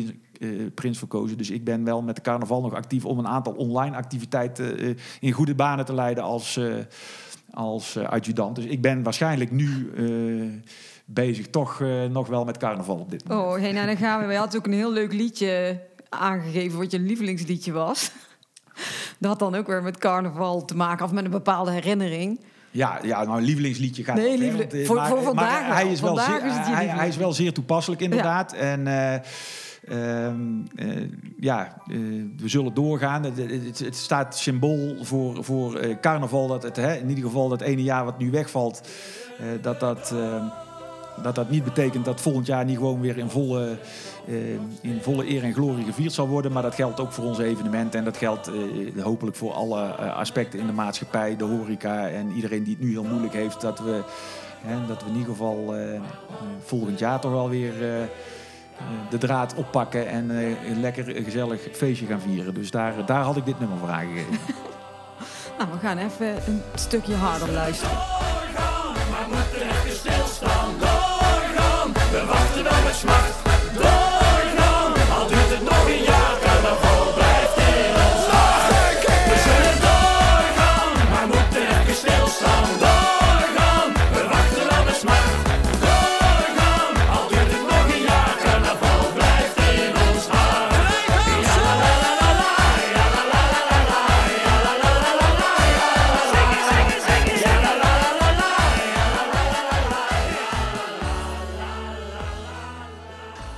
eh, 0.40 0.48
prins 0.74 0.98
verkozen. 0.98 1.36
Dus 1.38 1.50
ik 1.50 1.64
ben 1.64 1.84
wel 1.84 2.02
met 2.02 2.16
de 2.16 2.22
carnaval 2.22 2.60
nog 2.60 2.74
actief... 2.74 3.04
om 3.04 3.18
een 3.18 3.26
aantal 3.28 3.52
online 3.52 3.96
activiteiten 3.96 4.78
eh, 4.78 4.94
in 5.20 5.32
goede 5.32 5.54
banen 5.54 5.84
te 5.84 5.94
leiden 5.94 6.24
als... 6.24 6.56
eh, 6.56 6.74
als 7.56 7.96
adjudant. 7.98 8.56
Dus 8.56 8.64
ik 8.64 8.80
ben 8.82 9.02
waarschijnlijk 9.02 9.50
nu 9.50 9.92
bezig 11.04 11.46
toch 11.50 11.82
nog 12.10 12.26
wel 12.28 12.44
met 12.44 12.56
carnaval 12.56 12.96
op 12.96 13.10
dit 13.10 13.28
moment. 13.28 13.46
Oh, 13.46 13.60
hey, 13.60 13.72
nou 13.72 13.86
dan 13.86 13.96
gaan 13.96 14.20
we. 14.20 14.26
We 14.26 14.34
hadden 14.34 14.58
ook 14.60 14.66
een 14.66 14.72
heel 14.72 14.92
leuk 14.92 15.12
liedje 15.12 15.80
aangegeven 16.08 16.78
wat 16.78 16.90
je 16.90 16.98
lievelingsliedje 16.98 17.72
was. 17.72 18.10
Dat 19.18 19.30
had 19.30 19.38
dan 19.38 19.54
ook 19.54 19.66
weer 19.66 19.82
met 19.82 19.98
carnaval 19.98 20.64
te 20.64 20.76
maken 20.76 21.04
of 21.04 21.12
met 21.12 21.24
een 21.24 21.30
bepaalde 21.30 21.70
herinnering. 21.70 22.40
Ja, 22.70 22.98
ja, 23.02 23.24
nou, 23.24 23.38
een 23.38 23.44
lievelingsliedje 23.44 24.04
gaat 24.04 24.16
Nee, 24.16 24.24
wel 24.28 24.36
ver, 24.36 24.44
lieveli- 24.46 24.62
want, 24.68 24.72
eh, 24.80 24.86
voor- 24.86 24.96
maar- 24.96 25.06
voor 25.08 25.16
maar 25.16 25.24
vandaag 25.24 25.66
hij 25.74 25.82
wel. 25.84 25.92
is 25.92 26.00
wel 26.00 26.16
zeer, 26.18 26.36
is 26.46 26.54
je 26.54 26.72
hij, 26.72 26.86
hij 26.86 27.08
is 27.08 27.16
wel 27.16 27.32
zeer 27.32 27.52
toepasselijk 27.52 28.02
inderdaad. 28.02 28.52
En 28.52 28.86
eh, 29.88 30.26
ehm, 30.26 30.40
eh, 30.76 31.10
ja, 31.38 31.82
eh, 31.86 31.96
we 32.36 32.48
zullen 32.48 32.74
doorgaan. 32.74 33.22
Het, 33.24 33.78
het, 33.78 33.96
staat 33.96 34.38
symbool 34.38 34.96
voor, 35.04 35.44
voor 35.44 35.76
eh, 35.76 35.96
carnaval. 36.00 36.46
Dat 36.46 36.62
het, 36.62 36.76
hè, 36.76 36.94
in 36.94 37.08
ieder 37.08 37.24
geval 37.24 37.48
dat 37.48 37.60
ene 37.60 37.82
jaar 37.82 38.04
wat 38.04 38.18
nu 38.18 38.30
wegvalt, 38.30 38.88
dat 39.60 39.80
dat... 39.80 40.12
eh, 40.12 40.44
dat 41.22 41.34
dat 41.34 41.50
niet 41.50 41.64
betekent 41.64 42.04
dat 42.04 42.20
volgend 42.20 42.46
jaar 42.46 42.64
niet 42.64 42.76
gewoon 42.76 43.00
weer 43.00 43.18
in 43.18 43.30
volle, 43.30 43.76
in 44.80 44.98
volle 45.00 45.30
eer 45.30 45.42
en 45.42 45.52
glorie 45.52 45.84
gevierd 45.84 46.12
zal 46.12 46.28
worden. 46.28 46.52
Maar 46.52 46.62
dat 46.62 46.74
geldt 46.74 47.00
ook 47.00 47.12
voor 47.12 47.24
onze 47.24 47.44
evenementen. 47.44 47.98
En 47.98 48.04
dat 48.04 48.16
geldt 48.16 48.50
hopelijk 49.02 49.36
voor 49.36 49.52
alle 49.52 49.80
aspecten 49.96 50.58
in 50.58 50.66
de 50.66 50.72
maatschappij, 50.72 51.36
de 51.36 51.44
horeca 51.44 52.08
en 52.08 52.30
iedereen 52.30 52.62
die 52.62 52.74
het 52.74 52.84
nu 52.84 52.90
heel 52.90 53.04
moeilijk 53.04 53.32
heeft. 53.32 53.60
Dat 53.60 53.78
we, 53.78 54.02
dat 54.86 55.02
we 55.02 55.08
in 55.08 55.16
ieder 55.16 55.30
geval 55.30 55.74
volgend 56.64 56.98
jaar 56.98 57.20
toch 57.20 57.32
wel 57.32 57.48
weer 57.48 57.72
de 59.10 59.18
draad 59.18 59.54
oppakken 59.54 60.08
en 60.08 60.30
eh, 60.30 60.70
een 60.70 60.80
lekker 60.80 61.16
een 61.16 61.24
gezellig 61.24 61.60
feestje 61.72 62.06
gaan 62.06 62.20
vieren. 62.20 62.54
Dus 62.54 62.70
daar, 62.70 63.06
daar 63.06 63.22
had 63.22 63.36
ik 63.36 63.44
dit 63.44 63.58
nummer 63.58 63.78
voor 63.78 63.90
aangegeven. 63.90 64.38
Nou, 65.58 65.70
we 65.72 65.78
gaan 65.78 65.98
even 65.98 66.26
een 66.46 66.62
stukje 66.74 67.14
harder 67.14 67.52
luisteren. 67.52 67.98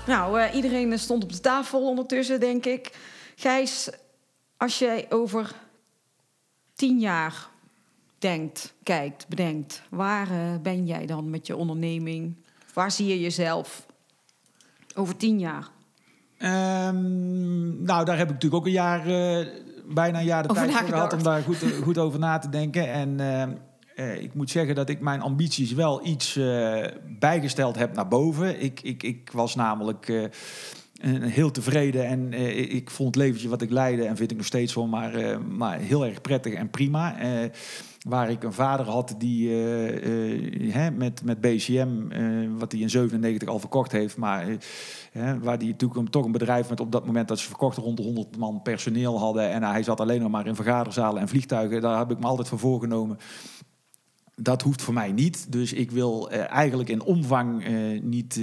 Nou, 0.07 0.41
eh, 0.41 0.55
iedereen 0.55 0.99
stond 0.99 1.23
op 1.23 1.33
de 1.33 1.41
tafel 1.41 1.89
ondertussen, 1.89 2.41
denk 2.41 2.65
ik. 2.65 2.97
Gijs, 3.37 3.91
als 4.57 4.79
jij 4.79 5.07
over 5.09 5.55
tien 6.75 6.99
jaar 6.99 7.49
denkt, 8.19 8.75
kijkt, 8.83 9.29
bedenkt... 9.29 9.83
waar 9.91 10.31
eh, 10.31 10.61
ben 10.63 10.87
jij 10.87 11.07
dan 11.07 11.31
met 11.31 11.47
je 11.47 11.57
onderneming? 11.57 12.37
Waar 12.73 12.91
zie 12.91 13.07
je 13.07 13.21
jezelf 13.21 13.87
over 14.95 15.17
tien 15.17 15.39
jaar? 15.39 15.69
Ehm, 16.39 17.85
nou, 17.85 18.05
daar 18.05 18.19
heb 18.19 18.27
ik 18.27 18.33
natuurlijk 18.33 18.55
ook 18.55 18.67
een 18.67 18.73
jaar, 18.73 19.07
eh, 19.07 19.47
bijna 19.87 20.19
een 20.19 20.25
jaar 20.25 20.43
de 20.43 20.49
Over 20.49 20.67
tijd 20.67 20.79
voor 20.79 20.89
gehad 20.89 21.13
om 21.13 21.23
daar 21.23 21.43
goed, 21.43 21.65
goed 21.83 21.99
over 21.99 22.19
na 22.19 22.39
te 22.39 22.49
denken. 22.49 22.93
En 22.93 23.21
Eh, 23.97 24.23
ik 24.23 24.35
moet 24.35 24.51
zeggen 24.51 24.75
dat 24.75 24.89
ik 24.89 25.01
mijn 25.01 25.21
ambities 25.21 25.73
wel 25.73 26.07
iets 26.07 26.37
eh, 26.37 26.85
bijgesteld 27.19 27.77
heb 27.77 27.95
naar 27.95 28.09
boven. 28.09 28.63
Ik, 28.63 28.81
ik, 28.83 29.03
ik 29.03 29.31
was 29.33 29.55
namelijk 29.55 30.09
eh, 30.09 30.25
heel 31.21 31.51
tevreden 31.51 32.07
en 32.07 32.33
ik 32.73 32.91
vond 32.91 33.15
het 33.15 33.25
leventje 33.25 33.49
wat 33.49 33.63
ik 33.63 33.71
leidde 33.71 34.05
en 34.05 34.17
vind 34.17 34.31
ik 34.31 34.37
nog 34.37 34.47
steeds 34.47 34.75
wel, 34.75 34.87
maar, 34.87 35.43
maar 35.43 35.79
heel 35.79 36.07
erg 36.07 36.21
prettig 36.21 36.55
en 36.55 36.71
prima. 36.71 37.17
Waar 38.09 38.31
ik 38.31 38.43
een 38.43 38.53
vader 38.53 38.87
had 38.87 39.15
die 39.19 39.51
hè, 40.71 40.91
met, 40.91 41.23
met 41.25 41.41
BCM, 41.41 41.89
wat 42.59 42.73
hij 42.73 42.81
in 42.81 42.91
97 42.91 43.49
al 43.49 43.59
verkocht 43.59 43.93
heeft, 43.93 44.17
maar 44.17 44.47
hè, 45.13 45.39
waar 45.39 45.59
die 45.59 45.71
natuurlijk 45.71 46.11
toch 46.11 46.25
een 46.25 46.33
bedrijf 46.33 46.69
met 46.69 46.81
op 46.81 46.93
dat 46.93 47.07
moment 47.07 47.29
dat 47.29 47.39
ze 47.39 47.47
verkochten 47.47 47.83
rond 47.83 47.97
de 47.97 48.03
100 48.03 48.37
man 48.37 48.63
personeel 48.63 49.19
hadden 49.19 49.51
en 49.51 49.63
hij 49.63 49.83
zat 49.83 50.01
alleen 50.01 50.21
nog 50.21 50.31
maar 50.31 50.47
in 50.47 50.55
vergaderzalen 50.55 51.21
en 51.21 51.29
vliegtuigen. 51.29 51.81
Daar 51.81 51.99
heb 51.99 52.11
ik 52.11 52.19
me 52.19 52.27
altijd 52.27 52.49
voor 52.49 52.59
voorgenomen. 52.59 53.19
Dat 54.43 54.63
hoeft 54.63 54.83
voor 54.83 54.95
mij 54.95 55.13
niet. 55.13 55.53
Dus 55.53 55.73
ik 55.73 55.91
wil 55.91 56.31
eh, 56.31 56.51
eigenlijk 56.51 56.89
in 56.89 57.03
omvang 57.03 57.65
eh, 57.65 57.73
niet. 58.03 58.41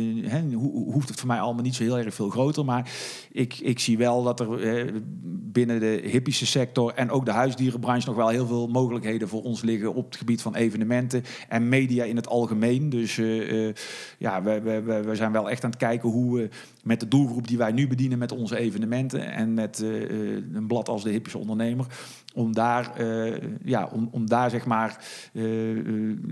ho- 0.53 0.91
hoeft 0.91 1.09
het 1.09 1.19
voor 1.19 1.27
mij 1.27 1.39
allemaal 1.39 1.63
niet 1.63 1.75
zo 1.75 1.83
heel 1.83 1.97
erg 1.97 2.13
veel 2.13 2.29
groter. 2.29 2.65
Maar 2.65 2.91
ik, 3.31 3.59
ik 3.59 3.79
zie 3.79 3.97
wel 3.97 4.23
dat 4.23 4.39
er 4.39 4.91
binnen 5.51 5.79
de 5.79 6.01
hippische 6.05 6.45
sector 6.45 6.93
en 6.93 7.09
ook 7.09 7.25
de 7.25 7.31
huisdierenbranche 7.31 8.07
nog 8.07 8.15
wel 8.15 8.27
heel 8.27 8.47
veel 8.47 8.67
mogelijkheden 8.67 9.27
voor 9.27 9.41
ons 9.41 9.61
liggen 9.61 9.93
op 9.93 10.05
het 10.05 10.15
gebied 10.15 10.41
van 10.41 10.55
evenementen 10.55 11.23
en 11.49 11.69
media 11.69 12.03
in 12.03 12.15
het 12.15 12.27
algemeen. 12.27 12.89
Dus 12.89 13.15
ja, 14.17 14.43
we, 14.43 14.61
we, 14.61 15.01
we, 15.01 15.15
zijn 15.15 15.31
wel 15.31 15.49
echt 15.49 15.63
aan 15.63 15.69
het 15.69 15.79
kijken 15.79 16.09
hoe 16.09 16.49
met 16.83 16.99
de 16.99 17.07
doelgroep 17.07 17.47
die 17.47 17.57
wij 17.57 17.71
nu 17.71 17.87
bedienen 17.87 18.17
met 18.17 18.31
onze 18.31 18.57
evenementen 18.57 19.31
en 19.31 19.53
met 19.53 19.81
eh, 19.81 20.03
eh, 20.03 20.43
een 20.53 20.67
blad 20.67 20.89
als 20.89 21.03
de 21.03 21.09
hippische 21.09 21.37
ondernemer, 21.37 21.85
om 22.33 22.53
daar, 22.53 22.95
eh, 22.95 23.41
ja, 23.63 23.89
om, 23.91 24.07
om 24.11 24.27
daar 24.27 24.49
zeg 24.49 24.65
maar 24.65 25.05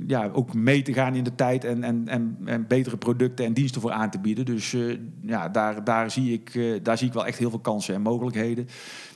ja, 0.08 0.30
ook 0.34 0.54
mee 0.54 0.82
te 0.82 0.94
gaan 0.94 1.16
in 1.16 1.24
de 1.24 1.36
tijd 1.36 1.64
en, 1.64 1.84
en, 1.84 2.08
en, 2.08 2.38
en 2.46 2.68
betere 2.68 2.98
producten 2.98 3.46
en 3.46 3.54
diensten 3.54 3.82
voor 3.82 3.92
aan 3.92 4.10
te 4.10 4.20
bieden. 4.20 4.46
Dus 4.46 4.76
ja, 5.22 5.50
daar, 5.50 5.84
daar, 5.84 6.12
zie 6.12 6.34
ik, 6.34 6.80
daar 6.84 6.98
zie 6.98 7.08
ik 7.08 7.14
wel 7.14 7.26
echt 7.26 7.38
heel 7.38 7.50
veel 7.50 7.60
kansen 7.60 7.96
en 7.96 8.02
mogelijkheden. 8.02 8.68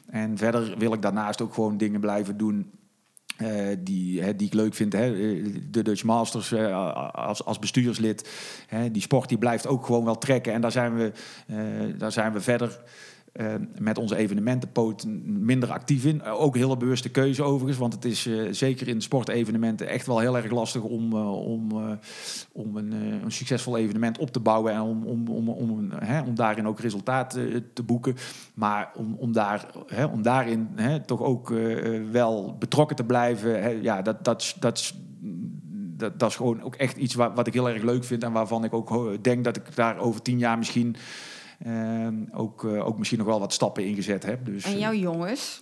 En 0.06 0.38
verder 0.38 0.78
wil 0.78 0.93
ik 0.93 1.02
daarnaast 1.02 1.41
ook 1.41 1.54
gewoon 1.54 1.78
dingen 1.78 2.00
blijven 2.00 2.38
doen. 2.38 2.71
Eh, 3.38 3.78
die, 3.80 4.21
hè, 4.21 4.36
die 4.36 4.48
ik 4.48 4.54
leuk 4.54 4.74
vind. 4.74 4.93
Hè. 4.93 5.13
Eh, 5.13 5.45
De 5.69 5.82
Dutch 5.84 6.04
Masters 6.04 6.52
eh, 6.52 7.12
als, 7.13 7.45
als 7.45 7.60
bestuurslid. 7.60 8.30
Hè. 8.67 8.91
Die 8.91 9.02
sport 9.02 9.30
die 9.30 9.38
blijft 9.38 9.67
ook 9.67 9.86
gewoon 9.86 10.06
wel 10.06 10.17
trekken. 10.17 10.54
En 10.54 10.62
daar 10.62 10.71
zijn 10.71 10.95
we, 10.95 11.12
daar 11.98 12.12
zijn 12.12 12.34
we 12.34 12.41
verder 12.41 12.80
eh, 13.36 13.54
met 13.80 13.98
onze 13.98 14.15
evenementenpoot 14.15 15.06
minder 15.26 15.71
actief 15.71 16.06
in. 16.06 16.21
Eh, 16.21 16.41
ook 16.41 16.56
een 16.56 16.62
hele 16.62 16.78
bewuste 16.78 17.10
keuze 17.10 17.43
overigens. 17.43 17.78
Want 17.78 17.93
het 17.93 18.06
is 18.06 18.26
eh, 18.26 18.41
zeker 18.52 18.88
in 18.88 19.02
sportevenementen 19.02 19.88
echt 19.88 20.06
wel 20.06 20.19
heel 20.19 20.38
erg 20.38 20.52
lastig 20.52 20.82
om, 20.82 21.13
om, 21.13 21.71
om 22.52 22.78
een, 22.78 22.91
een 22.91 23.32
succesvol 23.32 23.78
evenement 23.78 24.17
op 24.17 24.32
te 24.32 24.39
bouwen. 24.39 24.74
En 24.74 24.82
om, 24.82 25.04
om, 25.06 25.28
om, 25.28 25.50
om, 25.50 25.91
hè, 25.95 26.21
om 26.21 26.36
daarin 26.36 26.67
ook 26.67 26.80
resultaat 26.80 27.30
te 27.74 27.84
boeken. 27.86 28.15
Maar 28.54 28.91
om, 28.95 29.15
om, 29.19 29.32
daar, 29.32 29.65
hè, 29.88 30.06
om 30.06 30.21
daarin 30.21 30.67
hè, 30.76 31.00
toch 31.00 31.21
ook 31.21 31.54
wel 32.12 32.56
betrokken 32.60 32.95
te 32.95 33.04
blijven. 33.04 33.62
Hè, 33.62 33.69
ja, 33.69 34.02
dat, 34.02 34.24
dat, 34.24 34.41
is- 34.41 34.56
gewoon 36.36 36.62
ook 36.62 36.76
echt 36.76 36.98
iets 36.98 37.13
wat, 37.13 37.48
ik 37.48 37.54
heel 37.54 37.69
erg 37.69 37.84
leuk 37.84 38.04
vind. 38.04 38.24
En 38.24 38.32
waarvan 38.32 38.63
ik 38.63 38.74
ook 38.74 39.24
denk 39.24 39.43
dat 39.43 39.56
ik 39.58 39.76
daar 39.76 39.98
over 39.98 40.21
tien 40.21 40.39
jaar 40.39 40.58
misschien 40.58 40.95
ook, 42.34 42.63
eh, 42.63 42.88
ook 42.88 42.97
misschien 42.97 43.19
nog 43.19 43.28
wel 43.28 43.39
wat 43.39 43.54
stappen 43.54 43.86
in 43.86 43.95
gezet 43.95 44.25
heb. 44.25 44.45
Dus, 44.45 44.63
En 44.63 44.73
eh, 44.73 44.80
jouw 44.80 44.93
jongens? 44.93 45.62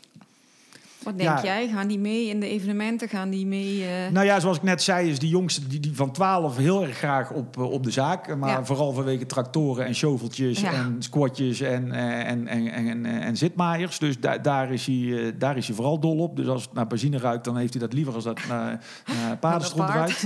Wat 1.03 1.17
denk 1.17 1.29
Ja. 1.29 1.43
jij? 1.43 1.67
Gaan 1.67 1.87
die 1.87 1.99
mee 1.99 2.27
in 2.29 2.39
de 2.39 2.47
evenementen? 2.47 3.09
Gaan 3.09 3.29
die 3.29 3.45
mee... 3.45 3.85
eh, 3.85 4.11
Nou 4.11 4.25
ja, 4.25 4.39
zoals 4.39 4.57
ik 4.57 4.63
net 4.63 4.81
zei, 4.81 5.09
is 5.09 5.19
die 5.19 5.29
jongste 5.29 5.67
die, 5.67 5.79
die 5.79 5.95
van 5.95 6.11
12 6.11 6.57
heel 6.57 6.83
erg 6.83 6.97
graag 6.97 7.31
op, 7.31 7.57
eh, 7.57 7.71
op 7.71 7.83
de 7.83 7.91
zaak. 7.91 8.35
Maar 8.35 8.49
Ja. 8.49 8.65
vooral 8.65 8.91
vanwege 8.93 9.25
tractoren 9.25 9.85
en 9.85 9.95
shoveltjes 9.95 10.59
Ja. 10.61 10.71
en 10.73 10.95
squatjes 10.99 11.59
en, 11.61 11.91
eh, 11.91 12.29
en, 12.29 12.47
en, 12.47 12.67
en, 12.71 12.87
en, 12.87 13.05
en 13.21 13.37
zitmaaiers. 13.37 13.99
Dus 13.99 14.19
da- 14.19 14.37
daar, 14.37 14.71
is 14.71 14.85
hij, 14.85 15.33
daar 15.37 15.57
is 15.57 15.67
hij 15.67 15.75
vooral 15.75 15.99
dol 15.99 16.17
op. 16.17 16.35
Dus 16.35 16.47
als 16.47 16.63
het 16.63 16.73
naar 16.73 16.87
benzine 16.87 17.17
ruikt, 17.17 17.43
dan 17.43 17.57
heeft 17.57 17.73
hij 17.73 17.81
dat 17.81 17.93
liever 17.93 18.13
als 18.13 18.23
dat 18.23 18.39
naar, 18.47 18.85
naar 19.19 19.37
paardenstront 19.45 19.89
ruikt. 19.89 20.25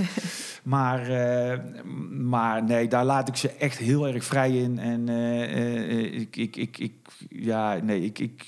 Maar, 0.62 1.10
maar 2.10 2.64
nee, 2.64 2.88
daar 2.88 3.04
laat 3.04 3.28
ik 3.28 3.36
ze 3.36 3.50
echt 3.50 3.78
heel 3.78 4.06
erg 4.08 4.24
vrij 4.24 4.50
in. 4.56 4.78
En 4.78 5.08
ik, 6.12 6.36
ik, 6.36 6.56
ik, 6.56 6.78
ik, 6.78 6.92
ja, 7.28 7.78
nee, 7.82 8.00
ik, 8.00 8.18
ik, 8.18 8.46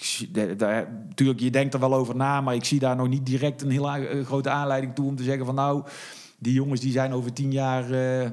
daar, 0.58 0.92
natuurlijk, 1.08 1.40
je 1.40 1.50
denkt 1.50 1.74
er 1.74 1.80
wel 1.80 1.94
over 1.94 2.16
na, 2.16 2.40
maar 2.40 2.54
ik 2.54 2.64
zie 2.64 2.78
daar 2.78 2.96
nog 2.96 3.08
niet 3.08 3.26
direct 3.26 3.62
een 3.62 3.70
heel 3.70 3.90
eh, 3.90 4.24
grote 4.24 4.50
aanleiding 4.50 4.94
toe 4.94 5.06
om 5.06 5.16
te 5.16 5.22
zeggen 5.22 5.46
van 5.46 5.54
nou, 5.54 5.84
die 6.38 6.52
jongens 6.52 6.80
die 6.80 6.92
zijn 6.92 7.12
over 7.12 7.32
tien 7.32 7.52
jaar 7.52 7.90
eh, 7.90 8.30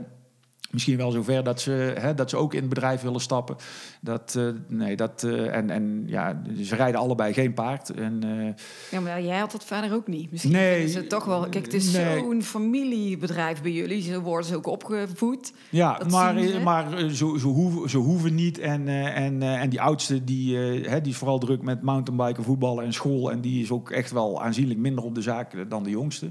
misschien 0.71 0.97
wel 0.97 1.11
zover 1.11 1.43
dat 1.43 1.61
ze, 1.61 1.71
hè, 1.99 2.13
dat 2.13 2.29
ze 2.29 2.37
ook 2.37 2.53
in 2.53 2.59
het 2.59 2.69
bedrijf 2.69 3.01
willen 3.01 3.21
stappen. 3.21 3.55
Dat, 4.01 4.35
eh, 4.37 4.47
nee, 4.67 4.95
dat, 4.95 5.23
eh, 5.23 5.55
en, 5.55 5.69
en 5.69 6.03
ja, 6.05 6.41
ze 6.63 6.75
rijden 6.75 6.99
allebei 6.99 7.33
geen 7.33 7.53
paard. 7.53 7.89
En, 7.89 8.23
eh, 8.23 8.53
Ja, 8.91 8.99
maar 8.99 9.21
jij 9.21 9.37
had 9.37 9.51
dat 9.51 9.65
verder 9.65 9.93
ook 9.93 10.07
niet. 10.07 10.31
Misschien 10.31 10.51
Nee. 10.53 10.87
ze 10.87 10.97
het 10.97 11.09
toch 11.09 11.25
wel... 11.25 11.49
Kijk, 11.49 11.65
het 11.65 11.73
is 11.73 11.93
Nee. 11.93 12.19
zo'n 12.19 12.43
familiebedrijf 12.43 13.61
bij 13.61 13.71
jullie. 13.71 14.01
Zo 14.01 14.21
worden 14.21 14.47
ze 14.47 14.55
ook 14.55 14.67
opgevoed. 14.67 15.53
Ja, 15.69 16.01
maar, 16.09 16.39
ze. 16.39 16.59
maar 16.63 16.99
ze, 16.99 17.15
ze, 17.15 17.47
hoeven, 17.47 17.89
ze 17.89 17.97
hoeven 17.97 18.35
niet. 18.35 18.59
En, 18.59 18.87
en, 19.13 19.41
en 19.43 19.69
die 19.69 19.81
oudste, 19.81 20.23
die, 20.23 20.57
hè, 20.57 21.01
die 21.01 21.11
is 21.11 21.17
vooral 21.17 21.39
druk 21.39 21.61
met 21.61 21.81
mountainbiken, 21.81 22.43
voetballen 22.43 22.85
en 22.85 22.93
school. 22.93 23.31
En 23.31 23.41
die 23.41 23.63
is 23.63 23.71
ook 23.71 23.89
echt 23.91 24.11
wel 24.11 24.41
aanzienlijk 24.43 24.79
minder 24.79 25.03
op 25.03 25.15
de 25.15 25.21
zaak 25.21 25.69
dan 25.69 25.83
de 25.83 25.89
jongste. 25.89 26.27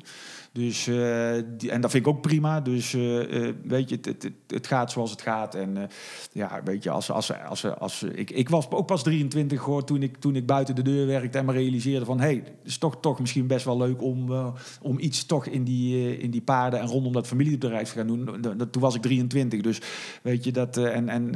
Dus, 0.56 0.86
eh, 0.86 1.36
en 1.72 1.80
dat 1.80 1.90
vind 1.90 2.06
ik 2.06 2.12
ook 2.12 2.20
prima. 2.20 2.60
Dus 2.60 2.94
eh, 2.94 3.48
eh, 3.48 3.54
weet 3.62 3.88
je, 3.88 3.98
het, 4.02 4.30
het, 4.46 4.66
gaat 4.66 4.90
zoals 4.90 5.10
het 5.10 5.22
gaat. 5.22 5.54
En 5.54 5.88
ja, 6.32 6.60
weet 6.64 6.82
je, 6.82 6.90
als, 6.90 7.10
als, 7.10 7.32
als, 7.44 7.64
als, 7.78 8.02
ik, 8.02 8.30
ik 8.30 8.48
was 8.48 8.70
ook 8.70 8.86
pas 8.86 9.02
23 9.02 9.60
hoor, 9.60 9.84
toen 9.84 10.02
ik, 10.02 10.16
toen 10.16 10.36
ik 10.36 10.46
buiten 10.46 10.74
de 10.74 10.82
deur 10.82 11.06
werkte 11.06 11.38
en 11.38 11.44
me 11.44 11.52
realiseerde 11.52 12.04
van... 12.04 12.20
hé, 12.20 12.26
hey, 12.26 12.34
het 12.34 12.52
is 12.64 12.78
toch, 12.78 13.00
toch 13.00 13.20
misschien 13.20 13.46
best 13.46 13.64
wel 13.64 13.76
leuk 13.76 14.02
om, 14.02 14.52
om 14.80 14.98
iets 14.98 15.26
toch 15.26 15.46
in 15.46 15.64
die, 15.64 16.18
in 16.18 16.30
die 16.30 16.42
paarden 16.42 16.80
en 16.80 16.86
rondom 16.86 17.12
dat 17.12 17.26
familiebedrijf 17.26 17.88
te 17.88 17.98
gaan 17.98 18.06
doen. 18.06 18.40
Dat- 18.40 18.72
toen 18.72 18.82
was 18.82 18.94
ik 18.94 19.02
23, 19.02 19.60
dus 19.60 19.80
weet 20.22 20.44
je, 20.44 20.52
dat, 20.52 20.76
en, 20.76 21.08
en 21.08 21.32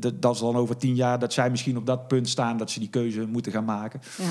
dat, 0.00 0.22
dat 0.22 0.34
is 0.34 0.40
dan 0.40 0.56
over 0.56 0.76
tien 0.76 0.94
jaar 0.94 1.18
dat 1.18 1.32
zij 1.32 1.50
misschien 1.50 1.76
op 1.76 1.86
dat 1.86 2.08
punt 2.08 2.28
staan 2.28 2.56
dat 2.56 2.70
ze 2.70 2.78
die 2.78 2.90
keuze 2.90 3.26
moeten 3.26 3.52
gaan 3.52 3.64
maken. 3.64 4.00
Ja. 4.18 4.30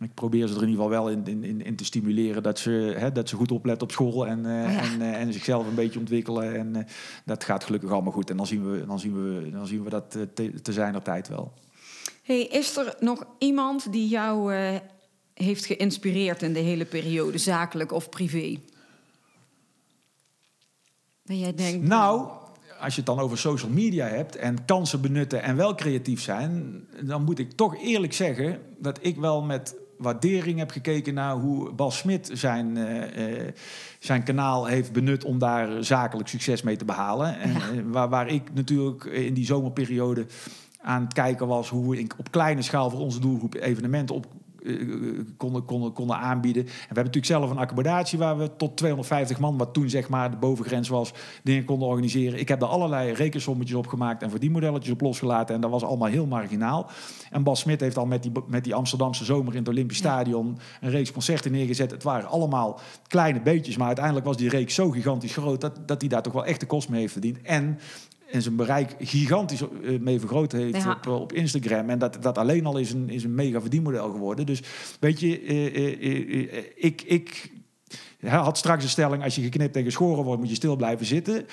Ik 0.00 0.14
probeer 0.14 0.46
ze 0.46 0.54
er 0.54 0.62
in 0.62 0.68
ieder 0.68 0.84
geval 0.84 1.02
wel 1.02 1.10
in, 1.10 1.44
in, 1.44 1.64
in, 1.64 1.76
te 1.76 1.84
stimuleren 1.84 2.42
dat 2.42 2.58
ze, 2.58 2.94
hè, 2.96 3.12
dat 3.12 3.28
ze 3.28 3.36
goed 3.36 3.52
opletten 3.52 3.82
op 3.82 3.92
school 3.92 4.26
en, 4.26 4.46
eh, 4.46 4.72
Ja. 4.72 4.80
en, 4.80 5.02
eh, 5.02 5.20
en 5.20 5.32
zichzelf 5.32 5.66
een 5.66 5.74
beetje 5.74 5.98
ontwikkelen. 5.98 6.54
En 6.54 6.76
eh, 6.76 6.84
dat 7.24 7.44
gaat 7.44 7.64
gelukkig 7.64 7.90
allemaal 7.90 8.12
goed. 8.12 8.30
En 8.30 8.36
dan 8.36 8.46
zien 8.46 8.70
we, 8.70 8.86
dan 8.86 8.98
zien 8.98 9.14
we, 9.14 9.50
dan 9.50 9.66
zien 9.66 9.84
we 9.84 9.90
dat 9.90 10.10
te, 10.10 10.52
te 10.62 10.72
zijner 10.72 11.02
tijd 11.02 11.28
wel. 11.28 11.52
Hey, 12.22 12.42
is 12.42 12.76
er 12.76 12.96
nog 13.00 13.24
iemand 13.38 13.92
die 13.92 14.08
jou 14.08 14.54
heeft 15.34 15.64
geïnspireerd 15.64 16.42
in 16.42 16.52
de 16.52 16.58
hele 16.58 16.84
periode, 16.84 17.38
zakelijk 17.38 17.92
of 17.92 18.08
privé? 18.08 18.60
Dat 21.24 21.38
jij 21.38 21.54
denkt... 21.54 21.86
Nou, 21.86 22.28
als 22.80 22.94
je 22.94 23.00
het 23.00 23.06
dan 23.06 23.18
over 23.18 23.38
social 23.38 23.70
media 23.70 24.06
hebt 24.06 24.36
en 24.36 24.64
kansen 24.64 25.00
benutten 25.00 25.42
en 25.42 25.56
wel 25.56 25.74
creatief 25.74 26.20
zijn, 26.20 26.84
dan 27.02 27.24
moet 27.24 27.38
ik 27.38 27.52
toch 27.52 27.82
eerlijk 27.82 28.12
zeggen 28.12 28.60
dat 28.78 28.98
ik 29.02 29.16
wel 29.16 29.42
met 29.42 29.74
waardering 30.00 30.58
heb 30.58 30.70
gekeken 30.70 31.14
naar 31.14 31.34
hoe 31.34 31.72
Bas 31.72 31.98
Smit 31.98 32.30
zijn, 32.32 32.76
eh, 32.76 33.46
eh, 33.46 33.52
zijn 33.98 34.22
kanaal 34.22 34.66
heeft 34.66 34.92
benut 34.92 35.24
om 35.24 35.38
daar 35.38 35.84
zakelijk 35.84 36.28
succes 36.28 36.62
mee 36.62 36.76
te 36.76 36.84
behalen. 36.84 37.38
En, 37.40 37.52
Ja. 37.52 37.56
eh, 37.58 37.62
waar, 37.86 38.08
waar 38.08 38.28
ik 38.28 38.42
natuurlijk 38.52 39.04
in 39.04 39.34
die 39.34 39.44
zomerperiode 39.44 40.26
aan 40.82 41.02
het 41.02 41.12
kijken 41.12 41.46
was 41.46 41.68
hoe 41.68 41.98
in- 41.98 42.10
op 42.16 42.30
kleine 42.30 42.62
schaal 42.62 42.90
voor 42.90 43.00
onze 43.00 43.20
doelgroep 43.20 43.54
evenementen 43.54 44.14
op 44.14 44.26
konden, 45.36 45.64
konden, 45.64 45.92
konden 45.92 46.16
aanbieden. 46.16 46.62
En 46.62 46.68
we 46.68 46.78
hebben 46.78 47.04
natuurlijk 47.04 47.32
zelf 47.32 47.50
een 47.50 47.58
accommodatie 47.58 48.18
waar 48.18 48.38
we 48.38 48.56
tot 48.56 48.76
250 48.76 49.38
man, 49.38 49.56
wat 49.56 49.74
toen 49.74 49.88
zeg 49.88 50.08
maar 50.08 50.30
de 50.30 50.36
bovengrens 50.36 50.88
was, 50.88 51.12
dingen 51.42 51.64
konden 51.64 51.88
organiseren. 51.88 52.38
Ik 52.38 52.48
heb 52.48 52.60
daar 52.60 52.68
allerlei 52.68 53.12
rekensommetjes 53.12 53.76
op 53.76 53.86
gemaakt 53.86 54.22
en 54.22 54.30
verdienmodelletjes 54.30 54.92
op 54.92 55.00
losgelaten. 55.00 55.54
En 55.54 55.60
dat 55.60 55.70
was 55.70 55.82
allemaal 55.82 56.08
heel 56.08 56.26
marginaal. 56.26 56.90
En 57.30 57.42
Bas 57.42 57.60
Smit 57.60 57.80
heeft 57.80 57.98
al 57.98 58.06
met 58.06 58.22
die, 58.22 58.32
met 58.46 58.64
die 58.64 58.74
Amsterdamse 58.74 59.24
zomer 59.24 59.52
in 59.52 59.58
het 59.58 59.68
Olympisch 59.68 59.96
Stadion 59.96 60.58
een 60.80 60.90
reeks 60.90 61.12
concerten 61.12 61.52
neergezet. 61.52 61.90
Het 61.90 62.02
waren 62.02 62.28
allemaal 62.28 62.80
kleine 63.06 63.40
beetjes, 63.40 63.76
maar 63.76 63.86
uiteindelijk 63.86 64.26
was 64.26 64.36
die 64.36 64.48
reeks 64.48 64.74
zo 64.74 64.90
gigantisch 64.90 65.32
groot 65.32 65.60
dat, 65.60 65.88
dat 65.88 66.00
hij 66.00 66.08
daar 66.08 66.22
toch 66.22 66.32
wel 66.32 66.44
echt 66.44 66.60
de 66.60 66.66
kost 66.66 66.88
mee 66.88 67.00
heeft 67.00 67.12
verdiend. 67.12 67.42
En 67.42 67.78
en 68.30 68.42
zijn 68.42 68.56
bereik 68.56 68.94
gigantisch 68.98 69.60
eh, 69.60 69.98
mee 70.00 70.18
vergroot 70.18 70.52
heeft 70.52 70.82
Ja. 70.82 70.90
op, 70.90 71.06
eh, 71.06 71.20
op 71.20 71.32
Instagram. 71.32 71.90
En 71.90 71.98
dat, 71.98 72.22
dat 72.22 72.38
alleen 72.38 72.66
al 72.66 72.78
is 72.78 72.92
een, 72.92 73.08
is 73.08 73.24
een 73.24 73.34
mega 73.34 73.60
verdienmodel 73.60 74.10
geworden. 74.10 74.46
Dus 74.46 74.62
weet 75.00 75.20
je, 75.20 75.40
eh, 75.40 76.64
ik, 76.74 77.02
ik 77.02 77.52
had 78.20 78.58
straks 78.58 78.82
een 78.84 78.90
stelling... 78.90 79.22
als 79.22 79.34
je 79.34 79.42
geknipt 79.42 79.76
en 79.76 79.84
geschoren 79.84 80.24
wordt, 80.24 80.40
moet 80.40 80.50
je 80.50 80.54
stil 80.54 80.76
blijven 80.76 81.06
zitten. 81.06 81.46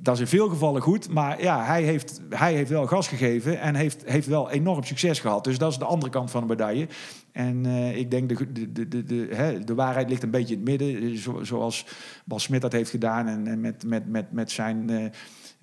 Dat 0.00 0.14
is 0.14 0.20
in 0.20 0.26
veel 0.26 0.48
gevallen 0.48 0.82
goed. 0.82 1.08
Maar 1.08 1.42
ja, 1.42 1.64
hij 1.64 1.82
heeft, 1.82 2.20
hij 2.30 2.54
heeft 2.54 2.70
wel 2.70 2.86
gas 2.86 3.08
gegeven 3.08 3.60
en 3.60 3.74
heeft, 3.74 4.02
heeft 4.04 4.26
wel 4.26 4.50
enorm 4.50 4.84
succes 4.84 5.20
gehad. 5.20 5.44
Dus 5.44 5.58
dat 5.58 5.70
is 5.70 5.78
de 5.78 5.84
andere 5.84 6.12
kant 6.12 6.30
van 6.30 6.40
de 6.40 6.46
medaille. 6.46 6.88
En 7.32 7.66
eh, 7.66 7.96
ik 7.96 8.10
denk, 8.10 8.28
de, 8.28 8.72
de, 8.72 8.88
de, 8.88 9.04
de, 9.04 9.28
hè, 9.32 9.64
de 9.64 9.74
waarheid 9.74 10.08
ligt 10.08 10.22
een 10.22 10.30
beetje 10.30 10.54
in 10.54 10.60
het 10.60 10.68
midden. 10.68 11.16
Zo, 11.16 11.44
zoals 11.44 11.86
Bas 12.24 12.42
Smit 12.42 12.60
dat 12.60 12.72
heeft 12.72 12.90
gedaan 12.90 13.26
en, 13.26 13.46
en 13.46 13.60
met, 13.60 13.84
met, 13.86 14.08
met, 14.08 14.32
met 14.32 14.50
zijn... 14.50 14.90
eh, 14.90 15.04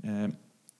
eh, 0.01 0.29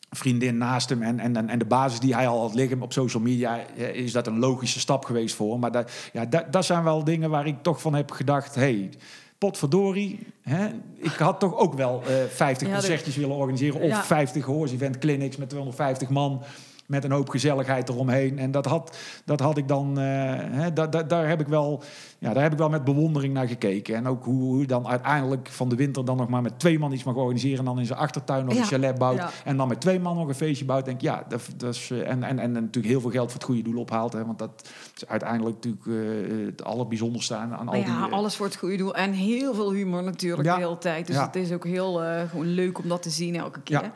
vriendin 0.10 0.58
naast 0.58 0.90
hem 0.90 1.02
en, 1.02 1.20
en, 1.20 1.50
en 1.50 1.60
de 1.60 1.66
basis 1.66 2.00
die 2.00 2.14
hij 2.16 2.28
al 2.28 2.42
had 2.42 2.54
liggen 2.54 2.82
op 2.82 2.94
social 2.94 3.24
media, 3.24 3.68
is 3.76 4.12
dat 4.12 4.28
een 4.28 4.40
logische 4.40 4.80
stap 4.80 5.06
geweest 5.06 5.36
voor 5.36 5.52
hem. 5.52 5.60
Maar 5.60 5.72
dat, 5.72 5.92
ja, 6.14 6.26
dat, 6.26 6.52
dat 6.52 6.66
zijn 6.66 6.84
wel 6.84 7.04
dingen 7.04 7.30
waar 7.30 7.48
ik 7.48 7.62
toch 7.62 7.82
van 7.82 7.94
heb 7.94 8.12
gedacht, 8.12 8.56
hey, 8.56 8.90
potverdorie, 9.38 10.20
hè, 10.42 10.68
ik 10.98 11.12
had 11.12 11.40
toch 11.40 11.56
ook 11.58 11.74
wel 11.74 12.02
eh 12.08 12.14
50 12.30 12.68
Ja, 12.68 12.74
de- 12.74 12.80
concertjes 12.80 13.16
willen 13.16 13.36
organiseren 13.36 13.82
of 13.82 13.88
Ja. 13.90 14.04
50 14.04 14.46
horse 14.46 14.74
event 14.74 14.98
clinics 14.98 15.38
met 15.38 15.50
250 15.50 16.10
man 16.10 16.42
met 16.86 17.04
een 17.04 17.12
hoop 17.12 17.30
gezelligheid 17.30 17.90
eromheen. 17.90 18.40
En 18.40 18.52
dat 18.52 18.66
had, 18.66 18.98
dat 19.26 19.40
had 19.40 19.58
ik 19.58 19.68
dan, 19.68 20.00
eh, 20.00 20.04
hè, 20.38 20.74
da, 20.74 20.88
da- 20.88 21.04
daar, 21.04 21.28
heb 21.28 21.40
ik 21.40 21.48
wel, 21.48 21.84
ja, 22.20 22.34
daar 22.34 22.44
heb 22.44 22.52
ik 22.52 22.58
wel 22.58 22.70
met 22.70 22.84
bewondering 22.84 23.34
naar 23.34 23.48
gekeken. 23.48 23.96
En 23.96 24.08
ook 24.08 24.24
hoe, 24.26 24.42
hoe 24.44 24.66
dan 24.66 24.88
uiteindelijk 24.88 25.48
van 25.52 25.70
de 25.70 25.76
winter 25.76 26.06
dan 26.06 26.18
nog 26.18 26.28
maar 26.30 26.42
met 26.42 26.60
twee 26.60 26.80
man 26.80 26.92
iets 26.92 27.04
mag 27.04 27.16
organiseren. 27.16 27.60
En 27.60 27.66
dan 27.66 27.80
in 27.80 27.86
zijn 27.86 28.00
achtertuin 28.00 28.46
nog 28.46 28.54
Ja. 28.54 28.60
een 28.60 28.66
chalet 28.66 28.98
bouwt. 28.98 29.18
Ja. 29.18 29.30
En 29.44 29.58
dan 29.58 29.68
met 29.68 29.82
twee 29.82 30.00
man 30.00 30.16
nog 30.16 30.28
een 30.28 30.36
feestje 30.36 30.66
bouwt. 30.66 30.86
Denk 30.86 30.98
ik, 30.98 31.04
ja, 31.04 31.26
dat, 31.28 31.42
dat 31.58 31.74
is, 31.76 31.92
eh, 31.92 32.10
en, 32.10 32.24
en, 32.24 32.40
en 32.40 32.52
natuurlijk 32.52 32.86
heel 32.88 33.02
veel 33.02 33.12
geld 33.12 33.26
voor 33.32 33.40
het 33.40 33.50
goede 33.50 33.62
doel 33.62 33.80
ophaalt. 33.80 34.14
Hè, 34.14 34.26
want 34.26 34.40
dat 34.40 34.70
is 34.96 35.08
uiteindelijk 35.08 35.56
natuurlijk 35.56 35.86
eh, 35.86 36.46
het 36.46 36.64
allerbijzonderste 36.64 37.36
aan, 37.36 37.54
aan 37.54 37.68
al 37.68 37.74
die... 37.74 37.84
ja, 37.86 38.06
eh, 38.08 38.12
alles 38.14 38.36
voor 38.36 38.46
het 38.46 38.56
goede 38.56 38.78
doel. 38.78 38.96
En 38.96 39.12
heel 39.12 39.54
veel 39.54 39.72
humor 39.72 40.04
natuurlijk 40.04 40.44
de 40.44 40.56
hele 40.56 40.78
tijd. 40.78 41.08
Dus 41.08 41.18
het 41.18 41.36
is 41.36 41.52
ook 41.52 41.64
heel 41.66 42.02
gewoon 42.30 42.48
leuk 42.48 42.78
om 42.78 42.88
dat 42.90 43.02
te 43.02 43.10
zien 43.10 43.36
elke 43.36 43.62
keer. 43.62 43.92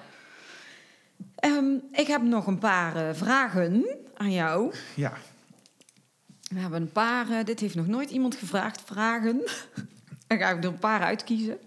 Ehm, 1.39 1.77
ik 1.91 2.07
heb 2.07 2.21
nog 2.21 2.47
een 2.47 2.57
paar 2.57 2.95
eh, 2.95 3.15
vragen 3.15 3.85
aan 4.13 4.31
jou. 4.31 4.73
ja, 4.95 5.13
We 6.49 6.59
hebben 6.59 6.81
een 6.81 6.91
paar, 6.91 7.29
eh, 7.29 7.45
dit 7.45 7.59
heeft 7.59 7.75
nog 7.75 7.87
nooit 7.87 8.09
iemand 8.09 8.35
gevraagd, 8.35 8.81
vragen. 8.85 9.41
Dan 10.27 10.37
ga 10.37 10.49
ik 10.49 10.63
er 10.63 10.69
een 10.69 10.79
paar 10.79 11.01
uitkiezen. 11.01 11.57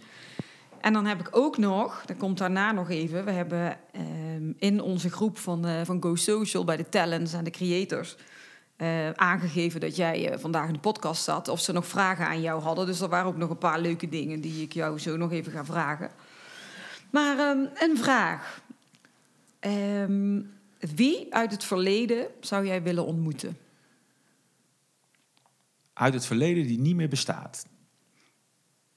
En 0.80 0.92
dan 0.92 1.07
heb 1.07 1.20
ik 1.20 1.28
ook 1.30 1.59
nog, 1.59 2.03
dat 2.07 2.16
komt 2.16 2.38
daarna 2.38 2.72
nog 2.72 2.90
even, 2.90 3.24
we 3.24 3.30
hebben 3.30 3.76
ehm, 3.92 4.53
in 4.59 4.80
onze 4.80 5.11
groep 5.11 5.38
van, 5.38 5.66
eh, 5.66 5.80
van 5.84 6.03
Go 6.03 6.14
Social 6.14 6.64
bij 6.64 6.76
de 6.76 6.88
talents 6.88 7.32
en 7.32 7.44
de 7.44 7.50
creators 7.50 8.16
aangegeven 9.14 9.80
dat 9.80 9.96
jij 9.96 10.38
vandaag 10.38 10.66
in 10.66 10.72
de 10.72 10.78
podcast 10.78 11.22
zat. 11.22 11.48
Of 11.48 11.61
ze 11.61 11.72
nog 11.72 11.86
vragen 11.86 12.26
aan 12.26 12.40
jou 12.40 12.62
hadden. 12.62 12.86
Dus 12.86 13.00
er 13.00 13.09
waren 13.09 13.26
ook 13.26 13.36
nog 13.36 13.50
een 13.50 13.59
paar 13.59 13.80
leuke 13.80 14.09
dingen 14.09 14.40
die 14.40 14.62
ik 14.62 14.72
jou 14.72 14.98
zo 14.98 15.16
nog 15.16 15.32
even 15.32 15.53
ga 15.53 15.64
vragen. 15.64 16.11
Maar 17.12 17.38
ehm, 17.38 17.66
een 17.74 17.96
vraag. 17.96 18.61
Ehm, 19.62 20.40
wie 20.78 21.34
uit 21.34 21.50
het 21.50 21.64
verleden 21.64 22.26
zou 22.40 22.66
jij 22.66 22.82
willen 22.82 23.06
ontmoeten? 23.06 23.56
uit 25.92 26.14
het 26.14 26.26
verleden 26.26 26.66
die 26.66 26.78
niet 26.80 26.96
meer 26.96 27.08
bestaat. 27.08 27.66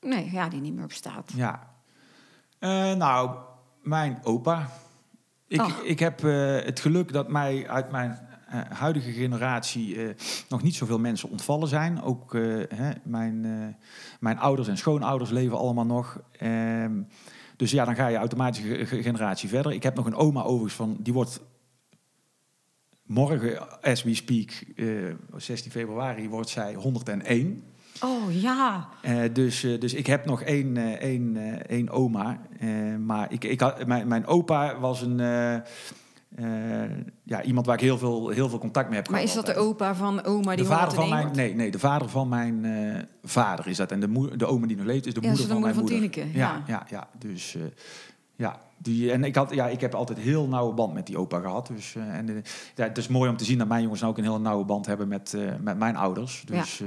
Nee, 0.01 0.31
ja, 0.31 0.49
die 0.49 0.61
niet 0.61 0.73
meer 0.73 0.87
bestaat. 0.87 1.31
Ja. 1.35 1.73
Eh, 2.59 2.93
nou, 2.93 3.37
mijn 3.81 4.19
opa. 4.23 4.69
Ik, 5.47 5.61
Oh. 5.61 5.71
ik 5.83 5.99
heb 5.99 6.23
eh, 6.23 6.55
het 6.55 6.79
geluk 6.79 7.13
dat 7.13 7.29
mij 7.29 7.69
uit 7.69 7.91
mijn 7.91 8.19
eh, 8.47 8.61
huidige 8.69 9.11
generatie 9.11 10.15
nog 10.49 10.61
niet 10.63 10.75
zoveel 10.75 10.99
mensen 10.99 11.29
ontvallen 11.29 11.67
zijn. 11.67 12.01
Ook 12.01 12.33
hè, 12.69 12.91
mijn, 13.03 13.41
mijn 14.19 14.37
ouders 14.37 14.67
en 14.67 14.77
schoonouders 14.77 15.29
leven 15.29 15.57
allemaal 15.57 15.85
nog. 15.85 16.21
Dus 17.55 17.71
ja, 17.71 17.85
dan 17.85 17.95
ga 17.95 18.07
je 18.07 18.17
automatisch 18.17 18.63
een 18.63 19.03
generatie 19.03 19.49
verder. 19.49 19.71
Ik 19.71 19.83
heb 19.83 19.95
nog 19.95 20.05
een 20.05 20.15
oma 20.15 20.41
overigens 20.41 20.73
van, 20.73 20.97
die 20.99 21.13
wordt 21.13 21.39
morgen, 23.03 23.81
as 23.81 24.03
we 24.03 24.15
speak, 24.15 24.51
eh, 24.75 24.87
16 25.35 25.71
februari, 25.71 26.29
wordt 26.29 26.49
zij 26.49 26.73
101. 26.73 27.63
Oh 28.01 28.41
ja. 28.41 28.89
Eh, 29.01 29.33
dus, 29.33 29.63
eh, 29.63 29.79
dus 29.79 29.93
ik 29.93 30.07
heb 30.07 30.25
nog 30.25 30.41
één, 30.41 30.77
eh, 30.77 30.91
één, 30.91 31.37
eh, 31.37 31.77
één 31.77 31.89
oma. 31.89 32.39
Eh, 32.59 32.69
maar 32.95 33.31
ik, 33.31 33.43
ik 33.43 33.59
had, 33.59 33.85
mijn, 33.85 34.07
mijn 34.07 34.25
opa 34.25 34.79
was 34.79 35.01
een, 35.01 35.17
eh, 36.35 36.97
ja, 37.23 37.43
iemand 37.43 37.65
waar 37.65 37.75
ik 37.75 37.81
heel 37.81 37.97
veel, 37.97 38.29
heel 38.29 38.49
veel 38.49 38.59
contact 38.59 38.89
mee 38.89 38.97
heb 38.97 39.09
Maar 39.09 39.19
gehad. 39.19 39.37
is 39.37 39.45
dat 39.45 39.55
de 39.55 39.61
opa 39.61 39.95
van 39.95 40.23
oma 40.23 40.55
die 40.55 40.63
de 40.63 40.69
vader 40.69 40.93
van 40.93 41.03
101 41.03 41.25
mijn, 41.25 41.35
nee, 41.35 41.55
nee, 41.55 41.71
de 41.71 41.79
vader 41.79 42.09
van 42.09 42.29
mijn 42.29 42.65
eh, 42.65 43.01
vader 43.23 43.67
is 43.67 43.77
dat. 43.77 43.91
En 43.91 43.99
de, 43.99 44.07
moe, 44.07 44.35
de 44.35 44.45
oma 44.45 44.67
die 44.67 44.77
nog 44.77 44.85
leeft 44.85 45.05
is 45.05 45.13
de 45.13 45.21
Ja, 45.21 45.27
moeder 45.27 45.45
is 45.45 45.47
de 45.47 45.53
van 45.53 45.61
mijn 45.61 45.75
moeder 45.75 45.91
van 45.93 46.01
moeder. 46.01 46.23
Tineke, 46.23 46.37
Ja, 46.39 46.53
ja. 46.53 46.63
ja, 46.67 46.85
ja. 46.89 47.07
Dus 47.19 47.55
eh, 47.55 47.61
ja, 48.35 48.59
die, 48.77 49.11
en 49.11 49.23
ik, 49.23 49.35
had, 49.35 49.53
ja, 49.53 49.67
ik 49.67 49.81
heb 49.81 49.93
altijd 49.93 50.17
heel 50.17 50.47
nauwe 50.47 50.73
band 50.73 50.93
met 50.93 51.07
die 51.07 51.17
opa 51.17 51.39
gehad. 51.39 51.67
Dus, 51.67 51.95
en, 51.95 52.43
ja, 52.75 52.83
het 52.83 52.97
is 52.97 53.07
mooi 53.07 53.29
om 53.29 53.37
te 53.37 53.45
zien 53.45 53.57
dat 53.57 53.67
mijn 53.67 53.81
jongens 53.81 54.01
nou 54.01 54.11
ook 54.11 54.17
een 54.17 54.25
hele 54.25 54.39
nauwe 54.39 54.65
band 54.65 54.85
hebben 54.85 55.07
met, 55.07 55.37
met 55.61 55.77
mijn 55.77 55.95
ouders. 55.95 56.43
Dus 56.45 56.83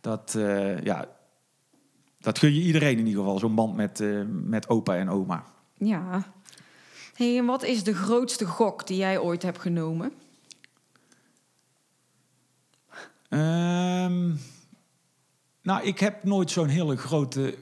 dat, 0.00 0.38
ja, 0.82 1.04
dat 2.20 2.38
gun 2.38 2.54
je 2.54 2.60
iedereen 2.60 2.98
in 2.98 3.06
ieder 3.06 3.22
geval, 3.22 3.38
zo'n 3.38 3.54
band 3.54 3.76
met, 3.76 4.04
met 4.28 4.68
opa 4.68 4.96
en 4.96 5.10
oma. 5.10 5.44
Ja. 5.74 6.33
Hey, 7.14 7.38
en 7.38 7.46
wat 7.46 7.62
is 7.62 7.84
de 7.84 7.94
grootste 7.94 8.46
gok 8.46 8.86
die 8.86 8.96
jij 8.96 9.18
ooit 9.18 9.42
hebt 9.42 9.60
genomen? 9.60 10.12
Ehm, 13.28 14.34
nou, 15.62 15.82
ik 15.82 15.98
heb 15.98 16.24
nooit 16.24 16.50
zo'n 16.50 16.68
hele 16.68 16.96
grote 16.96 17.58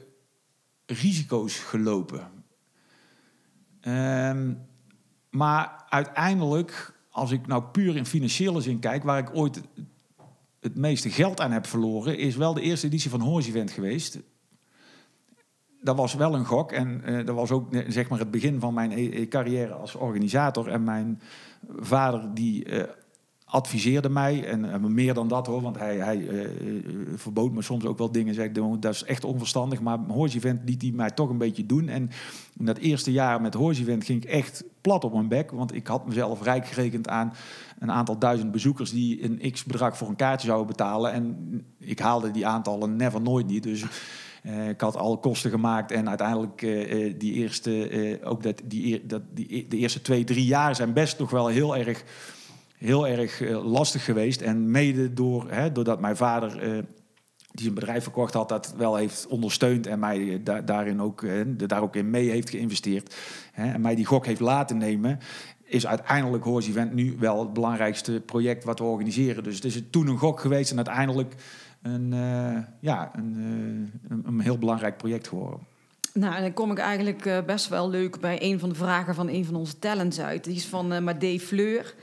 risico's 0.85 1.57
gelopen. 1.57 2.31
Ehm, 3.81 4.53
maar 5.29 5.85
uiteindelijk, 5.89 6.93
als 7.09 7.31
ik 7.31 7.47
nou 7.47 7.63
puur 7.63 7.95
in 7.95 8.05
financiële 8.05 8.61
zin 8.61 8.79
kijk, 8.79 9.03
waar 9.03 9.19
ik 9.19 9.35
ooit 9.35 9.61
het 10.59 10.75
meeste 10.75 11.09
geld 11.09 11.39
aan 11.39 11.51
heb 11.51 11.65
verloren, 11.65 12.17
is 12.17 12.35
wel 12.35 12.53
de 12.53 12.61
eerste 12.61 12.87
editie 12.87 13.09
van 13.09 13.21
Horse 13.21 13.49
Event 13.49 13.71
geweest. 13.71 14.19
Dat 15.83 15.95
was 15.95 16.13
wel 16.13 16.35
een 16.35 16.45
gok 16.45 16.71
en 16.71 17.01
eh, 17.03 17.25
dat 17.25 17.35
was 17.35 17.51
ook 17.51 17.73
eh, 17.73 17.81
zeg 17.87 18.09
maar 18.09 18.19
het 18.19 18.31
begin 18.31 18.59
van 18.59 18.73
mijn 18.73 18.91
eh, 18.91 19.21
eh, 19.21 19.29
carrière 19.29 19.73
als 19.73 19.95
organisator. 19.95 20.67
En 20.67 20.83
mijn 20.83 21.21
vader 21.79 22.33
die 22.33 22.65
eh, 22.65 22.83
adviseerde 23.45 24.09
mij, 24.09 24.45
en 24.45 24.93
meer 24.93 25.13
dan 25.13 25.27
dat 25.27 25.47
hoor, 25.47 25.61
want 25.61 25.77
hij, 25.77 25.97
hij 25.97 26.27
eh, 26.27 26.49
verbood 27.15 27.51
me 27.51 27.61
soms 27.61 27.85
ook 27.85 27.97
wel 27.97 28.11
dingen. 28.11 28.33
Zei, 28.33 28.49
ik, 28.49 28.55
"Jongen, 28.55 28.79
dat 28.79 28.93
is 28.93 29.03
echt 29.03 29.23
onverstandig, 29.23 29.81
maar 29.81 29.97
Horse 30.07 30.37
Event 30.37 30.61
liet 30.65 30.81
hij 30.81 30.91
mij 30.91 31.09
toch 31.09 31.29
een 31.29 31.37
beetje 31.37 31.65
doen. 31.65 31.87
En 31.87 32.09
in 32.59 32.65
dat 32.65 32.77
eerste 32.77 33.11
jaar 33.11 33.41
met 33.41 33.53
Horse 33.53 33.81
Event 33.81 34.03
ging 34.03 34.23
ik 34.23 34.29
echt 34.29 34.63
plat 34.81 35.03
op 35.03 35.13
mijn 35.13 35.27
bek, 35.27 35.51
want 35.51 35.75
ik 35.75 35.87
had 35.87 36.07
mezelf 36.07 36.43
rijk 36.43 36.67
gerekend 36.67 37.07
aan 37.07 37.33
een 37.79 37.91
aantal 37.91 38.17
duizend 38.19 38.51
bezoekers 38.51 38.91
die 38.91 39.23
een 39.23 39.51
x-bedrag 39.51 39.97
voor 39.97 40.07
een 40.07 40.15
kaartje 40.15 40.47
zouden 40.47 40.67
betalen. 40.67 41.11
En 41.11 41.61
ik 41.79 41.99
haalde 41.99 42.31
die 42.31 42.47
aantallen 42.47 42.95
never 42.95 43.21
nooit 43.21 43.47
niet, 43.47 43.63
dus... 43.63 43.85
eh, 44.43 44.69
ik 44.69 44.81
had 44.81 44.95
alle 44.95 45.17
kosten 45.17 45.51
gemaakt 45.51 45.91
en 45.91 46.09
uiteindelijk 46.09 46.61
eh, 46.61 47.05
eh, 47.07 47.13
die 47.17 47.33
eerste, 47.33 48.19
ook 48.23 48.43
dat, 48.43 48.61
die, 48.63 49.05
dat, 49.05 49.21
die, 49.33 49.55
e- 49.55 49.67
de 49.67 49.77
eerste 49.77 50.01
twee, 50.01 50.23
drie 50.23 50.45
jaar 50.45 50.75
zijn 50.75 50.93
best 50.93 51.19
nog 51.19 51.29
wel 51.29 51.47
heel 51.47 51.77
erg 51.77 52.03
heel 52.77 53.07
erg 53.07 53.39
lastig 53.63 54.05
geweest. 54.05 54.41
En 54.41 54.71
mede 54.71 55.13
door, 55.13 55.51
hè, 55.51 55.71
doordat 55.71 55.99
mijn 55.99 56.15
vader, 56.15 56.83
die 57.51 57.67
een 57.67 57.73
bedrijf 57.73 58.03
verkocht 58.03 58.33
had, 58.33 58.49
dat 58.49 58.73
wel 58.77 58.95
heeft 58.95 59.27
ondersteund 59.27 59.87
en 59.87 59.99
mij 59.99 60.41
da- 60.43 60.61
daarin 60.61 61.01
ook, 61.01 61.25
daar 61.67 61.81
ook 61.81 61.95
in 61.95 62.09
mee 62.09 62.29
heeft 62.29 62.49
geïnvesteerd. 62.49 63.15
Hè, 63.51 63.71
en 63.71 63.81
mij 63.81 63.95
die 63.95 64.05
gok 64.05 64.25
heeft 64.25 64.39
laten 64.39 64.77
nemen. 64.77 65.19
Is 65.63 65.87
uiteindelijk 65.87 66.43
Horse 66.43 66.69
Event 66.69 66.93
nu 66.93 67.15
wel 67.19 67.39
het 67.39 67.53
belangrijkste 67.53 68.21
project 68.25 68.63
wat 68.63 68.79
we 68.79 68.85
organiseren. 68.85 69.43
Dus 69.43 69.55
het 69.55 69.65
is 69.65 69.81
toen 69.89 70.07
een 70.07 70.17
gok 70.17 70.39
geweest 70.39 70.71
en 70.71 70.77
uiteindelijk 70.77 71.35
een, 71.83 72.13
eh, 72.13 72.63
ja, 72.79 73.11
een, 73.15 73.35
eh, 73.37 74.11
een, 74.11 74.23
een 74.25 74.39
heel 74.39 74.57
belangrijk 74.57 74.97
project 74.97 75.27
geworden. 75.27 75.59
Nou, 76.13 76.41
dan 76.41 76.53
kom 76.53 76.71
ik 76.71 76.77
eigenlijk 76.77 77.25
eh, 77.25 77.43
best 77.45 77.67
wel 77.67 77.89
leuk 77.89 78.19
bij 78.19 78.37
een 78.41 78.59
van 78.59 78.69
de 78.69 78.75
vragen 78.75 79.15
van 79.15 79.27
een 79.27 79.45
van 79.45 79.55
onze 79.55 79.79
talents 79.79 80.19
uit. 80.19 80.43
Die 80.43 80.55
is 80.55 80.65
van 80.65 80.93
eh 80.93 81.01
Madé 81.01 81.39
Fleur. 81.39 81.95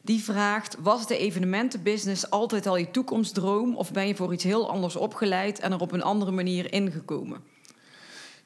Die 0.00 0.22
vraagt: 0.22 0.76
Was 0.80 1.06
de 1.06 1.18
evenementenbusiness 1.18 2.30
altijd 2.30 2.66
al 2.66 2.76
je 2.76 2.90
toekomstdroom? 2.90 3.76
Of 3.76 3.92
ben 3.92 4.06
je 4.06 4.14
voor 4.14 4.32
iets 4.32 4.44
heel 4.44 4.70
anders 4.70 4.96
opgeleid 4.96 5.58
en 5.58 5.72
er 5.72 5.80
op 5.80 5.92
een 5.92 6.02
andere 6.02 6.30
manier 6.30 6.72
ingekomen? 6.72 7.40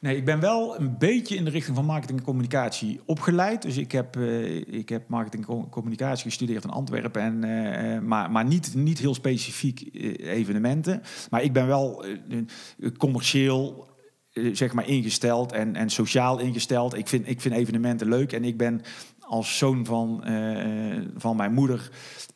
Nee, 0.06 0.16
ik 0.16 0.24
ben 0.24 0.40
wel 0.40 0.78
een 0.78 0.98
beetje 0.98 1.36
in 1.36 1.44
de 1.44 1.50
richting 1.50 1.76
van 1.76 1.84
marketing 1.84 2.18
en 2.18 2.24
communicatie 2.24 3.00
opgeleid. 3.04 3.62
Dus 3.62 3.76
ik 3.76 3.92
heb, 3.92 4.16
eh, 4.16 4.56
ik 4.56 4.88
heb 4.88 5.08
marketing 5.08 5.48
en 5.48 5.68
communicatie 5.68 6.24
gestudeerd 6.24 6.64
in 6.64 6.70
Antwerpen. 6.70 7.22
En, 7.22 7.44
eh, 7.44 7.94
eh, 7.94 8.02
maar 8.02 8.30
maar 8.30 8.44
niet, 8.44 8.74
niet 8.74 8.98
heel 8.98 9.14
specifiek 9.14 9.88
evenementen. 10.18 11.02
Maar 11.30 11.42
ik 11.42 11.52
ben 11.52 11.66
wel 11.66 12.04
commercieel 12.98 13.88
zeg 14.52 14.72
maar 14.72 14.88
ingesteld 14.88 15.52
en, 15.52 15.76
en 15.76 15.90
sociaal 15.90 16.38
ingesteld. 16.38 16.94
Ik 16.94 17.08
vind, 17.08 17.28
ik 17.28 17.40
vind 17.40 17.54
evenementen 17.54 18.08
leuk. 18.08 18.32
En 18.32 18.44
ik 18.44 18.56
ben 18.56 18.80
als 19.26 19.58
zoon 19.58 19.84
van, 19.84 20.24
eh, 20.24 21.02
van 21.16 21.36
mijn 21.36 21.52
moeder 21.52 21.90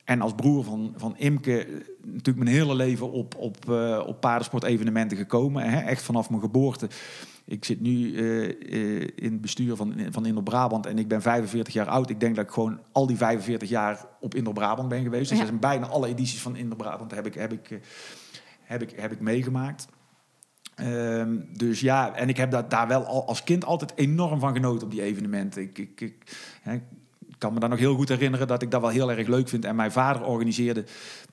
en 0.04 0.20
als 0.20 0.34
broer 0.34 0.64
van, 0.64 0.94
van 0.96 1.16
Imke 1.16 1.66
natuurlijk 2.04 2.44
mijn 2.44 2.56
hele 2.56 2.74
leven 2.74 3.10
op, 3.12 3.34
op, 3.36 3.70
eh, 3.70 4.02
op 4.06 4.20
paardensportevenementen 4.20 5.16
gekomen. 5.16 5.70
Hè? 5.70 5.80
Echt 5.80 6.02
vanaf 6.02 6.30
mijn 6.30 6.42
geboorte. 6.42 6.88
Ik 7.44 7.64
zit 7.64 7.80
nu 7.80 8.16
eh, 8.16 9.00
in 9.00 9.32
het 9.32 9.40
bestuur 9.40 9.76
van, 9.76 9.94
van 10.10 10.26
Indo-Brabant 10.26 10.86
en 10.86 10.98
ik 10.98 11.08
ben 11.08 11.22
45 11.22 11.74
jaar 11.74 11.88
oud. 11.88 12.10
Ik 12.10 12.20
denk 12.20 12.36
dat 12.36 12.44
ik 12.44 12.50
gewoon 12.50 12.80
al 12.92 13.06
die 13.06 13.16
45 13.16 13.68
jaar 13.68 14.06
op 14.20 14.34
Indo-Brabant 14.34 14.88
ben 14.88 15.02
geweest. 15.02 15.30
Dus 15.30 15.38
Ja. 15.38 15.52
bijna 15.52 15.86
alle 15.86 16.08
edities 16.08 16.42
van 16.42 16.56
Indo-Brabant 16.56 17.10
heb 17.10 17.26
ik, 17.26 17.34
heb 17.34 17.52
ik, 17.52 17.80
heb 18.60 18.82
ik, 18.82 18.90
heb 19.00 19.12
ik 19.12 19.20
meegemaakt. 19.20 19.86
Ehm, 20.80 21.36
dus 21.56 21.80
ja, 21.80 22.14
en 22.14 22.28
ik 22.28 22.36
heb 22.36 22.50
dat, 22.50 22.70
daar 22.70 22.88
wel 22.88 23.04
al, 23.04 23.26
als 23.26 23.44
kind 23.44 23.64
altijd 23.64 23.92
enorm 23.94 24.40
van 24.40 24.54
genoten 24.54 24.86
op 24.86 24.90
die 24.90 25.02
evenementen. 25.02 25.62
Ik, 25.62 25.78
ik, 25.78 26.14
hè, 26.62 26.78
kan 27.40 27.52
me 27.52 27.60
daar 27.60 27.68
nog 27.68 27.78
heel 27.78 27.94
goed 27.94 28.08
herinneren 28.08 28.46
dat 28.46 28.62
ik 28.62 28.70
dat 28.70 28.80
wel 28.80 28.90
heel 28.90 29.10
erg 29.12 29.28
leuk 29.28 29.48
vind. 29.48 29.64
En 29.64 29.76
mijn 29.76 29.92
vader 29.92 30.24
organiseerde 30.24 30.84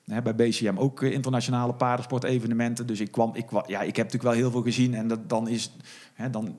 hè, 0.04 0.22
bij 0.22 0.34
BCM 0.34 0.76
ook 0.76 1.02
eh, 1.02 1.12
internationale 1.12 1.74
paardensportevenementen. 1.74 2.86
Dus 2.86 3.00
ik, 3.00 3.10
kwam, 3.10 3.30
ik, 3.34 3.46
ja, 3.66 3.80
ik 3.80 3.96
heb 3.96 4.04
natuurlijk 4.06 4.22
wel 4.22 4.42
heel 4.42 4.50
veel 4.50 4.62
gezien. 4.62 4.94
En 4.94 5.08
dat, 5.08 5.28
dan, 5.28 5.48
is, 5.48 5.72
hè, 6.14 6.30
dan, 6.30 6.54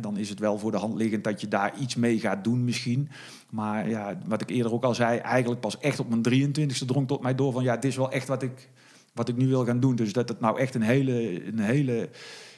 dan 0.00 0.16
is 0.16 0.28
het 0.28 0.38
wel 0.38 0.58
voor 0.58 0.70
de 0.70 0.76
hand 0.76 0.94
liggend 0.94 1.24
dat 1.24 1.40
je 1.40 1.48
daar 1.48 1.78
iets 1.78 1.94
mee 1.94 2.20
gaat 2.20 2.44
doen 2.44 2.64
misschien. 2.64 3.08
Maar 3.50 3.88
ja, 3.88 4.18
wat 4.26 4.40
ik 4.40 4.50
eerder 4.50 4.72
ook 4.72 4.84
al 4.84 4.94
zei, 4.94 5.18
eigenlijk 5.18 5.60
pas 5.60 5.78
echt 5.78 6.00
op 6.00 6.08
mijn 6.08 6.52
23e 6.52 6.86
drong 6.86 7.06
tot 7.06 7.22
mij 7.22 7.34
door 7.34 7.52
van... 7.52 7.62
ja, 7.62 7.74
dit 7.74 7.90
is 7.90 7.96
wel 7.96 8.12
echt 8.12 8.28
wat 8.28 8.42
ik, 8.42 8.68
wat 9.14 9.28
ik 9.28 9.36
nu 9.36 9.48
wil 9.48 9.64
gaan 9.64 9.80
doen. 9.80 9.96
Dus 9.96 10.12
dat 10.12 10.28
het 10.28 10.40
nou 10.40 10.58
echt 10.58 10.74
een 10.74 10.82
hele, 10.82 11.46
een 11.46 11.58
hele 11.58 12.08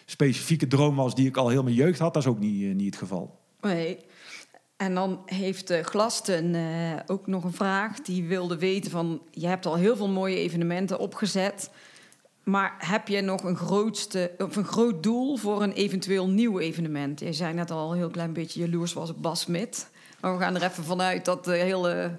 specifieke 0.05 0.67
droom 0.67 0.97
was 0.97 1.15
die 1.15 1.27
ik 1.27 1.37
al 1.37 1.49
heel 1.49 1.63
mijn 1.63 1.75
jeugd 1.75 1.99
had, 1.99 2.15
dat 2.15 2.23
is 2.23 2.29
ook 2.29 2.39
niet, 2.39 2.63
eh, 2.63 2.75
niet 2.75 2.87
het 2.87 2.97
geval. 2.97 3.39
Nee. 3.61 3.99
En 4.77 4.95
dan 4.95 5.23
heeft 5.25 5.71
eh, 5.71 5.85
Glasten 5.85 6.55
eh, 6.55 6.63
ook 7.07 7.27
nog 7.27 7.45
een 7.45 7.53
vraag. 7.53 8.01
Die 8.01 8.25
wilde 8.25 8.59
weten 8.59 8.91
van... 8.91 9.23
Je 9.31 9.47
hebt 9.47 9.67
al 9.67 9.75
heel 9.75 9.97
veel 9.97 10.09
mooie 10.09 10.37
evenementen 10.37 10.99
opgezet. 10.99 11.71
Maar 12.45 12.75
heb 12.79 13.09
je 13.09 13.21
nog 13.21 13.43
een, 13.43 13.57
grootste, 13.57 14.31
of 14.39 14.57
een 14.57 14.65
groot 14.65 15.03
doel 15.03 15.37
voor 15.37 15.63
een 15.63 15.73
eventueel 15.73 16.29
nieuw 16.29 16.59
evenement? 16.59 17.21
Je 17.21 17.33
zei 17.33 17.55
net 17.55 17.71
al 17.71 17.91
een 17.91 17.97
heel 17.97 18.11
klein 18.11 18.33
beetje 18.33 18.61
jaloers 18.61 18.93
was 18.93 19.11
op 19.11 19.23
Bas 19.23 19.41
Smit. 19.41 19.91
Maar 20.21 20.37
we 20.37 20.43
gaan 20.43 20.55
er 20.55 20.63
even 20.63 20.85
vanuit 20.85 21.25
dat 21.25 21.45
de 21.45 21.57
hele 21.57 22.11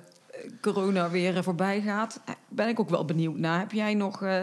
corona 0.62 1.10
weer 1.10 1.38
eh, 1.38 1.44
voorbij 1.44 1.82
gaat. 1.82 2.22
Eh, 2.26 2.34
Ben 2.50 2.68
ik 2.68 2.80
ook 2.80 2.90
wel 2.90 3.06
benieuwd 3.06 3.38
naar. 3.38 3.60
Heb 3.60 3.72
jij 3.72 3.94
nog... 3.94 4.22
eh, 4.22 4.42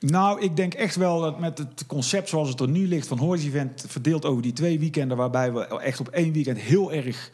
Nou, 0.00 0.40
ik 0.40 0.56
denk 0.56 0.74
echt 0.74 0.96
wel 0.96 1.20
dat 1.20 1.40
met 1.40 1.58
het 1.58 1.86
concept 1.86 2.28
zoals 2.28 2.48
het 2.48 2.60
er 2.60 2.68
nu 2.68 2.88
ligt 2.88 3.06
van 3.06 3.18
Horse 3.18 3.46
Event 3.46 3.84
verdeeld 3.88 4.24
over 4.24 4.42
die 4.42 4.52
twee 4.52 4.78
weekenden, 4.78 5.16
waarbij 5.16 5.52
we 5.52 5.66
echt 5.78 6.00
op 6.00 6.08
één 6.08 6.32
weekend 6.32 6.58
heel 6.58 6.92
erg 6.92 7.30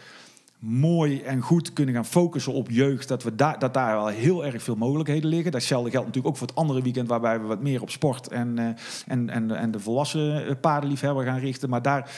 mooi 0.59 1.23
en 1.23 1.41
goed 1.41 1.73
kunnen 1.73 1.95
gaan 1.95 2.05
focussen 2.05 2.53
op 2.53 2.71
jeugd, 2.71 3.09
dat, 3.09 3.23
we 3.23 3.35
daar 3.35 3.59
dat 3.59 3.75
daar 3.75 3.95
wel 3.97 4.07
heel 4.07 4.45
erg 4.45 4.63
veel 4.63 4.77
mogelijkheden 4.77 5.29
liggen. 5.31 5.53
Datzelfde 5.53 5.91
geldt 5.91 6.07
natuurlijk 6.07 6.35
ook 6.35 6.39
voor 6.41 6.49
het 6.49 6.57
andere 6.57 6.83
weekend, 6.83 7.09
waarbij 7.09 7.41
we 7.41 7.47
wat 7.47 7.63
meer 7.63 7.83
op 7.83 7.91
sport 7.91 8.29
en, 8.29 8.77
en, 9.07 9.31
en, 9.31 9.51
en 9.51 9.71
de 9.71 9.81
volwassen 9.81 10.59
paardenliefhebber 10.61 11.25
gaan 11.25 11.39
richten. 11.39 11.69
Maar 11.69 11.83
daar, 11.83 12.11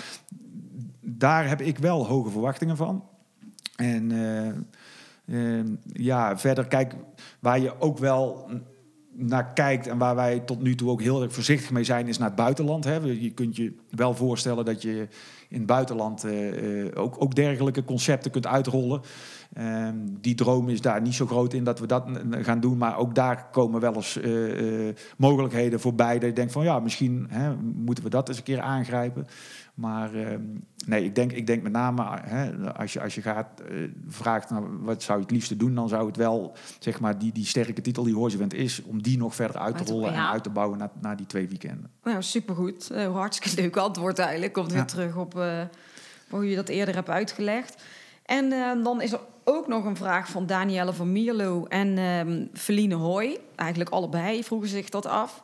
daar 1.01 1.49
heb 1.49 1.61
ik 1.61 1.79
wel 1.79 2.07
hoge 2.07 2.31
verwachtingen 2.31 2.77
van. 2.77 3.05
En 3.77 4.13
eh, 5.31 5.61
ja, 5.93 6.39
verder 6.39 6.67
kijk, 6.67 6.95
waar 7.41 7.61
je 7.61 7.81
ook 7.81 7.99
wel 7.99 8.51
naar 9.13 9.53
kijkt 9.53 9.87
en 9.87 9.99
waar 9.99 10.15
wij 10.15 10.41
tot 10.41 10.63
nu 10.63 10.75
toe 10.75 10.91
ook 10.91 11.03
heel 11.03 11.23
erg 11.23 11.33
voorzichtig 11.33 11.71
mee 11.71 11.85
zijn, 11.85 12.09
is 12.09 12.19
naar 12.19 12.29
het 12.29 12.37
buitenland. 12.37 12.85
Hè. 12.85 12.97
Je 12.97 13.31
kunt 13.31 13.57
je 13.57 13.75
wel 13.91 14.15
voorstellen 14.15 14.65
dat 14.65 14.83
je 14.83 15.09
in 15.49 15.59
het 15.59 15.67
buitenland 15.67 16.25
eh, 16.25 16.85
eh, 16.85 16.93
ook, 16.95 17.23
ook 17.23 17.35
dergelijke 17.35 17.85
concepten 17.85 18.31
kunt 18.31 18.47
uitrollen. 18.47 19.01
Ehm, 19.53 19.97
die 20.21 20.35
droom 20.35 20.69
is 20.69 20.81
daar 20.81 21.01
niet 21.01 21.15
zo 21.15 21.27
groot 21.27 21.53
in 21.53 21.65
dat 21.65 21.79
we 21.79 21.87
dat 21.87 22.05
gaan 22.31 22.61
doen, 22.61 22.79
maar 22.79 22.97
ook 22.97 23.15
daar 23.15 23.51
komen 23.51 23.81
wel 23.81 23.95
eens 23.95 24.21
eh, 24.21 24.89
eh, 24.89 24.97
mogelijkheden 25.17 25.81
voorbij. 25.81 26.19
Dat 26.19 26.29
je 26.29 26.35
denkt 26.35 26.53
van 26.53 26.65
ja, 26.65 26.79
misschien 26.79 27.27
hè, 27.29 27.55
moeten 27.57 28.05
we 28.05 28.11
dat 28.11 28.29
eens 28.29 28.39
een 28.39 28.45
keer 28.45 28.61
aangrijpen. 28.61 29.27
Maar 29.75 30.15
ehm, 30.15 30.43
nee, 30.87 31.05
ik 31.05 31.15
denk, 31.15 31.33
ik 31.33 31.47
denk 31.47 31.63
met 31.63 31.73
name 31.73 32.19
hè, 32.23 32.73
als, 32.73 32.93
je, 32.93 33.01
als 33.01 33.15
je 33.15 33.23
gaat 33.23 33.61
eh, 33.61 33.77
vraagt 34.09 34.51
nou, 34.51 34.67
wat 34.81 35.03
zou 35.03 35.19
je 35.19 35.25
het 35.25 35.33
liefste 35.33 35.57
doen, 35.57 35.75
dan 35.75 35.89
zou 35.89 36.07
het 36.07 36.17
wel 36.17 36.57
zeg 36.79 37.01
maar 37.01 37.19
die, 37.19 37.33
die 37.33 37.47
sterke 37.47 37.81
titel 37.81 38.05
die 38.05 38.27
Event 38.27 38.55
is, 38.55 38.83
om 38.83 39.03
die 39.03 39.19
nog 39.19 39.35
verder 39.35 39.61
uit 39.61 39.77
te 39.77 39.93
rollen 39.93 40.13
ja. 40.13 40.19
en 40.19 40.31
uit 40.31 40.43
te 40.43 40.51
bouwen 40.51 40.79
naar, 40.79 40.91
naar 41.01 41.17
die 41.17 41.27
twee 41.27 41.49
weekenden. 41.49 41.91
Nou, 42.03 42.23
supergoed. 42.23 42.91
Eh, 42.91 43.13
hartstikke 43.13 43.63
leuk 43.63 43.77
antwoord 43.77 44.19
eigenlijk. 44.19 44.53
Komt 44.53 44.71
weer 44.71 44.79
Ja. 44.79 44.85
terug 44.85 45.17
op 45.17 45.39
eh, 45.39 45.63
hoe 46.31 46.49
je 46.49 46.57
dat 46.57 46.69
eerder 46.69 46.95
hebt 46.95 47.09
uitgelegd. 47.09 47.83
En 48.27 48.53
eh, 48.53 48.85
dan 48.85 49.03
is 49.03 49.13
er 49.13 49.21
ook 49.51 49.67
nog 49.67 49.85
een 49.85 49.97
vraag 49.97 50.29
van 50.29 50.47
Danielle 50.47 50.93
van 50.93 51.13
Mierlo 51.13 51.65
en 51.65 51.99
ehm 51.99 52.47
Feline 52.53 52.95
Hoy. 52.95 53.39
Eigenlijk 53.55 53.91
allebei 53.91 54.45
vroegen 54.45 54.69
zich 54.69 54.89
dat 54.89 55.07
af. 55.07 55.43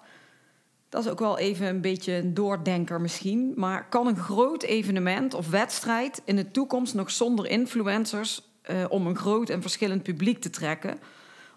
Dat 0.88 1.04
is 1.04 1.10
ook 1.10 1.18
wel 1.18 1.38
even 1.38 1.66
een 1.66 1.80
beetje 1.80 2.12
een 2.12 2.34
doordenker 2.34 3.00
misschien. 3.00 3.52
Maar 3.56 3.88
kan 3.88 4.06
een 4.06 4.16
groot 4.16 4.62
evenement 4.62 5.34
of 5.34 5.50
wedstrijd 5.50 6.22
in 6.24 6.36
de 6.36 6.50
toekomst 6.50 6.94
nog 6.94 7.10
zonder 7.10 7.46
influencers... 7.46 8.42
eh, 8.62 8.84
om 8.88 9.06
een 9.06 9.16
groot 9.16 9.48
en 9.48 9.60
verschillend 9.60 10.02
publiek 10.02 10.40
te 10.40 10.50
trekken? 10.50 10.98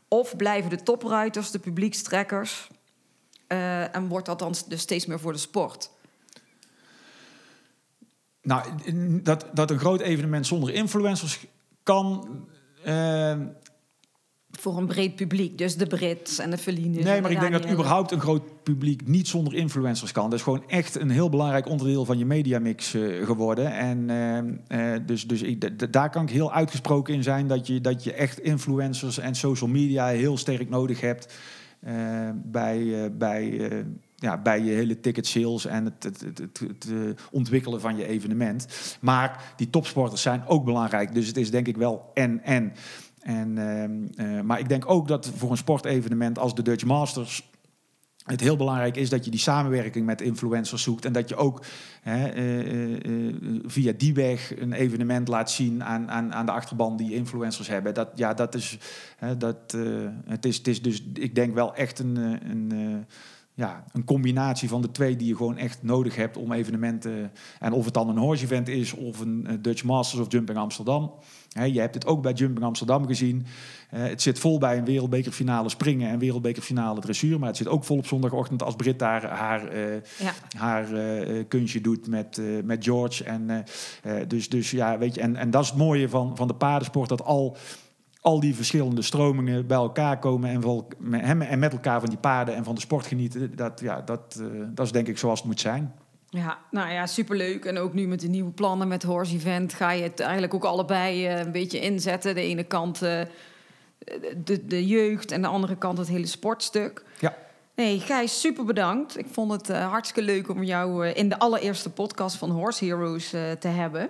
Of 0.08 0.36
blijven 0.36 0.70
de 0.70 0.84
topruiters 0.84 1.52
de 1.52 1.60
publiekstrekkers... 1.60 2.70
Eh, 3.47 3.95
en 3.95 4.08
wordt 4.08 4.26
dat 4.26 4.39
dan 4.39 4.54
dus 4.68 4.82
steeds 4.82 5.06
meer 5.06 5.20
voor 5.20 5.34
de 5.34 5.39
sport? 5.39 5.89
Nou, 8.41 8.64
dat, 9.24 9.45
dat 9.54 9.72
een 9.72 9.80
groot 9.80 10.02
evenement 10.02 10.47
zonder 10.47 10.74
influencers 10.74 11.47
kan. 11.94 12.28
eh, 12.84 13.38
Voor 14.52 14.78
een 14.78 14.86
breed 14.88 15.16
publiek, 15.16 15.58
dus 15.58 15.76
de 15.76 15.88
Brits 15.88 16.40
en 16.40 16.50
de 16.50 16.58
Felines. 16.58 17.04
nee, 17.04 17.22
maar 17.22 17.32
ik 17.32 17.40
denk 17.40 17.52
dat 17.52 17.70
überhaupt 17.72 18.12
een 18.12 18.20
groot 18.20 18.64
publiek 18.64 19.08
niet 19.08 19.28
zonder 19.28 19.54
influencers 19.54 20.12
kan. 20.12 20.24
Dat 20.30 20.34
is 20.40 20.42
gewoon 20.44 20.64
echt 20.68 20.96
een 20.96 21.10
heel 21.10 21.30
belangrijk 21.30 21.68
onderdeel 21.68 22.06
van 22.06 22.18
je 22.18 22.26
mediamix 22.26 22.94
eh, 22.94 23.26
geworden. 23.26 23.72
En 23.72 24.10
eh, 24.10 24.94
eh, 24.96 25.02
dus, 25.06 25.28
dus 25.28 25.42
ik, 25.42 25.92
daar 25.94 26.10
kan 26.10 26.24
ik 26.24 26.30
heel 26.30 26.54
uitgesproken 26.54 27.14
in 27.14 27.24
zijn 27.24 27.48
dat 27.48 27.68
je, 27.68 27.82
dat 27.82 28.04
je 28.04 28.14
echt 28.14 28.40
influencers 28.40 29.18
en 29.18 29.36
social 29.36 29.70
media 29.70 30.08
heel 30.08 30.38
sterk 30.38 30.70
nodig 30.70 31.02
hebt 31.02 31.34
eh, 31.80 32.30
bij, 32.36 33.12
bij, 33.18 33.72
ja, 34.20 34.38
bij 34.38 34.61
je 34.63 34.72
hele 34.72 34.99
ticket 34.99 35.28
sales 35.28 35.65
en 35.65 35.86
het, 35.86 36.03
het, 36.03 36.22
het, 36.59 36.88
eh, 36.89 36.95
ontwikkelen 37.32 37.82
van 37.82 37.97
je 37.97 38.07
evenement. 38.07 38.67
Maar 39.01 39.53
die 39.55 39.70
topsporters 39.70 40.22
zijn 40.22 40.47
ook 40.47 40.65
belangrijk. 40.65 41.13
Dus 41.13 41.28
het 41.28 41.38
is 41.38 41.51
denk 41.51 41.67
ik 41.67 41.78
wel 41.78 42.11
en 42.13 42.43
en. 42.43 42.74
en 43.20 43.57
ehm, 43.57 44.28
eh, 44.28 44.41
maar 44.41 44.59
ik 44.59 44.70
denk 44.70 44.89
ook 44.89 45.07
dat 45.07 45.32
voor 45.36 45.51
een 45.51 45.57
sportevenement 45.57 46.39
als 46.39 46.55
de 46.55 46.61
Dutch 46.61 46.86
Masters 46.86 47.49
het 48.24 48.39
heel 48.39 48.57
belangrijk 48.57 48.95
is 48.95 49.09
dat 49.09 49.26
je 49.26 49.32
die 49.32 49.39
samenwerking 49.39 50.05
met 50.05 50.22
influencers 50.22 50.84
zoekt. 50.84 51.05
En 51.05 51.13
dat 51.13 51.30
je 51.30 51.36
ook 51.36 51.65
hè, 52.01 52.28
eh, 52.28 53.36
via 53.65 53.93
die 53.97 54.13
weg 54.13 54.59
een 54.59 54.74
evenement 54.74 55.28
laat 55.28 55.51
zien 55.51 55.84
aan, 55.84 56.11
aan, 56.11 56.34
aan 56.34 56.45
de 56.45 56.51
achterban 56.51 56.97
die 56.97 57.13
influencers 57.13 57.67
hebben. 57.67 57.93
Dat, 57.93 58.09
ja, 58.15 58.34
dat 58.34 58.55
is, 58.55 58.78
hè, 59.17 59.38
dat, 59.38 59.78
het, 60.26 60.45
is, 60.45 60.57
het 60.57 60.67
is 60.67 60.82
dus, 60.82 61.03
ik 61.13 61.36
denk 61.36 61.53
wel 61.53 61.76
echt 61.76 61.99
een, 61.99 62.15
een, 62.49 63.05
ja, 63.60 63.84
een 63.91 64.03
combinatie 64.03 64.70
van 64.70 64.82
de 64.82 64.91
twee 64.91 65.16
die 65.16 65.28
je 65.28 65.36
gewoon 65.36 65.57
echt 65.57 65.84
nodig 65.84 66.16
hebt 66.16 66.38
om 66.38 66.51
evenementen. 66.51 67.32
En 67.60 67.72
of 67.74 67.86
het 67.86 67.93
dan 67.93 68.10
een 68.10 68.18
horse 68.18 68.43
event 68.43 68.68
is 68.68 68.93
of 68.93 69.20
een 69.20 69.47
eh, 69.47 69.53
Dutch 69.62 69.84
Masters 69.84 70.22
of 70.22 70.32
Jumping 70.32 70.57
Amsterdam. 70.57 71.14
Hè, 71.51 71.64
je 71.64 71.80
hebt 71.80 71.93
het 71.93 72.05
ook 72.05 72.22
bij 72.22 72.34
Jumping 72.34 72.66
Amsterdam 72.66 73.07
gezien. 73.07 73.45
Eh, 73.89 74.03
het 74.03 74.22
zit 74.22 74.39
vol 74.39 74.57
bij 74.57 74.78
een 74.78 74.86
wereldbekerfinale 74.86 75.70
springen 75.70 76.10
en 76.10 76.20
wereldbekerfinale 76.20 76.99
dressuur. 76.99 77.39
Maar 77.39 77.47
het 77.47 77.57
zit 77.57 77.68
ook 77.68 77.84
vol 77.84 77.97
op 77.97 78.07
zondagochtend 78.07 78.64
als 78.64 78.76
Brit 78.76 78.99
daar 78.99 79.26
haar, 79.26 79.68
eh, 79.68 79.93
Ja. 80.20 80.34
haar 80.57 80.88
kunstje 81.47 81.82
doet 81.82 82.07
met, 82.07 82.41
met 82.64 82.84
George. 82.84 83.24
En, 83.24 83.66
dus, 84.28 84.49
dus 84.49 84.72
ja, 84.72 84.97
weet 84.97 85.16
je, 85.16 85.22
en, 85.22 85.36
en 85.36 85.51
dat 85.51 85.64
is 85.64 85.70
het 85.70 85.78
mooie 85.78 86.10
van, 86.10 86.36
van 86.38 86.47
de 86.47 86.55
paardensport, 86.55 87.10
dat 87.10 87.24
al, 87.24 87.57
al 88.22 88.39
die 88.39 88.55
verschillende 88.55 89.01
stromingen 89.01 89.67
bij 89.67 89.78
elkaar 89.78 90.20
komen 90.20 90.49
en, 90.49 91.26
hem- 91.26 91.41
en 91.41 91.59
met 91.59 91.72
elkaar 91.74 91.99
van 91.99 92.09
die 92.09 92.17
paarden 92.17 92.55
en 92.55 92.63
van 92.63 92.76
de 92.76 92.82
sport 92.82 93.05
genieten. 93.07 93.55
Dat, 93.55 93.80
ja, 93.80 94.01
dat, 94.01 94.38
eh, 94.39 94.45
dat 94.74 94.86
is 94.86 94.91
denk 94.91 95.07
ik 95.07 95.17
zoals 95.17 95.39
het 95.39 95.47
moet 95.47 95.59
zijn. 95.59 95.93
Ja, 96.30 96.57
nou 96.72 96.91
ja, 96.91 97.05
superleuk. 97.05 97.65
En 97.65 97.78
ook 97.78 97.93
nu 97.93 98.07
met 98.07 98.20
de 98.20 98.28
nieuwe 98.28 98.51
plannen 98.51 98.88
met 98.88 99.03
Horse 99.03 99.36
Event 99.36 99.74
ga 99.74 99.91
je 99.91 100.03
het 100.03 100.20
eigenlijk 100.20 100.53
ook 100.53 100.63
allebei 100.63 101.26
eh, 101.26 101.39
een 101.39 101.51
beetje 101.51 101.80
inzetten. 101.80 102.36
De 102.36 102.41
ene 102.41 102.63
kant 102.63 103.01
eh, 103.01 103.22
de, 104.43 104.65
de 104.65 104.88
jeugd 104.88 105.32
en 105.32 105.41
de 105.41 105.47
andere 105.47 105.76
kant 105.76 105.97
het 105.97 106.07
hele 106.07 106.26
sportstuk. 106.26 107.03
Ja. 107.20 107.36
Nee, 107.76 107.99
Gijs, 107.99 108.39
super 108.39 108.65
bedankt. 108.65 109.17
Ik 109.17 109.28
vond 109.32 109.51
het 109.51 109.67
hartstikke 109.78 110.32
leuk 110.32 110.49
om 110.49 110.63
jou 110.63 111.07
in 111.07 111.30
de 111.30 111.39
allereerste 111.39 111.89
podcast 111.89 112.36
van 112.36 112.49
Horse 112.51 112.86
Heroes 112.86 113.30
te 113.59 113.67
hebben. 113.67 114.09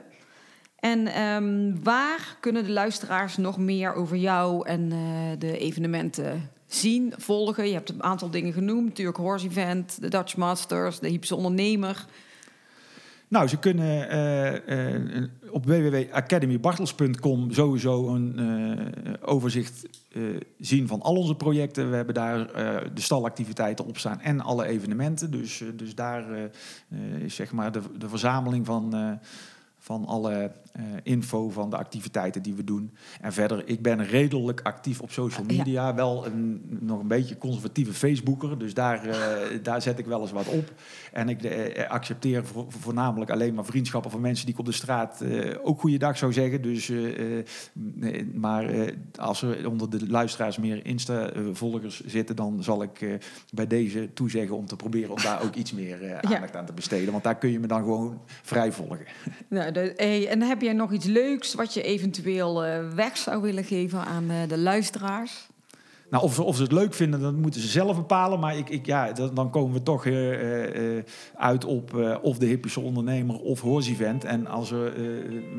En 0.79 1.07
ehm, 1.07 1.73
waar 1.83 2.37
kunnen 2.39 2.63
de 2.63 2.71
luisteraars 2.71 3.37
nog 3.37 3.57
meer 3.57 3.93
over 3.93 4.17
jou 4.17 4.67
en 4.67 4.91
eh, 4.91 4.99
de 5.39 5.57
evenementen 5.57 6.49
zien, 6.67 7.13
volgen? 7.17 7.67
Je 7.67 7.73
hebt 7.73 7.89
een 7.89 8.03
aantal 8.03 8.29
dingen 8.29 8.53
genoemd. 8.53 8.87
Natuurlijk 8.87 9.17
Horse 9.17 9.47
Event, 9.47 10.01
de 10.01 10.07
Dutch 10.07 10.37
Masters, 10.37 10.99
de 10.99 11.09
Hypse 11.09 11.35
Ondernemer. 11.35 12.05
Nou, 13.27 13.47
ze 13.47 13.57
kunnen 13.57 14.09
eh, 14.09 14.95
eh, 14.95 15.23
op 15.51 15.65
www.academybartels.com 15.65 17.51
sowieso 17.51 18.07
een 18.07 18.39
overzicht 19.21 19.87
zien 20.59 20.87
van 20.87 21.01
al 21.01 21.15
onze 21.15 21.35
projecten. 21.35 21.89
We 21.89 21.95
hebben 21.95 22.15
daar 22.15 22.47
de 22.93 23.01
stalactiviteiten 23.01 23.85
op 23.85 23.97
staan 23.97 24.19
en 24.21 24.41
alle 24.41 24.65
evenementen. 24.65 25.31
Dus, 25.31 25.63
dus 25.75 25.95
daar 25.95 26.49
is 27.19 27.35
zeg 27.35 27.51
maar 27.51 27.71
de, 27.71 27.81
de 27.97 28.09
verzameling 28.09 28.65
van, 28.65 29.19
van 29.77 30.05
alle 30.05 30.51
info 31.03 31.49
van 31.49 31.69
de 31.69 31.77
activiteiten 31.77 32.41
die 32.41 32.53
we 32.53 32.63
doen. 32.63 32.91
En 33.21 33.33
verder, 33.33 33.61
ik 33.67 33.81
ben 33.81 34.05
redelijk 34.05 34.61
actief 34.63 35.01
op 35.01 35.11
social 35.11 35.45
Ja. 35.47 35.57
media. 35.57 35.95
Wel 35.95 36.25
een, 36.25 36.61
nog 36.79 36.99
een 36.99 37.07
beetje 37.07 37.37
conservatieve 37.37 37.93
Facebooker. 37.93 38.57
Dus 38.59 38.73
daar, 38.73 39.05
eh, 39.05 39.17
daar 39.63 39.81
zet 39.81 39.99
ik 39.99 40.05
wel 40.05 40.21
eens 40.21 40.31
wat 40.31 40.47
op. 40.47 40.73
En 41.13 41.29
ik 41.29 41.43
eh, 41.43 41.89
accepteer 41.89 42.45
vo- 42.45 42.65
voornamelijk 42.69 43.31
alleen 43.31 43.53
maar 43.53 43.65
vriendschappen 43.65 44.11
van 44.11 44.21
mensen 44.21 44.45
die 44.45 44.53
ik 44.53 44.59
op 44.59 44.65
de 44.65 44.71
straat 44.71 45.21
eh, 45.21 45.55
ook 45.63 45.79
goeiedag 45.79 46.17
zou 46.17 46.33
zeggen. 46.33 46.61
Dus, 46.61 46.89
eh, 46.89 47.37
eh, 47.39 47.45
nee, 47.73 48.25
maar 48.33 48.65
eh, 48.69 48.93
als 49.15 49.41
er 49.41 49.69
onder 49.69 49.89
de 49.89 50.09
luisteraars 50.09 50.57
meer 50.57 50.85
Insta-volgers 50.85 52.05
zitten, 52.05 52.35
dan 52.35 52.63
zal 52.63 52.83
ik 52.83 53.01
eh, 53.01 53.13
bij 53.53 53.67
deze 53.67 54.09
toezeggen 54.13 54.55
om 54.55 54.65
te 54.65 54.75
proberen 54.75 55.09
om 55.09 55.21
daar 55.21 55.43
ook 55.43 55.55
iets 55.55 55.71
meer 55.73 56.03
eh, 56.03 56.17
aandacht 56.33 56.55
aan 56.55 56.65
te 56.65 56.73
besteden. 56.73 57.11
Want 57.11 57.23
daar 57.23 57.37
kun 57.37 57.51
je 57.51 57.59
me 57.59 57.67
dan 57.67 57.79
gewoon 57.83 58.21
vrij 58.41 58.71
volgen. 58.71 59.05
Nou, 59.47 59.71
de, 59.71 59.93
hey, 59.95 60.27
en 60.27 60.41
heb 60.41 60.58
jij 60.61 60.73
nog 60.73 60.91
iets 60.91 61.05
leuks 61.05 61.53
wat 61.53 61.73
je 61.73 61.81
eventueel 61.81 62.65
eh, 62.65 62.89
weg 62.95 63.17
zou 63.17 63.41
willen 63.41 63.63
geven 63.63 64.05
aan 64.05 64.29
eh, 64.29 64.35
de 64.47 64.57
luisteraars? 64.57 65.47
Nou, 66.09 66.23
of, 66.23 66.33
ze- 66.33 66.43
of 66.43 66.55
ze 66.55 66.61
het 66.63 66.71
leuk 66.71 66.93
vinden, 66.93 67.21
dat 67.21 67.33
moeten 67.35 67.61
ze 67.61 67.67
zelf 67.67 67.95
bepalen. 67.95 68.39
Maar 68.39 68.57
ik, 68.57 68.69
ik, 68.69 68.85
ja, 68.85 69.11
dan, 69.11 69.49
komen 69.49 69.73
we 69.73 69.83
toch 69.83 70.05
eh, 70.05 71.03
uit 71.35 71.65
op 71.65 72.17
of 72.21 72.37
de 72.37 72.45
hippische 72.45 72.79
ondernemer 72.79 73.35
of 73.35 73.61
Hoors-event. 73.61 74.23
En 74.23 74.47
als 74.47 74.71
er 74.71 74.93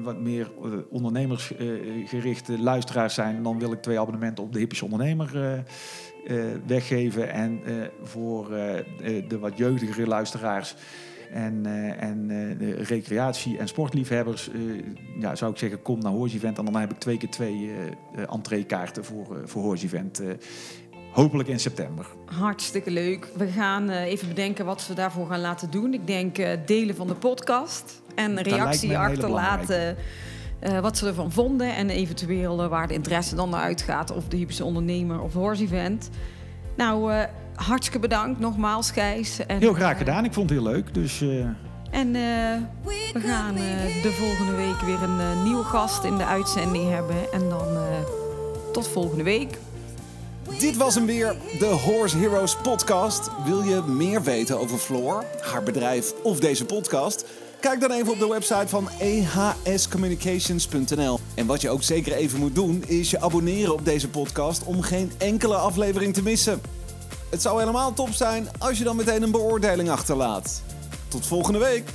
wat 0.03 0.21
meer 0.21 0.51
ondernemersgerichte 0.91 2.59
luisteraars 2.59 3.15
zijn... 3.15 3.43
dan 3.43 3.59
wil 3.59 3.73
ik 3.73 3.83
twee 3.83 4.01
abonnementen 4.01 4.45
op 4.45 4.53
de 4.53 4.59
hippische 4.59 4.85
ondernemer 4.85 5.65
weggeven. 6.67 7.31
En 7.33 7.61
voor 8.03 8.49
de 9.29 9.39
wat 9.41 9.59
jeugdigere 9.59 10.07
luisteraars... 10.07 10.75
En, 11.33 11.67
eh, 11.67 12.03
en 12.03 12.31
eh, 12.31 12.59
de 12.59 12.75
recreatie- 12.75 13.59
en 13.59 13.69
sportliefhebbers, 13.69 14.51
eh, 14.51 14.61
ja, 15.21 15.35
zou 15.35 15.53
ik 15.53 15.59
zeggen, 15.59 15.83
kom 15.83 15.99
naar 16.01 16.13
Horse 16.13 16.37
Event. 16.37 16.59
En 16.59 16.65
dan 16.65 16.77
heb 16.77 16.91
ik 16.91 16.99
twee 16.99 17.17
keer 17.17 17.31
twee 17.31 17.71
entreekaarten 18.31 19.05
voor, 19.05 19.41
voor 19.45 19.63
Horse 19.63 19.85
Event. 19.85 20.21
eh, 20.21 20.29
hopelijk 21.13 21.49
in 21.49 21.61
september. 21.61 22.07
Hartstikke 22.25 22.91
leuk. 22.91 23.29
We 23.37 23.47
gaan 23.47 23.91
even 23.91 24.29
bedenken 24.29 24.65
wat 24.65 24.87
we 24.87 24.95
daarvoor 24.95 25.27
gaan 25.27 25.41
laten 25.41 25.71
doen. 25.71 25.95
Ik 25.95 26.07
denk 26.07 26.37
delen 26.67 26.95
van 26.97 27.07
de 27.07 27.15
podcast 27.15 28.03
en 28.15 28.43
reactie 28.43 28.99
achterlaten. 28.99 29.97
wat 30.81 30.99
ze 30.99 31.07
ervan 31.07 31.33
vonden 31.33 31.75
en 31.75 31.91
eventueel 31.91 32.69
waar 32.69 32.89
de 32.89 32.95
interesse 32.95 33.35
dan 33.35 33.51
naar 33.51 33.61
uitgaat. 33.61 34.13
Of 34.13 34.29
de 34.29 34.37
hypische 34.37 34.65
ondernemer 34.65 35.21
of 35.21 35.33
horse 35.33 35.63
event. 35.63 36.11
Nou, 36.77 37.13
hartstikke 37.67 37.99
bedankt 37.99 38.41
nogmaals, 38.41 38.91
Gijs. 38.91 39.47
En, 39.47 39.59
Heel 39.59 39.73
graag 39.75 39.93
eh, 39.93 39.99
gedaan, 39.99 40.25
ik 40.25 40.33
vond 40.33 40.51
het 40.51 40.59
heel 40.59 40.69
leuk. 40.69 40.95
Dus 40.95 41.21
eh, 41.21 41.29
En 41.91 42.15
eh, 42.15 42.83
we 43.13 43.21
gaan 43.21 43.55
de 44.03 44.13
volgende 44.13 44.53
week 44.53 44.81
weer 44.81 45.03
een 45.03 45.43
nieuwe 45.43 45.65
gast 45.65 46.05
in 46.05 46.17
de 46.19 46.25
uitzending 46.25 46.91
hebben. 46.91 47.17
En 47.33 47.49
dan 47.49 47.69
eh, 47.77 47.83
tot 48.73 48.89
volgende 48.89 49.25
week. 49.25 49.59
Dit 50.59 50.77
was 50.77 50.95
hem 50.95 51.07
weer, 51.07 51.37
de 51.59 51.67
Horse 51.67 52.17
Heroes 52.19 52.57
podcast. 52.57 53.31
Wil 53.45 53.63
je 53.63 53.83
meer 53.87 54.23
weten 54.23 54.59
over 54.59 54.79
Floor, 54.79 55.25
haar 55.41 55.63
bedrijf 55.63 56.15
of 56.23 56.41
deze 56.41 56.65
podcast? 56.65 57.25
Kijk 57.61 57.81
dan 57.81 57.91
even 57.91 58.13
op 58.13 58.19
de 58.19 58.29
website 58.29 58.69
van 58.69 58.89
ehscommunications.nl. 59.63 61.19
En 61.35 61.47
wat 61.47 61.61
je 61.61 61.71
ook 61.71 61.83
zeker 61.83 62.13
even 62.13 62.39
moet 62.39 62.55
doen, 62.55 62.85
is 62.87 63.11
je 63.11 63.21
abonneren 63.21 63.73
op 63.73 63.85
deze 63.85 64.09
podcast 64.09 64.65
om 64.65 64.83
geen 64.83 65.13
enkele 65.19 65.55
aflevering 65.55 66.15
te 66.15 66.23
missen. 66.23 66.61
Het 67.31 67.43
zou 67.43 67.59
helemaal 67.59 67.93
top 67.93 68.13
zijn 68.13 68.49
als 68.59 68.79
je 68.79 68.85
dan 68.85 68.97
meteen 68.97 69.23
een 69.23 69.31
beoordeling 69.31 69.91
achterlaat. 69.91 70.63
Tot 71.09 71.27
volgende 71.27 71.59
week! 71.59 71.89